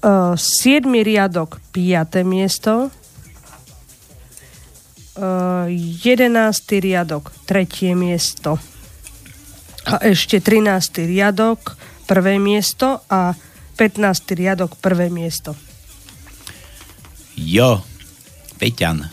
[0.00, 0.88] uh, 7.
[0.88, 2.24] riadok, 5.
[2.24, 2.88] miesto.
[5.16, 6.28] Uh, 11.
[6.76, 7.96] riadok, 3.
[7.96, 8.60] miesto.
[9.88, 11.08] A ešte 13.
[11.08, 11.72] riadok,
[12.04, 12.36] 1.
[12.36, 13.32] miesto a
[13.80, 14.36] 15.
[14.36, 15.08] riadok, 1.
[15.08, 15.56] miesto.
[17.36, 17.80] Jo,
[18.60, 19.08] Peťan.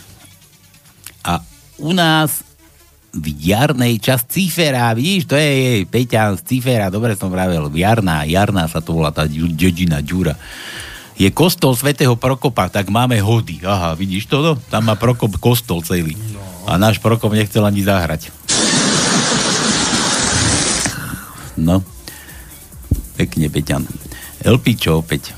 [1.24, 1.40] A
[1.80, 2.44] u nás
[3.14, 8.26] v jarnej časť Cifera, vidíš, to je jej, Peťan z Cifera, dobre som vravel, jarná,
[8.26, 10.34] jarná sa to volá tá dedina, ďura.
[11.14, 13.62] Je kostol svätého Prokopa, tak máme hody.
[13.62, 14.42] Aha, vidíš to?
[14.42, 14.52] No?
[14.58, 16.18] Tam má Prokop kostol celý.
[16.66, 18.34] A náš Prokop nechcel ani zahrať.
[21.54, 21.86] No.
[23.14, 23.86] Pekne, Peťan.
[24.42, 25.30] Elpičo opäť.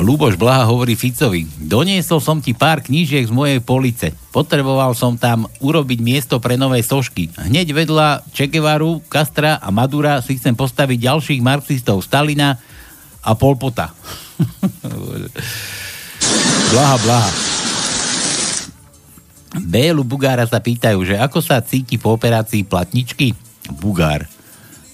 [0.00, 4.16] Luboš Blaha hovorí Ficovi, doniesol som ti pár knížiek z mojej police.
[4.32, 7.28] Potreboval som tam urobiť miesto pre nové sošky.
[7.36, 12.56] Hneď vedľa Čekevaru, Kastra a Madura si chcem postaviť ďalších marxistov Stalina
[13.20, 13.92] a Polpota.
[16.72, 17.30] Blaha, blaha.
[19.66, 23.34] Bélu Bugára sa pýtajú, že ako sa cíti po operácii platničky?
[23.82, 24.26] Bugár.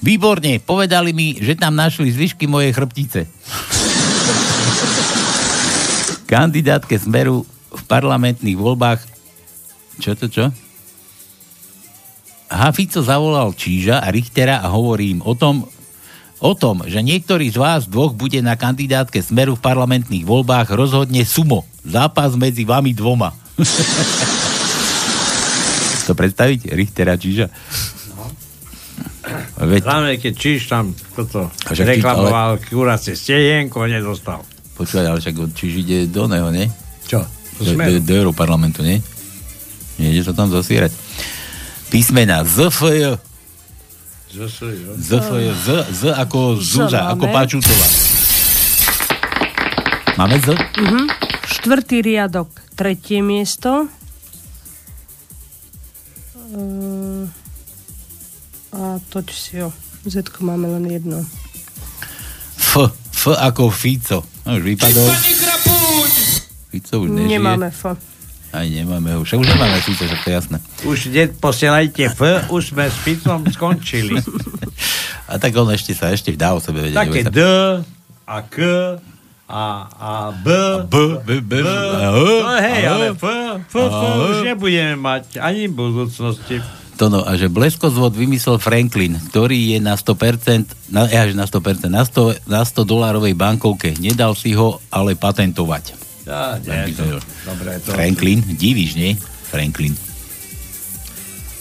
[0.01, 3.28] Výborne, povedali mi, že tam našli zvyšky mojej chrbtice.
[6.31, 9.16] Kandidátke Smeru v parlamentných voľbách
[9.97, 10.52] čo to čo?
[12.47, 15.66] Aha, Fico zavolal Číža a Richtera a hovorí im o tom,
[16.41, 21.25] o tom, že niektorý z vás dvoch bude na kandidátke Smeru v parlamentných voľbách rozhodne
[21.25, 21.65] sumo.
[21.87, 23.33] Zápas medzi vami dvoma.
[26.07, 26.71] to predstaviť?
[26.71, 27.51] Richtera Číža?
[29.57, 34.47] Veď, Hlavne, keď Číš tam toto reklamoval kuracie stejenko, nedostal.
[34.79, 36.71] počúvaj, ale však Číž ide do neho, nie?
[37.11, 37.27] Čo?
[37.59, 39.03] Do, do, do Europarlamentu, nie?
[39.99, 40.93] Ide sa tam zasierať.
[41.91, 42.71] Písmena Z,
[44.37, 44.93] F, J.
[45.01, 45.11] Z.
[45.65, 47.13] Z, Z ako Zúza, máme?
[47.17, 47.87] ako Páčutová.
[50.21, 50.49] Máme Z?
[50.77, 51.03] Mhm.
[51.47, 53.89] Štvrtý riadok, tretie miesto.
[56.53, 57.33] Ehm,
[58.77, 59.73] A toč si ho.
[60.05, 61.25] Z máme len jedno.
[62.61, 64.21] F, F ako Fico.
[64.45, 65.09] No, už vypadol.
[66.71, 67.31] Fico už nežije.
[67.41, 67.97] Nemáme F.
[68.55, 69.27] Aj nemáme ho.
[69.27, 70.56] Však už nemáme Fico, však to je jasné.
[70.86, 70.98] Už
[71.43, 72.20] posielajte F,
[72.51, 74.18] už sme s Ficom skončili.
[75.27, 76.98] A tak on ešte sa ešte dá o sebe vedieť.
[76.98, 77.40] Také D
[78.27, 78.56] a K
[79.47, 79.64] a,
[79.94, 80.47] a B.
[80.90, 81.62] B, B, B, B.
[81.62, 86.59] a No hej, a ale F, F, F a už nebudeme mať ani v budúcnosti.
[86.97, 91.44] To no, a že bleskozvod vymyslel Franklin, ktorý je na 100%, na, ja, že na
[91.44, 93.93] 100%, na 100, na 100 dolárovej bankovke.
[94.01, 96.06] Nedal si ho ale patentovať.
[96.27, 97.94] Ja, nie, to, dobre, to...
[97.94, 99.15] Franklin, divíš, nie?
[99.47, 99.94] Franklin.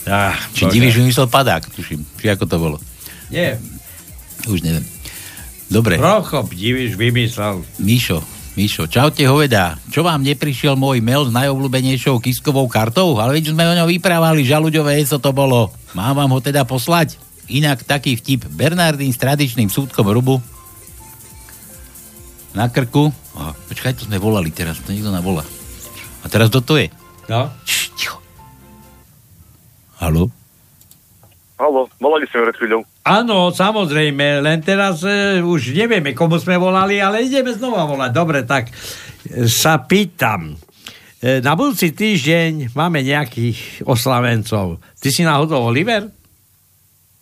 [0.02, 2.02] Ja, Či divíš, vymyslel padák, tuším.
[2.18, 2.76] Či ako to bolo?
[3.30, 3.58] Nie,
[4.46, 4.82] Už neviem.
[5.66, 5.98] Dobre.
[5.98, 7.66] Prochop, divíš, vymyslel.
[7.82, 8.22] Mišo,
[8.54, 9.76] Mišo, čaute hovedá.
[9.90, 13.18] Čo vám neprišiel môj mail s najobľúbenejšou kiskovou kartou?
[13.18, 15.74] Ale veď sme o ňom vyprávali, žaluďové eso to bolo.
[15.92, 17.18] Mám vám ho teda poslať?
[17.52, 18.46] Inak taký vtip.
[18.48, 20.38] Bernardín s tradičným súdkom rubu
[22.56, 23.12] na krku.
[23.36, 25.44] Oh, počkaj, to sme volali teraz, to niekto nám volá.
[26.24, 26.88] A teraz kto to je?
[27.28, 27.52] No?
[27.68, 28.16] Šš, ticho.
[30.00, 30.32] Haló?
[31.60, 32.80] Halo, volali mi pred chvíľou.
[33.04, 38.10] Áno, samozrejme, len teraz e, už nevieme, komu sme volali, ale ideme znova volať.
[38.12, 38.72] Dobre, tak e,
[39.48, 40.56] sa pýtam.
[41.20, 44.84] E, na budúci týždeň máme nejakých oslavencov.
[45.00, 46.12] Ty si náhodou Oliver?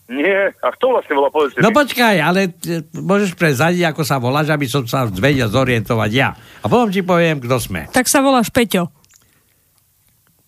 [0.05, 1.75] Nie, a kto vlastne volá, povedzte No mi.
[1.75, 6.29] počkaj, ale e, môžeš prezadiť, ako sa voláš, aby som sa vedel zorientovať ja.
[6.61, 7.89] A potom ti poviem, kto sme.
[7.89, 8.93] Tak sa voláš Peťo.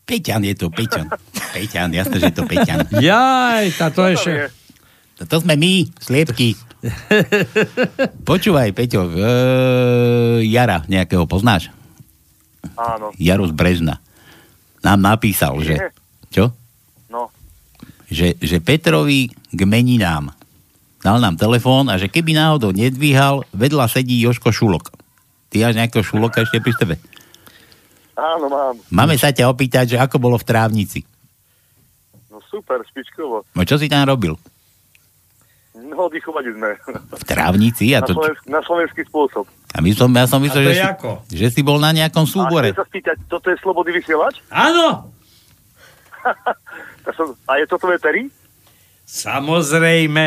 [0.06, 1.10] Peťan je to, Peťan.
[1.52, 2.86] Peťan, jasné, že je to Peťan.
[3.02, 4.54] Jaj, táto ešte...
[5.18, 6.54] To, to sme my, sliepky.
[8.24, 9.18] Počúvaj, Peťo, e,
[10.46, 11.74] Jara nejakého poznáš?
[12.78, 13.10] Áno.
[13.18, 13.98] Jaru z Brežna.
[14.80, 15.76] Nám napísal, že...
[15.76, 15.90] Nie.
[16.30, 16.44] Čo?
[18.08, 20.32] Že, že Petrovi k meninám
[20.98, 24.92] dal nám telefón a že keby náhodou nedvíhal, vedľa sedí Joško Šulok.
[25.48, 26.96] Ty máš nejakého Šuloka ešte pri tebe?
[28.14, 28.76] Áno, mám.
[28.90, 31.06] Máme sa ťa opýtať, že ako bolo v trávnici.
[32.28, 33.46] No super, špičkovo.
[33.54, 34.34] No čo si tam robil?
[35.78, 36.74] No, oddychovali sme.
[37.14, 37.94] V trávnici?
[37.94, 39.46] A na, to, slovenský, na slovenský spôsob.
[39.46, 41.10] a my som, ja som myslel, A to že, si, ako?
[41.30, 42.68] že si bol na nejakom A súbore.
[42.74, 44.42] chcem sa spýtať, toto je slobodný vysielač?
[44.50, 45.14] Áno.
[47.16, 48.28] Som, a je toto veterí?
[49.08, 50.26] Samozrejme.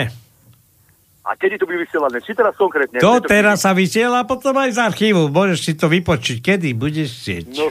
[1.20, 2.16] A kedy to bude vysielané?
[2.24, 2.97] Či teraz konkrétne?
[2.98, 5.28] To Je teraz sa vysiela, potom aj z archívu.
[5.28, 6.40] Môžeš si to vypočiť.
[6.40, 7.44] Kedy budeš chcieť.
[7.55, 7.69] No,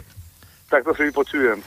[0.70, 1.58] tak to si vypočujem.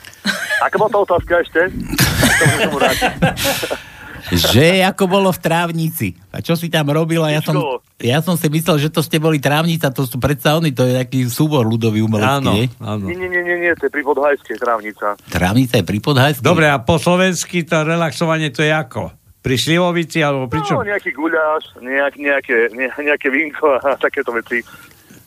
[0.62, 1.60] Aká bola tá otázka ešte?
[4.30, 6.14] Že ako bolo v trávnici.
[6.30, 7.32] A čo si tam robila?
[7.34, 7.58] Ja som,
[7.98, 10.94] ja som si myslel, že to ste boli trávnica, to sú predsa oni, to je
[10.94, 12.66] taký súbor ľudový umelecký, Áno, nie?
[12.78, 13.10] áno.
[13.10, 15.06] Nie, nie, nie, nie, nie, to je pri Podhajskej trávnica.
[15.26, 16.44] Trávnica je pri Podhajskej?
[16.46, 19.10] Dobre, a po slovensky to relaxovanie to je ako?
[19.42, 20.78] Pri Slivovici alebo pri čom?
[20.78, 24.62] No, nejaký guľáš, nejak, nejaké, ne, nejaké vínko a takéto veci.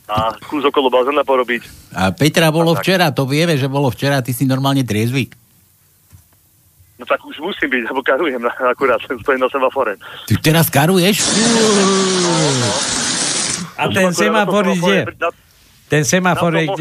[0.06, 1.92] A kus okolo bazéna porobiť.
[1.98, 5.28] A Petra bolo A včera, to vieme, že bolo včera, ty si normálne triezvy.
[6.96, 10.00] No tak už musím byť, lebo karujem na, akurát, stojím na semafore.
[10.24, 11.20] Ty teraz karuješ?
[13.76, 14.98] A ten semafor je kde?
[15.92, 16.76] Ten semafor tom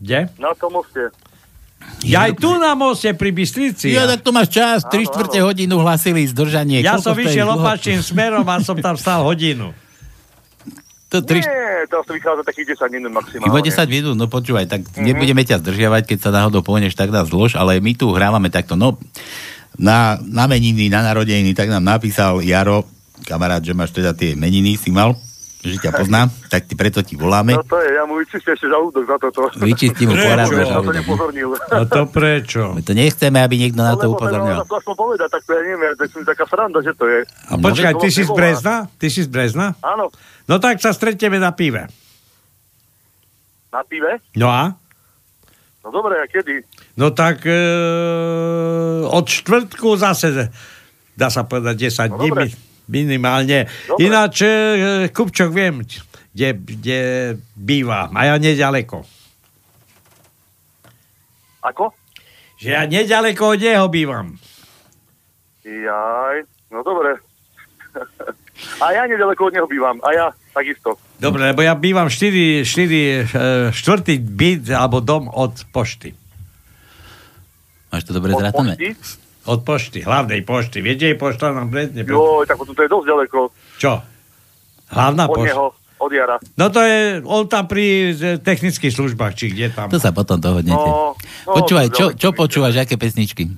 [0.00, 0.18] kde?
[0.38, 1.10] Na tom moste.
[2.00, 3.92] Ja aj tu na moste pri Bystrici.
[3.92, 6.80] Ja, tak to máš čas, 3 čtvrte hodinu hlasili zdržanie.
[6.80, 7.14] Ja Koľko som
[7.44, 7.60] dlho?
[7.60, 9.74] opačným smerom a som tam stal hodinu.
[11.10, 11.42] To tri...
[11.42, 13.50] Nie, teraz to vychádza takých 10 minút maximálne.
[13.50, 17.26] Iba 10 minút, no počúvaj, tak nebudeme ťa zdržiavať, keď sa náhodou pohneš, tak nás
[17.26, 18.94] zlož, ale my tu hrávame takto, no,
[19.74, 22.86] na, na meniny, na narodeniny, tak nám napísal Jaro,
[23.26, 25.18] kamarát, že máš teda tie meniny, si mal,
[25.60, 27.52] že ťa poznám, tak ti preto ti voláme.
[27.52, 29.40] No to je, ja mu vyčistím ešte žalúdok za toto.
[29.56, 30.94] Vyčistím mu poradne to žalúdok.
[31.68, 32.72] A to prečo?
[32.72, 34.64] My to nechceme, aby niekto na to Lebo upozorňoval.
[34.64, 37.18] to aspoň povedať, tak to ja neviem, to je taká sranda, že to je.
[37.46, 38.30] A počkaj, ty si z.
[38.30, 38.88] Brezna?
[38.90, 39.76] Ty si z Brezna?
[39.80, 40.08] Áno,
[40.44, 41.86] No tak sa stretneme na pive.
[43.70, 44.18] na pive.
[44.34, 44.74] No a?
[45.80, 46.66] No dobre, a kedy?
[46.94, 47.54] No tak e,
[49.06, 50.50] od štvrtku zase,
[51.14, 52.56] dá sa povedať, 10 dní mi-
[52.90, 53.70] minimálne.
[53.86, 54.02] Dobre.
[54.02, 54.50] Ináč, e,
[55.14, 55.86] Kupčok viem,
[56.34, 56.98] kde, kde
[57.54, 58.10] býva.
[58.10, 59.06] A ja nedaleko.
[61.62, 61.94] Ako?
[62.58, 64.36] Že ja nedaleko od neho bývam.
[65.64, 66.44] Jaj,
[66.74, 67.16] no dobre.
[68.84, 70.98] a ja nedaleko od neho bývam, a ja takisto.
[71.20, 76.16] Dobre, lebo ja bývam 4, 4, štvrtý byt alebo dom od pošty.
[77.92, 78.96] Máš to dobre pošty?
[79.50, 80.78] Od pošty, hlavnej pošty.
[80.78, 82.02] Viete, je pošta na Brezne?
[82.02, 83.38] Jo, tak potom to je dosť ďaleko.
[83.76, 83.92] Čo?
[84.88, 85.48] Hlavná od pošta.
[85.48, 85.66] neho,
[85.98, 86.36] od Jara.
[86.54, 89.86] No to je, on tam pri e, technických službách, či kde tam.
[89.86, 90.78] To sa potom dohodnete.
[90.80, 93.50] No, no, Počúvaj, čo, čo počúvaš, aké pesničky?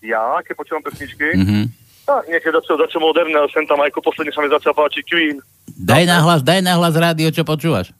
[0.00, 1.60] Ja, keď počúvam pesničky, Mhm.
[2.04, 5.02] tak niekedy začal, začal moderné, ale sem tam aj ako posledne sa mi začal páčiť
[5.04, 5.36] Queen.
[5.68, 7.92] Daj na hlas, daj na hlas rádio, čo počúvaš.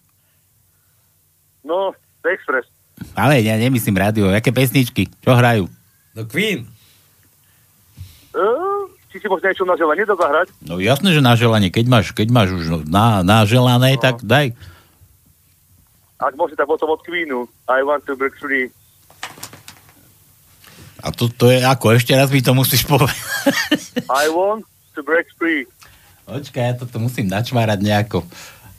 [1.60, 1.92] No,
[2.22, 2.70] Express.
[3.12, 5.68] Ale ja nemyslím rádio, aké pesničky, čo hrajú?
[6.16, 6.64] No Queen.
[8.32, 10.48] Uh, či si možno niečo na želanie dá zahrať?
[10.64, 14.56] No jasné, že na želanie, keď máš, keď máš už na, na želané, tak daj.
[16.16, 17.44] Ak môže, tak potom od Queenu.
[17.68, 18.72] I want to break free.
[21.05, 23.20] A to, to je ako, ešte raz mi to musíš povedať.
[24.24, 24.64] I want
[24.97, 25.68] to break free.
[26.24, 28.24] Počkaj, ja toto musím načvárať nejako.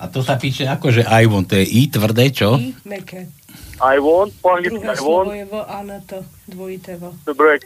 [0.01, 2.57] A to sa píše ako, že I want, to je I tvrdé, čo?
[2.57, 3.29] I meké.
[3.77, 6.17] I want, po anglicky Druhé I slovo want je V a na to
[6.49, 7.03] dvojité V.
[7.25, 7.61] to break.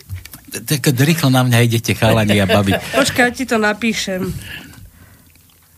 [0.51, 2.75] Tak rýchlo na mňa idete, chalani a babi.
[2.99, 4.27] Počkaj, ja ti to napíšem.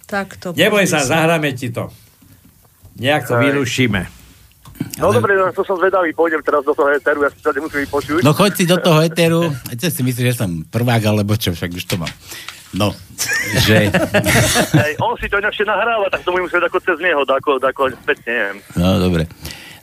[0.10, 0.58] Takto.
[0.58, 1.94] Neboj sa, zahráme ti to.
[2.98, 4.24] Nejak to vyrušíme.
[4.98, 7.86] No dobre, no, to som zvedavý, pôjdem teraz do toho heteru, ja si sa nemusím
[7.86, 8.22] vypočuť.
[8.26, 9.50] No choď si do toho heteru.
[9.50, 12.10] A si myslíš, že som prvák, alebo čo, však už to mám.
[12.74, 12.90] No,
[13.70, 13.94] že...
[14.74, 17.82] Hej, on si to inakšie nahráva, tak to budem musieť ako cez neho, ako, ako
[18.02, 18.58] späť, neviem.
[18.74, 19.30] No, dobre.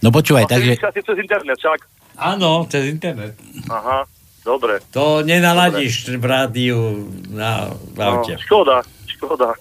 [0.01, 0.81] No počúvaj, takže...
[0.81, 1.81] Asi cez internet, však.
[2.17, 3.37] Áno, cez internet.
[3.69, 4.05] Aha.
[4.41, 4.81] Dobre.
[4.97, 7.69] To nenaladíš v rádiu na
[8.01, 8.35] aute.
[8.37, 9.53] No, škoda, škoda,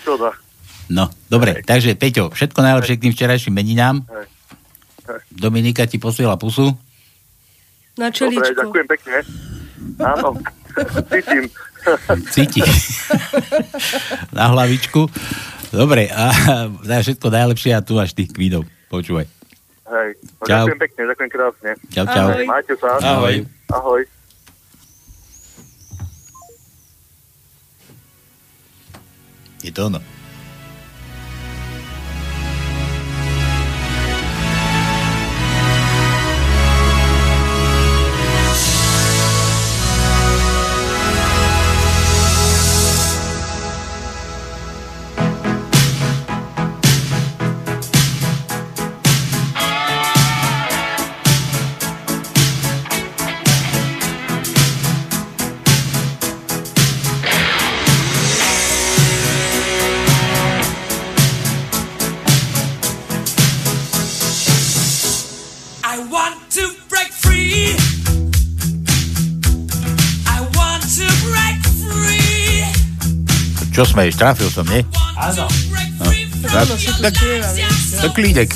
[0.00, 0.30] škoda.
[0.88, 3.96] No, dobre, takže Peťo, všetko najlepšie k tým včerajším meninám.
[4.08, 4.26] Hej.
[5.08, 5.20] Hej.
[5.36, 6.72] Dominika ti posiela pusu.
[8.00, 8.56] Na Dobre, čeličku.
[8.56, 9.16] ďakujem pekne.
[10.00, 10.28] Áno,
[11.12, 11.44] cítim.
[12.32, 12.60] Cíti.
[14.32, 15.12] Na hlavičku.
[15.76, 16.32] Dobre, a
[16.80, 18.64] za všetko najlepšie a tu máš tých kvídov.
[18.88, 19.41] Počúvaj.
[19.92, 20.64] Hej, no, Čau.
[20.64, 21.70] ďakujem pekne, ďakujem krásne.
[21.92, 22.26] Čau, čau.
[22.32, 22.44] Ahoj.
[22.48, 22.96] Majte sa.
[22.96, 23.34] Ahoj.
[23.68, 24.02] Ahoj.
[29.60, 30.00] Je to ono.
[73.72, 74.20] Čo smeješ?
[74.20, 74.84] Trafil som, nie?
[75.16, 75.48] Áno.
[75.96, 76.06] No.
[76.44, 76.68] Tak,
[77.00, 77.14] tak,
[78.04, 78.52] tak klídek.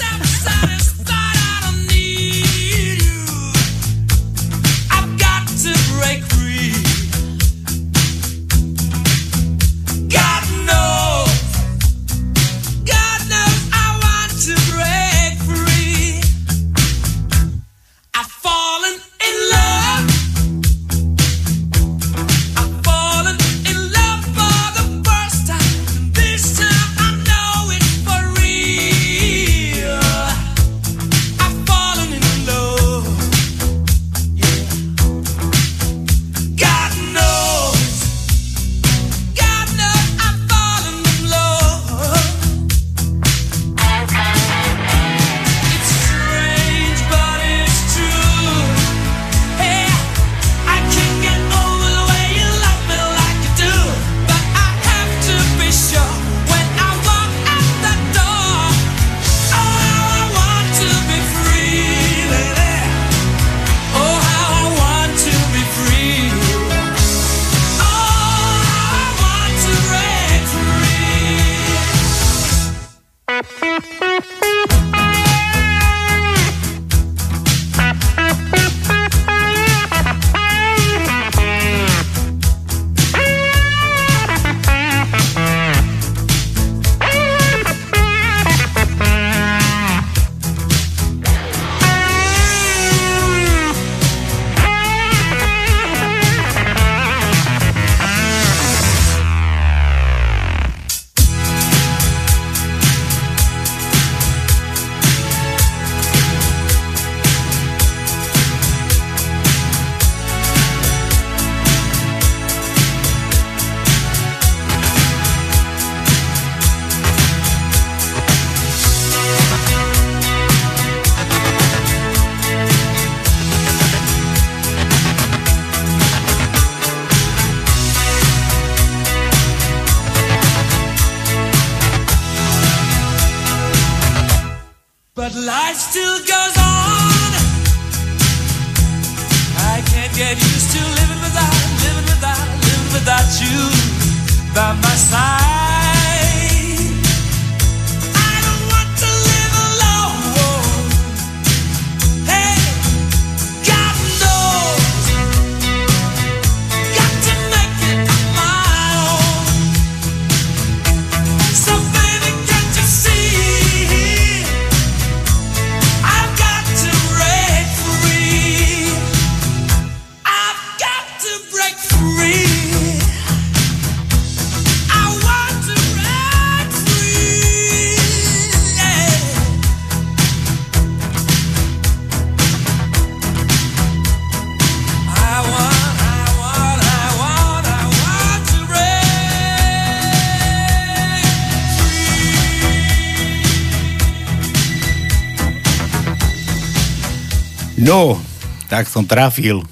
[198.76, 199.64] Tak som trafil.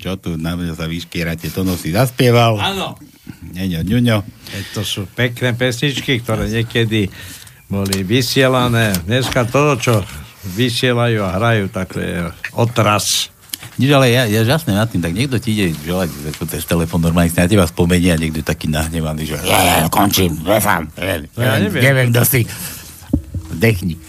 [0.00, 2.56] Čo tu na mňa sa vyškierate, to si zaspieval.
[2.56, 2.96] Áno.
[3.52, 4.16] Neňo, ňuňo.
[4.48, 7.12] E, To sú pekné pesničky, ktoré niekedy
[7.68, 8.96] boli vysielané.
[9.04, 9.94] Dneska to, čo
[10.56, 13.28] vysielajú a hrajú, tak to je otras.
[13.76, 17.04] Nič, ale ja, ja žasnem nad tým, tak niekto ti ide želať ako cez telefón
[17.04, 20.88] normálne si na teba spomenie a niekto je taký nahnevaný, že ja, ja končím, nefám,
[20.96, 21.82] ja, ja neviem.
[21.84, 22.40] neviem, kto si.
[23.52, 24.00] Dechni.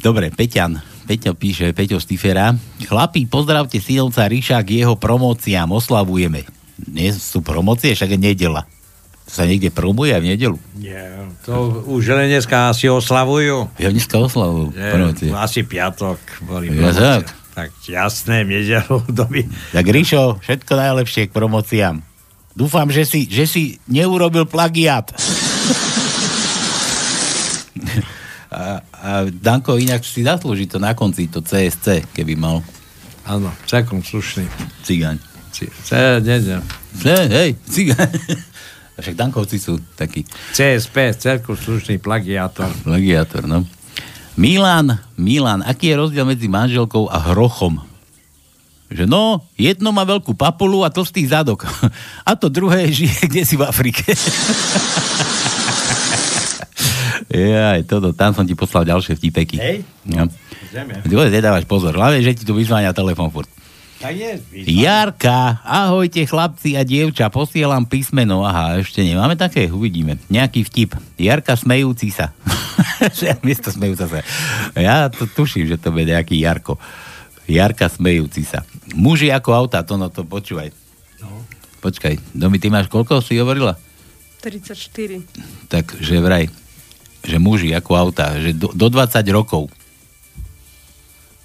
[0.00, 0.91] Dobre, Peťan.
[1.12, 2.56] Peťo píše, Peťo Stifera.
[2.80, 6.48] Chlapí, pozdravte synovca Ríša k jeho promóciám, oslavujeme.
[6.88, 8.64] Nie sú promócie, však je nedela.
[9.28, 10.56] To sa niekde promuje v nedelu.
[10.72, 11.12] Nie,
[11.44, 13.68] to už len dneska asi oslavujú.
[13.76, 15.28] Ja dneska oslavujú Nie, promócie.
[15.36, 16.16] asi piatok.
[16.42, 17.28] Boli Ja tak.
[17.52, 19.44] tak jasné, v nedelu doby.
[19.70, 22.00] Tak Ríšo, všetko najlepšie k promóciám.
[22.56, 25.12] Dúfam, že si, že si neurobil plagiat.
[28.52, 32.60] A, a Danko inak si zaslúži to na konci, to CSC, keby mal.
[33.24, 34.44] Áno, celkom slušný.
[34.84, 35.16] Cigáň.
[35.52, 35.72] C,
[37.08, 38.12] hej, cigáň.
[38.92, 40.28] A Však Dankovci sú takí.
[40.52, 42.68] CSP, celkom slušný plagiátor.
[42.84, 43.64] Plagiátor, no.
[44.36, 47.80] Milan, Milan, aký je rozdiel medzi manželkou a hrochom?
[48.92, 51.64] Že no, jedno má veľkú papulu a tlstý zadok.
[52.28, 54.04] A to druhé žije kde si v Afrike.
[57.28, 59.56] Jaj, toto, tam som ti poslal ďalšie vtipeky.
[59.60, 59.78] Hej.
[61.06, 63.50] Vôbec nedávaš pozor, hlavne, že ti tu vyzvania telefon furt.
[64.02, 64.34] Tak je.
[64.82, 68.42] Jarka, ahojte chlapci a dievča, posielam písmeno.
[68.42, 70.18] Aha, ešte nemáme také, uvidíme.
[70.26, 70.98] Nejaký vtip.
[71.22, 72.34] Jarka smejúci sa.
[73.46, 74.26] Miesto smejúca sa.
[74.74, 76.82] Ja to tuším, že to bude nejaký Jarko.
[77.46, 78.66] Jarka smejúci sa.
[78.98, 80.74] Muži ako auta, to no to počúvaj.
[81.22, 81.46] No.
[81.78, 83.78] Počkaj, Domi, ty máš koľko si hovorila?
[84.42, 85.70] 34.
[85.70, 86.50] Tak, že vraj,
[87.22, 89.70] že muži ako auta, že do, do 20 rokov.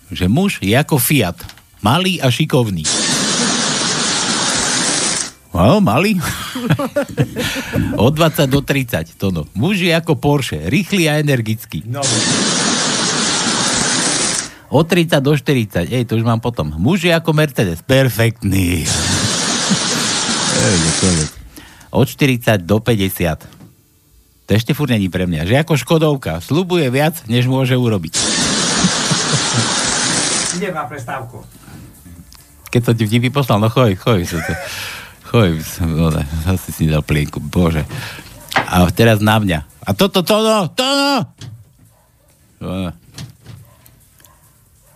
[0.10, 1.38] Že muž je ako Fiat.
[1.86, 2.82] Malý a šikovný.
[5.58, 6.22] No, malý.
[8.06, 9.50] Od 20 do 30, to no.
[9.58, 11.82] Muž je ako Porsche, rýchly a energický.
[11.90, 12.06] No.
[14.70, 16.76] Od 30 do 40, ej, to už mám potom.
[16.78, 18.86] Muž je ako Mercedes, perfektný.
[21.98, 23.57] Od 40 do 50.
[24.48, 25.44] To ešte furt není pre mňa.
[25.44, 28.16] Že ako Škodovka, slubuje viac, než môže urobiť.
[30.56, 31.44] Ide na prestávku.
[32.72, 34.24] Keď som ti vtipy poslal, no choj, choj.
[34.24, 34.54] Sa to,
[35.28, 36.16] choj, no,
[36.48, 37.84] zase si dal plienku, bože.
[38.56, 39.68] A teraz na mňa.
[39.84, 40.88] A toto, to no, to!
[42.64, 42.96] No.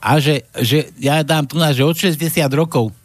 [0.02, 2.23] A že, že ja dám tu na, že od 60
[2.56, 2.95] rokov.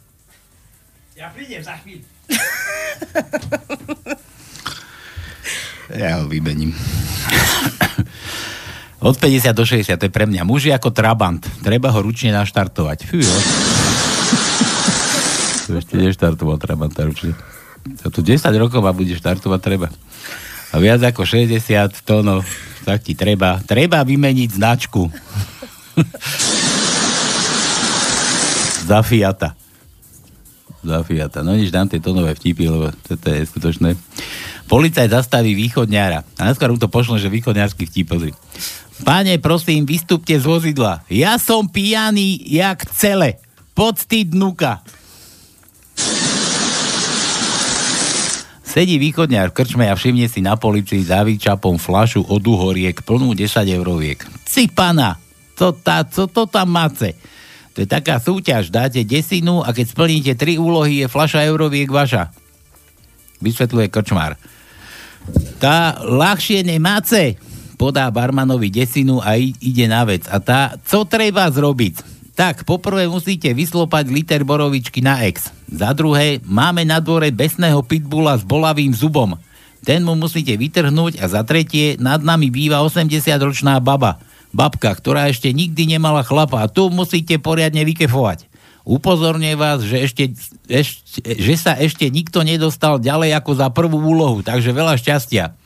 [1.19, 2.07] Ja prídem za chvíľu.
[5.95, 6.75] Ja ho vymením.
[9.07, 10.43] Od 50 do 60, to je pre mňa.
[10.43, 11.45] Muž je ako Trabant.
[11.63, 13.07] Treba ho ručne naštartovať.
[13.07, 13.31] Fú, jo.
[15.67, 17.35] To ešte neštartoval Trabanta ručne.
[18.03, 19.91] To tu 10 rokov ma bude štartovať treba.
[20.71, 21.59] A viac ako 60
[22.07, 22.47] tónov,
[22.87, 23.59] tak ti treba.
[23.67, 25.03] Treba vymeniť značku.
[28.87, 29.59] Za Fiata.
[30.87, 31.43] Za Fiata.
[31.43, 33.99] No nič, dám tie tónové vtipy, lebo toto je skutočné.
[34.67, 36.27] Policajt zastaví východňára.
[36.37, 38.33] A najskôr mu to pošlo, že východňársky vtip, pozri.
[39.07, 41.07] Páne, prosím, vystúpte z vozidla.
[41.07, 43.39] Ja som pijaný, jak cele.
[43.77, 44.83] Pocty dnuka.
[48.65, 53.33] Sedí východňár v krčme a všimne si na policii za výčapom flašu od uhoriek plnú
[53.33, 54.21] 10 euroviek.
[54.45, 55.17] Cipana!
[55.57, 57.17] Co, tá, co to tam máte?
[57.73, 58.69] To je taká súťaž.
[58.69, 62.29] Dáte desinu a keď splníte tri úlohy, je flaša euroviek vaša.
[63.41, 64.37] Vysvetľuje krčmár.
[65.57, 67.41] Tá ľahšie nemáce,
[67.77, 70.25] podá barmanovi desinu a ide na vec.
[70.29, 72.17] A tá, co treba zrobiť?
[72.37, 75.49] Tak, poprvé musíte vyslopať liter borovičky na ex.
[75.73, 79.41] Za druhé, máme na dvore besného pitbula s bolavým zubom.
[79.81, 84.21] Ten mu musíte vytrhnúť a za tretie, nad nami býva 80-ročná baba.
[84.53, 88.49] Babka, ktorá ešte nikdy nemala chlapa a tu musíte poriadne vykefovať.
[88.87, 90.31] Upozorňujem vás, že, ešte,
[90.71, 95.59] ešte, že sa ešte nikto nedostal ďalej ako za prvú úlohu, takže veľa šťastia.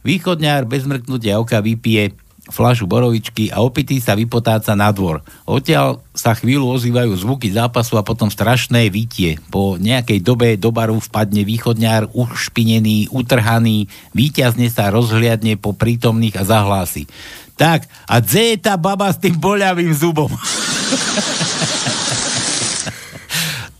[0.00, 2.16] Východňár bez mrknutia oka vypije
[2.48, 5.22] flašu borovičky a opitý sa vypotáca na dvor.
[5.44, 9.36] Odtiaľ sa chvíľu ozývajú zvuky zápasu a potom strašné vítie.
[9.48, 16.44] Po nejakej dobe do baru vpadne východňár ušpinený, utrhaný, výťazne sa rozhliadne po prítomných a
[16.44, 17.08] zahlási.
[17.60, 20.32] Tak, a dze je tá baba s tým boľavým zubom?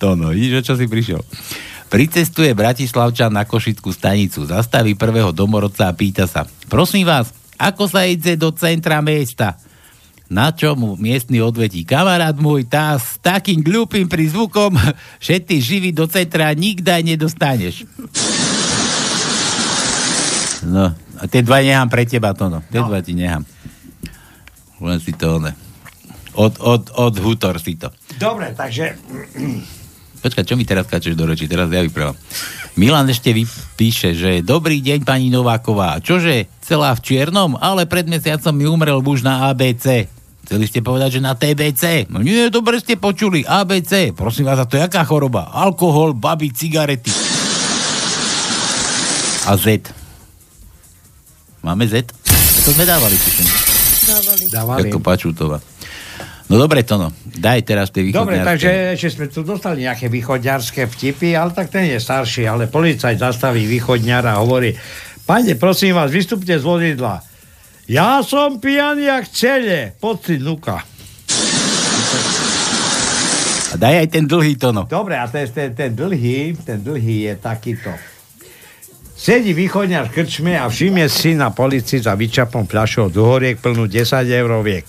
[0.04, 1.24] to no, vidíš, o čo si prišiel.
[1.88, 8.04] Pricestuje Bratislavčan na Košickú stanicu, zastaví prvého domorodca a pýta sa, prosím vás, ako sa
[8.04, 9.56] ide do centra mesta?
[10.28, 14.76] Na čo mu miestny odvetí, kamarát môj, tá s takým gľupým prizvukom,
[15.24, 17.88] že ty živý do centra nikdaj nedostaneš.
[20.68, 22.60] No, a tie dva nechám pre teba, to no.
[22.68, 23.48] Tie dva ti nechám.
[24.84, 25.56] Len si to, ne.
[26.36, 27.88] Od, od, od hútor si to.
[28.20, 29.00] Dobre, takže...
[30.24, 31.44] Počkaj, čo mi teraz kačeš do reči?
[31.44, 32.16] Teraz ja vyprávam.
[32.80, 36.00] Milan ešte vypíše, že dobrý deň, pani Nováková.
[36.00, 37.60] Čože, celá v čiernom?
[37.60, 40.08] Ale pred mesiacom mi umrel muž na ABC.
[40.48, 42.08] Chceli ste povedať, že na TBC?
[42.08, 43.44] No nie, dobre ste počuli.
[43.44, 44.16] ABC.
[44.16, 45.52] Prosím vás, a to je aká choroba?
[45.52, 47.12] Alkohol, baby, cigarety.
[49.44, 49.92] A Z.
[51.60, 52.16] Máme Z?
[52.64, 53.48] To sme dávali, tuším.
[54.08, 54.44] Dávali.
[54.48, 54.88] Dávali.
[54.88, 55.60] Ako Pačutová.
[56.44, 57.08] No dobre, to no.
[57.24, 58.44] Daj teraz tie Dobre, východňarské.
[58.44, 63.16] takže ešte sme tu dostali nejaké východňarské vtipy, ale tak ten je starší, ale policajt
[63.16, 64.76] zastaví východňara a hovorí,
[65.24, 67.24] pane, prosím vás, vystupte z vozidla.
[67.88, 70.84] Ja som pijaný jak cele, poď si nuka.
[73.72, 74.86] A daj aj ten dlhý tono.
[74.86, 77.90] Dobre, a ten, ten, ten dlhý, ten dlhý je takýto.
[79.16, 83.88] Sedí východňar v krčme a všimne si na polici za vyčapom fľašou do horiek plnú
[83.88, 84.86] 10 euroviek.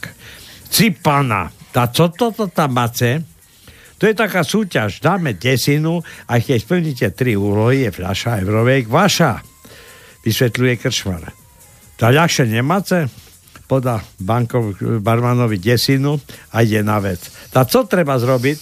[0.75, 3.23] Cipana, tá co toto tam máte?
[3.95, 4.99] To je taká súťaž.
[4.99, 9.39] Dáme desinu a keď splníte tri úlohy, je fľaša euroviek vaša.
[10.27, 11.31] Vysvetľuje krčmar.
[11.95, 13.07] Tá ľahšie nemáte?
[13.71, 16.19] Podá bankov, barmanovi desinu
[16.51, 17.23] a ide na vec.
[17.55, 18.59] Tá co treba zrobiť?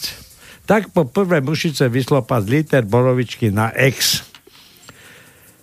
[0.69, 4.21] Tak po prvé mušice vyslopať liter borovičky na X.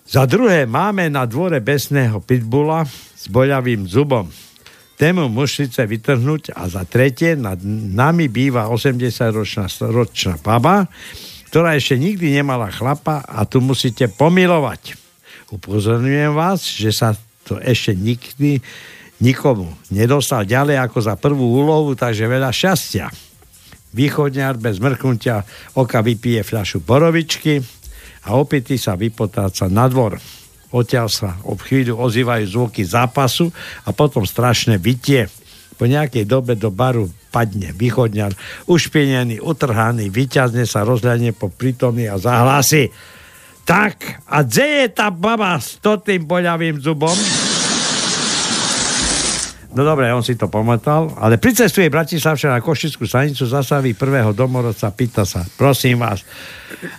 [0.03, 4.50] Za druhé máme na dvore besného pitbula s boľavým zubom.
[5.01, 10.93] Tému mušice vytrhnúť a za tretie nad nami býva 80-ročná ročná baba,
[11.49, 15.01] ktorá ešte nikdy nemala chlapa a tu musíte pomilovať.
[15.57, 17.17] Upozorňujem vás, že sa
[17.49, 18.61] to ešte nikdy
[19.25, 23.09] nikomu nedostal ďalej ako za prvú úlohu, takže veľa šťastia.
[23.97, 25.41] Východňar bez mrknutia
[25.81, 27.57] oka vypije fľašu borovičky
[28.29, 30.40] a opity sa vypotáca na dvor.
[30.71, 33.51] Odtiaľ sa o chvíľu ozývajú zvuky zápasu
[33.83, 35.27] a potom strašné vytie.
[35.75, 38.35] Po nejakej dobe do baru padne východňar,
[38.71, 42.91] ušpienený, utrhaný, vyťazne sa, rozhľadne po prítomný a zahlási.
[43.67, 47.15] Tak, a kde je tá baba s tým boľavým zubom?
[49.71, 54.91] No dobre, on si to pamätal, ale pricestuje Bratislavča na Košickú stanicu, zastaví prvého domorodca,
[54.91, 56.27] pýta sa, prosím vás,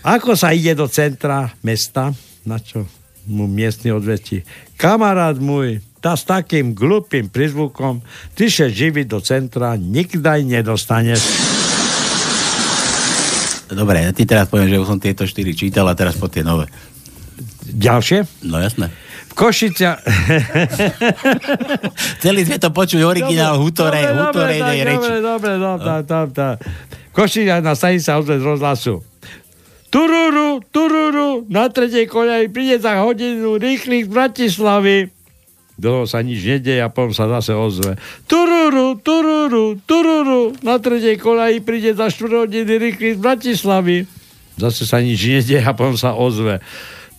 [0.07, 2.15] ako sa ide do centra mesta?
[2.48, 4.45] Na čo mu miestny odvetí?
[4.77, 8.02] Kamarát môj, tá s takým glupým prizvukom,
[8.34, 11.22] ty sa živi do centra nikdaj nedostaneš.
[13.72, 16.43] Dobre, ja ti teraz poviem, že už som tieto štyri čítal a teraz po tie
[16.43, 16.68] nové.
[17.72, 18.43] Ďalšie?
[18.49, 18.91] No jasné.
[19.31, 19.95] V Košica...
[22.19, 24.99] Chceli sme to počuť originál Hutore, dobre, reči.
[24.99, 26.53] Dobre, dobre, dobre, tam, tam, tam.
[27.15, 28.99] Košica na stanici sa rozhlasu.
[29.91, 35.11] Tururu, tururu, na tretej koľaji príde za hodinu rýchlik z Bratislavy.
[35.76, 37.99] Dlho sa nič nedeje a potom sa zase ozve.
[38.23, 43.97] Tururu, tururu, tururu, na tretej koľaji príde za 4 hodiny rýchlik z Bratislavy.
[44.55, 46.63] Zase sa nič nedeje a potom sa ozve.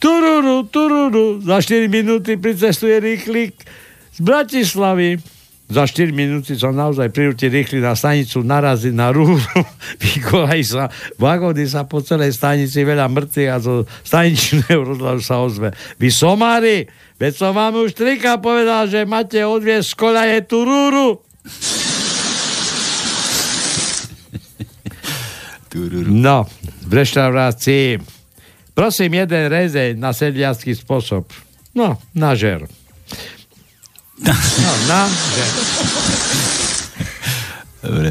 [0.01, 3.53] Tururu, tururu, za 4 minúty pricestuje rýchlik
[4.17, 5.21] z Bratislavy.
[5.73, 9.41] Za 4 minúty som naozaj prirúti rýchli na stanicu, narazí na rúru,
[10.05, 15.73] vykolají sa, vagóny sa po celej stanici, veľa mŕtvych a zo staničného rozhlasu sa ozve.
[15.97, 16.85] Vy somári,
[17.17, 21.07] veď som vám už trika povedal, že máte odviesť z kolaje tú rúru.
[26.13, 26.45] No,
[26.85, 27.97] v reštaurácii.
[28.77, 31.25] Prosím, jeden rezej na sedliacký spôsob.
[31.73, 32.69] No, na žer.
[34.21, 35.01] No,
[35.33, 35.51] žer.
[37.83, 38.11] Dobre.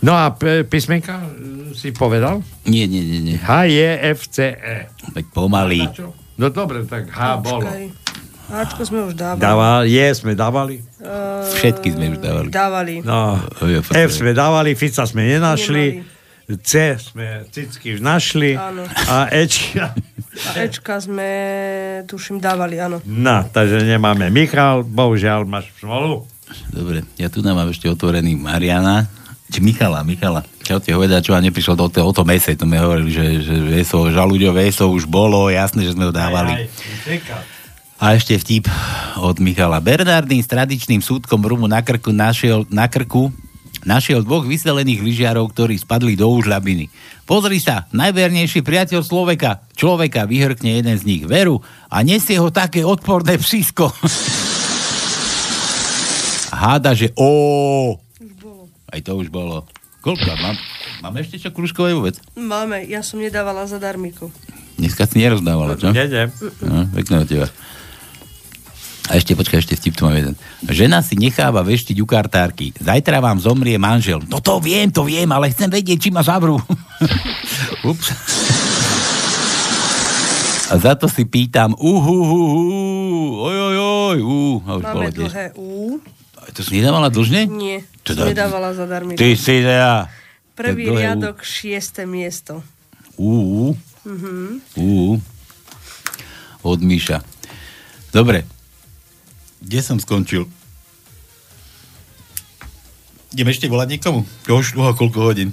[0.00, 1.28] No a p- písmenka e,
[1.72, 2.40] si povedal?
[2.64, 3.36] Nie, nie, nie, nie.
[3.36, 3.76] H, J,
[4.12, 4.76] F, C, E.
[5.12, 5.86] Tak pomaly.
[6.36, 7.68] No dobre, tak H bolo.
[8.46, 9.42] Ačko sme už dávali.
[9.42, 10.78] Dával, je sme dávali.
[11.02, 12.48] Uh, Všetky sme už dávali.
[12.48, 12.94] Dávali.
[13.02, 13.42] No,
[13.90, 16.15] F sme dávali, Fica sme nenašli.
[16.46, 18.54] C sme cicky už našli.
[18.54, 18.86] Áno.
[19.10, 19.98] A Ečka.
[20.46, 21.26] A Ečka sme,
[22.06, 23.02] tuším, dávali, áno.
[23.02, 24.30] No, takže nemáme.
[24.30, 26.22] Michal, bohužiaľ máš smolu.
[26.70, 29.10] Dobre, ja tu mám ešte otvorený Mariana.
[29.50, 30.42] Či Michala, Michala.
[30.62, 33.54] Čo ti hovorila, čo vám neprišlo do o tom mese, to mi hovorili, že, že
[33.62, 36.66] veso, žaluďo veso už bolo, jasné, že sme ho dávali.
[37.96, 38.66] A ešte vtip
[39.22, 39.78] od Michala.
[39.78, 43.30] Bernardín s tradičným súdkom rumu na krku našiel, na krku
[43.86, 46.90] našiel dvoch vyselených lyžiarov, ktorí spadli do úžľabiny.
[47.22, 49.62] Pozri sa, najvernejší priateľ človeka.
[49.78, 53.94] Človeka vyhrkne jeden z nich veru a nesie ho také odporné psísko.
[56.50, 57.94] Háda, že ó.
[58.90, 59.62] Aj to už bolo.
[60.02, 60.38] Koľko?
[60.38, 60.56] Mám,
[61.02, 62.18] máme ešte čo kružkové vôbec?
[62.38, 64.30] Máme, ja som nedávala zadarmiku.
[64.78, 65.90] Dneska si nerozdávala, čo?
[65.90, 66.30] Nede.
[66.62, 67.46] No, pekné od teba.
[69.06, 70.34] A ešte, počkaj, ešte vtip tu mám jeden.
[70.62, 72.74] Žena si necháva veštiť u kartárky.
[72.74, 74.18] Zajtra vám zomrie manžel.
[74.26, 76.58] No to viem, to viem, ale chcem vedieť, či ma zavrú.
[77.86, 78.10] Ups.
[80.66, 82.42] A za to si pýtam, uhuhuhu,
[83.38, 86.02] oj, oj, oj, uh, a už Máme dlhé U.
[86.48, 87.46] To si nedávala dlžne?
[87.46, 89.14] Nie, Teda- nedávala zadarmo.
[89.14, 90.10] Ty si teda...
[90.56, 92.66] Prvý riadok, šiesté miesto.
[93.14, 94.62] Uh, Mhm.
[94.74, 95.14] uh,
[96.64, 97.22] od Míša.
[98.10, 98.55] Dobre.
[99.66, 100.46] Kde som skončil?
[103.34, 104.22] Idem ešte volať niekomu?
[104.46, 105.50] Už dlho, koľko hodín?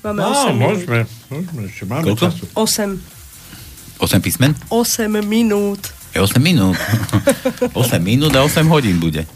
[0.00, 0.62] Máme No, 8 minút.
[0.62, 1.00] môžeme.
[1.26, 2.24] Môžeme, ešte máme Koľko?
[2.30, 2.44] času.
[2.54, 2.94] 8.
[3.98, 4.54] 8 písmen?
[4.70, 5.82] 8 minút.
[6.14, 6.78] Je 8 minút.
[7.74, 9.26] 8 minút a 8 hodín bude.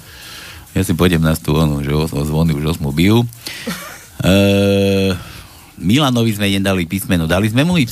[0.71, 3.27] Ja si pôjdem na tú onu, že o, o zvony už 8 bijú.
[4.23, 5.11] Uh,
[5.83, 7.27] Milanovi sme nedali písmeno.
[7.27, 7.91] Dali sme mu Y?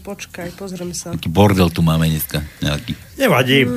[0.00, 1.12] Počkaj, pozriem sa.
[1.12, 2.40] Taký bordel tu máme dneska.
[2.64, 2.96] Nejaký.
[3.20, 3.68] Nevadí.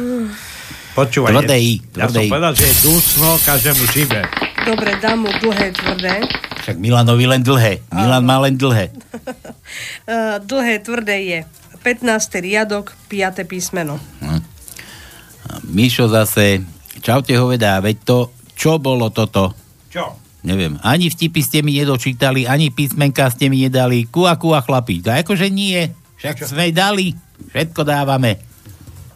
[0.95, 1.35] Počúvaj.
[1.35, 4.21] Tvrdé I, Ja som povedal, že je dusno každému šibe.
[4.63, 6.23] Dobre, dám mu dlhé, tvrdé.
[6.63, 7.83] Však Milanovi len dlhé.
[7.91, 8.95] Milan má len dlhé.
[10.07, 11.39] Uh, dlhé, tvrdé je
[11.83, 12.09] 15.
[12.41, 13.43] riadok, 5.
[13.43, 13.99] písmeno.
[14.23, 14.41] Hm.
[15.69, 16.63] Mišo zase,
[17.03, 18.17] čaute hovedá, veď to,
[18.55, 19.53] čo bolo toto?
[19.91, 20.17] Čo?
[20.45, 24.05] Neviem, ani vtipy ste mi nedočítali, ani písmenka ste mi nedali.
[24.05, 25.01] Kua, kua, chlapí.
[25.01, 25.89] To akože nie.
[26.25, 27.13] Však sme dali.
[27.53, 28.41] Všetko dávame.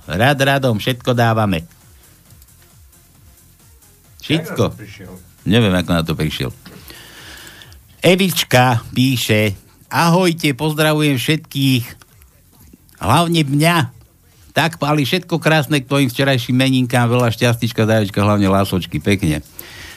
[0.05, 1.65] Rad radom, všetko dávame.
[4.21, 4.77] Všetko.
[5.49, 6.53] Neviem, ako na to prišiel.
[8.05, 9.57] Evička píše,
[9.89, 11.85] ahojte, pozdravujem všetkých,
[13.01, 13.77] hlavne mňa.
[14.53, 19.41] Tak, Pali, všetko krásne k tvojim včerajším meninkám, veľa šťastička, zaječka, hlavne lásočky, pekne.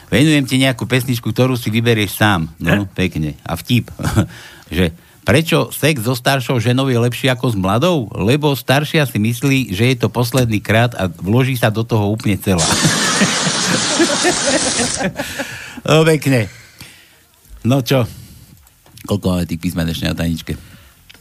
[0.09, 2.49] Venujem ti nejakú pesničku, ktorú si vyberieš sám.
[2.57, 3.37] No, pekne.
[3.45, 3.93] A vtip,
[4.77, 8.11] že prečo sex so staršou ženou je lepší ako s mladou?
[8.13, 12.39] Lebo staršia si myslí, že je to posledný krát a vloží sa do toho úplne
[12.39, 12.63] celá.
[15.87, 16.51] no, pekne.
[17.63, 18.07] No čo?
[19.07, 20.55] Koľko máme tých písmen ešte na tajničke?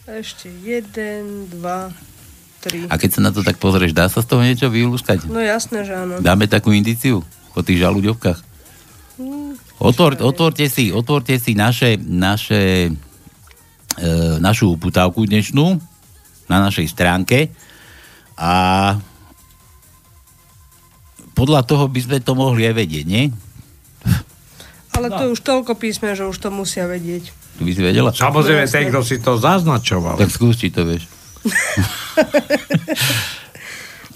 [0.06, 2.94] Ešte 1, 2, 3.
[2.94, 5.26] A keď sa na to tak pozrieš, dá sa z toho niečo vylúskať?
[5.26, 6.22] No jasné, že áno.
[6.22, 7.26] Dáme takú indiciu
[7.58, 8.40] po tých žalúďovkách?
[9.18, 12.94] Hm, Otvor, otvorte si, otvorte si naše, naše,
[14.40, 15.76] našu uputávku dnešnú
[16.48, 17.52] na našej stránke
[18.40, 18.52] a
[21.32, 23.32] podľa toho by sme to mohli aj vedieť, nie?
[24.92, 27.32] Ale to je už toľko písmen, že už to musia vedieť.
[27.58, 28.12] Tu by si vedela?
[28.12, 30.20] Samozrejme, ten, kto si to zaznačoval.
[30.20, 31.08] Tak skús, či to vieš.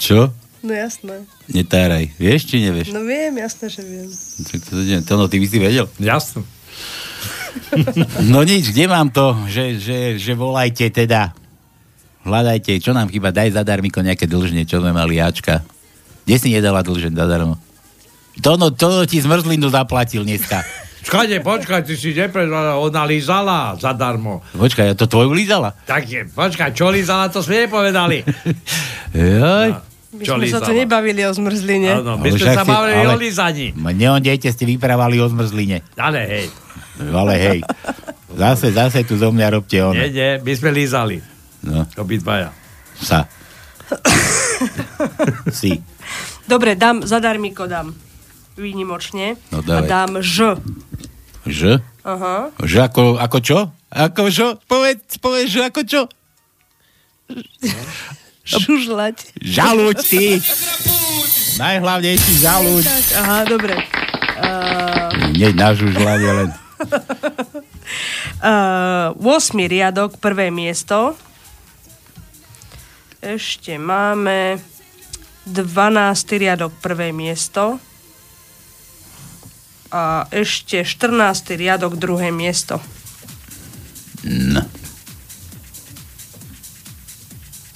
[0.04, 0.30] Čo?
[0.60, 1.24] No jasné.
[1.48, 2.12] Netáraj.
[2.18, 2.92] Vieš, či nevieš?
[2.92, 4.10] No viem, jasné, že viem.
[4.10, 5.86] Tak to, to, to, no, ty by si vedel.
[5.96, 6.44] Jasno.
[8.26, 11.32] No nič, kde mám to, že, že, že volajte teda.
[12.26, 15.62] Hľadajte, čo nám chýba, daj zadarmiko nejaké dlžne, čo sme mali Ačka.
[16.26, 17.54] Kde si nedala dlžne zadarmo?
[18.42, 20.60] To no, to ti zmrzlinu zaplatil dneska.
[21.06, 24.42] Čakajte, počkaj, ty si neprezvala, ona lízala zadarmo.
[24.58, 25.70] Počkaj, ja to tvoju lízala?
[25.86, 28.26] Tak je, počkaj, čo lízala, to sme nepovedali.
[29.14, 29.70] Joj.
[30.16, 32.00] My Čo sme sa tu nebavili o zmrzline.
[32.00, 33.66] Áno, my Ale sme sa si- bavili ale- o lízaní.
[33.76, 35.84] Neondejte, ste vyprávali o zmrzline.
[35.94, 36.46] Ale hej,
[36.98, 37.58] Ale hej,
[38.32, 39.94] zase, zase tu zo mňa robte ono.
[39.94, 41.20] nie, nie, my sme lízali.
[41.60, 42.52] No, Obidvaja.
[42.96, 43.28] sa.
[45.60, 45.82] si.
[46.44, 47.92] Dobre, dám, zadarmiko dám.
[48.56, 49.36] Výnimočne.
[49.50, 49.88] No, A dávaj.
[49.88, 50.36] dám Ž.
[51.44, 51.78] Ž?
[52.02, 52.48] Aha.
[52.58, 53.58] Že ako, ako čo?
[53.86, 54.46] Ako čo?
[54.64, 56.02] Povedz, povedz, že ako čo?
[58.46, 59.34] Žužlať.
[59.36, 60.38] Žaluď ty!
[61.56, 62.84] Najhlavnejší žaluď.
[62.84, 63.74] Tak, aha, dobre.
[64.36, 66.50] Uh, Nie na žužľanie len.
[68.42, 69.56] Uh, 8.
[69.66, 71.14] riadok, prvé miesto.
[73.20, 74.60] Ešte máme
[75.46, 76.42] 12.
[76.42, 77.78] riadok, prvé miesto.
[79.94, 81.54] A ešte 14.
[81.54, 82.82] riadok, druhé miesto.
[84.26, 84.66] No.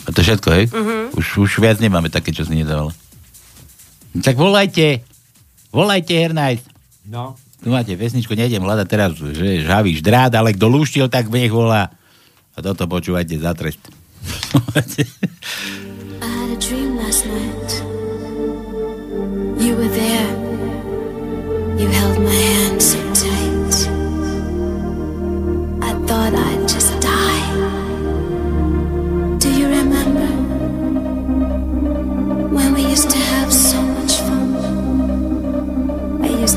[0.07, 0.65] A to všetko, hej?
[0.75, 1.15] Mhm.
[1.15, 2.91] Už, už viac nemáme také, čo si nedával.
[4.19, 5.07] Tak volajte.
[5.71, 6.67] Volajte, Hernajs.
[7.07, 7.39] No.
[7.61, 11.93] Tu máte pesničku, nejdem hľadať teraz, že žavíš drát, ale kto lúštil, tak nech volá.
[12.57, 13.81] A toto počúvajte za trest.
[21.81, 23.10] You held my hand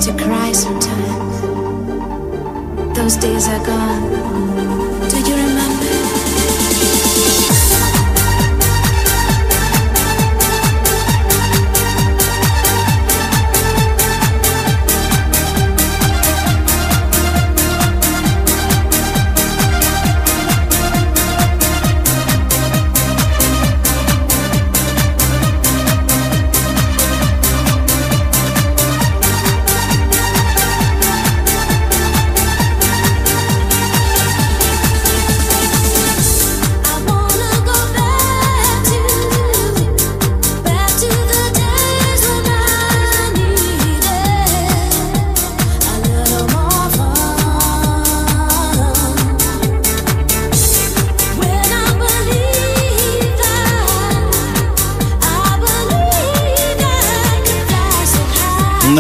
[0.04, 1.42] to cry sometimes.
[2.98, 4.53] Those days are gone.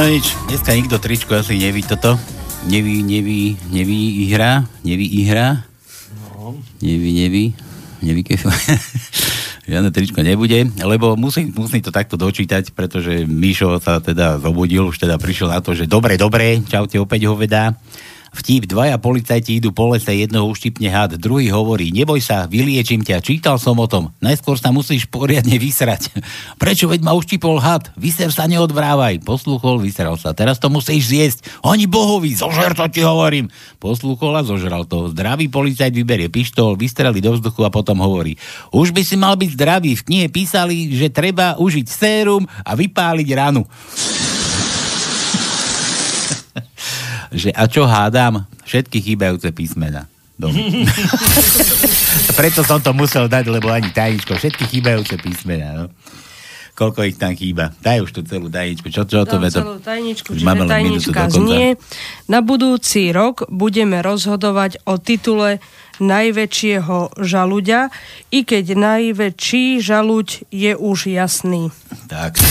[0.04, 2.20] No nič, dneska nikto tričko asi neví toto.
[2.68, 5.64] Neví, neví, neví ihra, neví ihra.
[6.20, 6.60] No.
[6.84, 7.56] Neví, neví,
[8.04, 8.52] neví, keď
[9.72, 15.00] Žiadne tričko nebude, lebo musí, musí to takto dočítať, pretože Mišo sa teda zobudil, už
[15.00, 17.72] teda prišiel na to, že dobre, dobre, čaute, opäť ho vedá.
[18.34, 23.22] Vtip, dvaja policajti idú po lese, jednoho uštipne had, druhý hovorí, neboj sa, vyliečím ťa,
[23.22, 26.10] čítal som o tom, najskôr sa musíš poriadne vysrať.
[26.61, 27.93] Prečo veď ma uštipol had?
[27.93, 29.22] Vyser sa, neodvrávaj.
[29.22, 31.39] Poslúchol, vyseral sa, teraz to musíš zjesť.
[31.61, 33.53] Oni bohovi, zožer to ti hovorím.
[33.77, 35.14] Poslúchol a zožral to.
[35.14, 38.34] Zdravý policajt vyberie pištol, vystrelí do vzduchu a potom hovorí,
[38.73, 43.30] už by si mal byť zdravý, v knihe písali, že treba užiť sérum a vypáliť
[43.38, 43.69] ranu
[47.34, 48.45] že a čo hádam?
[48.64, 50.07] Všetky chýbajúce písmena.
[52.39, 55.73] Preto som to musel dať, lebo ani tajničko, všetky chýbajúce písmena.
[55.73, 55.85] No.
[56.73, 57.69] Koľko ich tam chýba?
[57.85, 58.89] Daj už tú celú tajničku.
[58.89, 59.61] Čo, čo to vedo?
[59.61, 61.77] celú tajničku, čiže tajnička znie.
[62.26, 65.61] Na budúci rok budeme rozhodovať o titule
[66.01, 67.93] najväčšieho žaluďa,
[68.34, 71.69] i keď najväčší žaluď je už jasný.
[72.10, 72.41] Tak.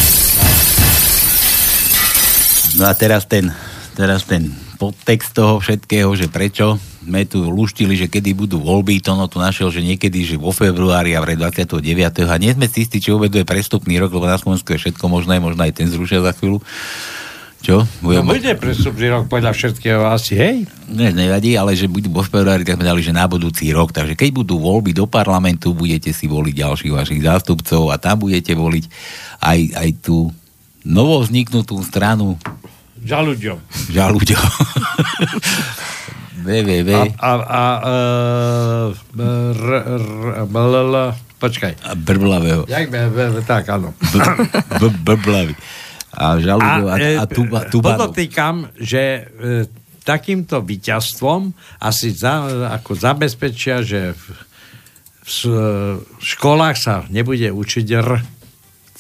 [2.79, 3.51] No a teraz ten,
[3.99, 6.75] teraz ten podtext toho všetkého, že prečo
[7.07, 10.51] sme tu luštili, že kedy budú voľby, to no tu našiel, že niekedy, že vo
[10.51, 11.79] februári a vraj 29.
[12.27, 15.07] A nie sme si istí, či vôbec je prestupný rok, lebo na Slovensku je všetko
[15.07, 16.59] možné, možno aj ten zrušia za chvíľu.
[17.63, 17.87] Čo?
[18.03, 20.67] No bude prestupný rok podľa všetkého asi, hej?
[20.91, 23.95] Ne, nevadí, ale že budú vo februári, tak sme dali, že na budúci rok.
[23.95, 28.59] Takže keď budú voľby do parlamentu, budete si voliť ďalších vašich zástupcov a tam budete
[28.59, 28.85] voliť
[29.47, 30.35] aj, aj tú
[30.83, 32.35] novovzniknutú stranu
[33.03, 33.59] Žaluďom.
[33.91, 34.47] Žaluďom.
[36.43, 36.91] www.
[36.91, 37.95] A, a, a e,
[39.55, 40.95] r, r, bll,
[41.39, 41.73] počkaj.
[41.87, 42.67] A brblavého.
[43.47, 43.95] Tak, áno.
[44.83, 45.55] B- brblavý.
[46.13, 48.13] A žaluďov a, a, tuba, tubanov.
[48.13, 49.65] Podotýkam, že e,
[50.05, 54.25] takýmto víťazstvom asi za, ako zabezpečia, že v,
[55.25, 55.37] v,
[56.05, 58.11] v školách sa nebude učiť R.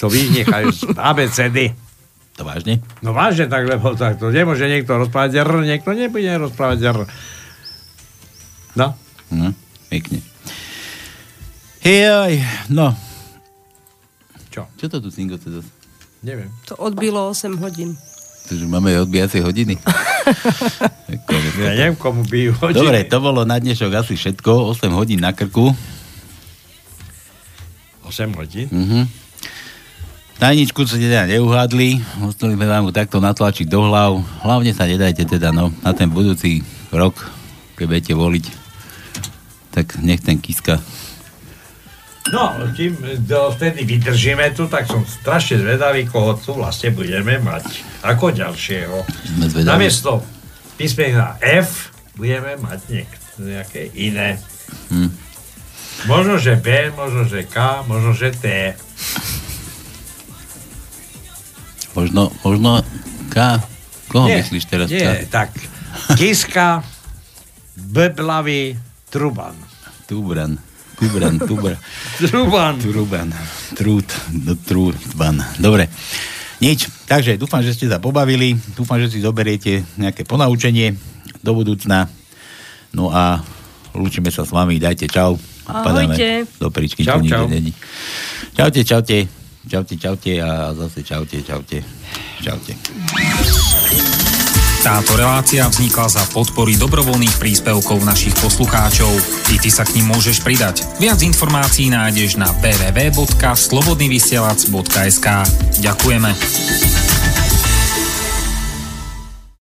[0.00, 1.58] To vynechajú z ABCD.
[2.40, 2.80] To vážne?
[3.04, 6.98] No vážne tak, lebo tak to nemôže niekto rozprávať R, niekto nebude rozprávať R.
[8.72, 8.96] No.
[9.28, 9.52] Hm,
[9.92, 10.24] pekne.
[11.84, 12.40] Hej,
[12.72, 12.96] no.
[14.48, 14.68] Čo?
[14.80, 15.68] Čo to tu singoce zase?
[16.22, 16.48] Neviem.
[16.70, 17.98] To odbilo 8 hodín.
[18.48, 19.74] Takže máme odbijacej hodiny.
[21.60, 22.80] Ja neviem, komu bijú hodiny.
[22.80, 24.72] Dobre, to bolo na dnešok asi všetko.
[24.72, 25.76] 8 hodín na krku.
[28.08, 28.66] 8 hodín?
[28.72, 29.21] Mhm.
[30.40, 34.20] Tajničku ste teda neuhádli, museli sme vám takto natlačiť do hlav.
[34.42, 37.30] Hlavne sa nedajte teda no, na ten budúci rok,
[37.78, 38.44] keď budete voliť,
[39.70, 40.82] tak nech ten Kiska
[42.30, 42.94] No, kým
[43.26, 48.96] do, vtedy vydržíme tu, tak som strašne zvedavý, koho tu vlastne budeme mať ako ďalšieho.
[49.66, 50.22] Namiesto
[50.78, 54.38] písmena F budeme mať niek- nejaké iné.
[54.94, 55.10] Hm.
[56.06, 58.46] Možno, že B, možno, že K, možno, že T.
[61.92, 62.80] Možno, možno
[63.28, 63.60] K.
[64.08, 64.88] Koho Nie, myslíš teraz?
[64.88, 65.32] Nie, K?
[65.32, 65.50] tak
[66.16, 66.80] Kiska,
[67.76, 68.76] Beblavý,
[69.12, 69.52] Truban.
[70.08, 70.56] Tubran.
[70.96, 71.76] Tubran, Tubran.
[72.20, 72.74] Truban.
[72.80, 73.28] Truban.
[73.76, 74.08] Trút.
[74.32, 75.40] No, Trúban.
[75.60, 75.88] Dobre.
[76.62, 76.86] Nič.
[77.08, 78.54] Takže dúfam, že ste sa pobavili.
[78.76, 80.94] Dúfam, že si zoberiete nejaké ponaučenie
[81.42, 82.06] do budúcna.
[82.94, 83.42] No a
[83.96, 84.78] lúčime sa s vami.
[84.78, 85.36] Dajte čau.
[85.66, 85.82] Ahojte.
[85.82, 86.16] Padáme
[86.60, 87.02] do príčky.
[87.02, 87.50] Čau, čau.
[88.54, 89.41] Čaute, čaute.
[89.62, 91.82] Čaute, čaute a zase čaute, čaute.
[92.42, 92.74] Čaute.
[94.82, 99.14] Táto relácia vznikla za podpory dobrovoľných príspevkov našich poslucháčov.
[99.54, 100.82] I ty sa k ním môžeš pridať.
[100.98, 105.26] Viac informácií nájdeš na www.slobodnyvysielac.sk
[105.78, 107.01] Ďakujeme.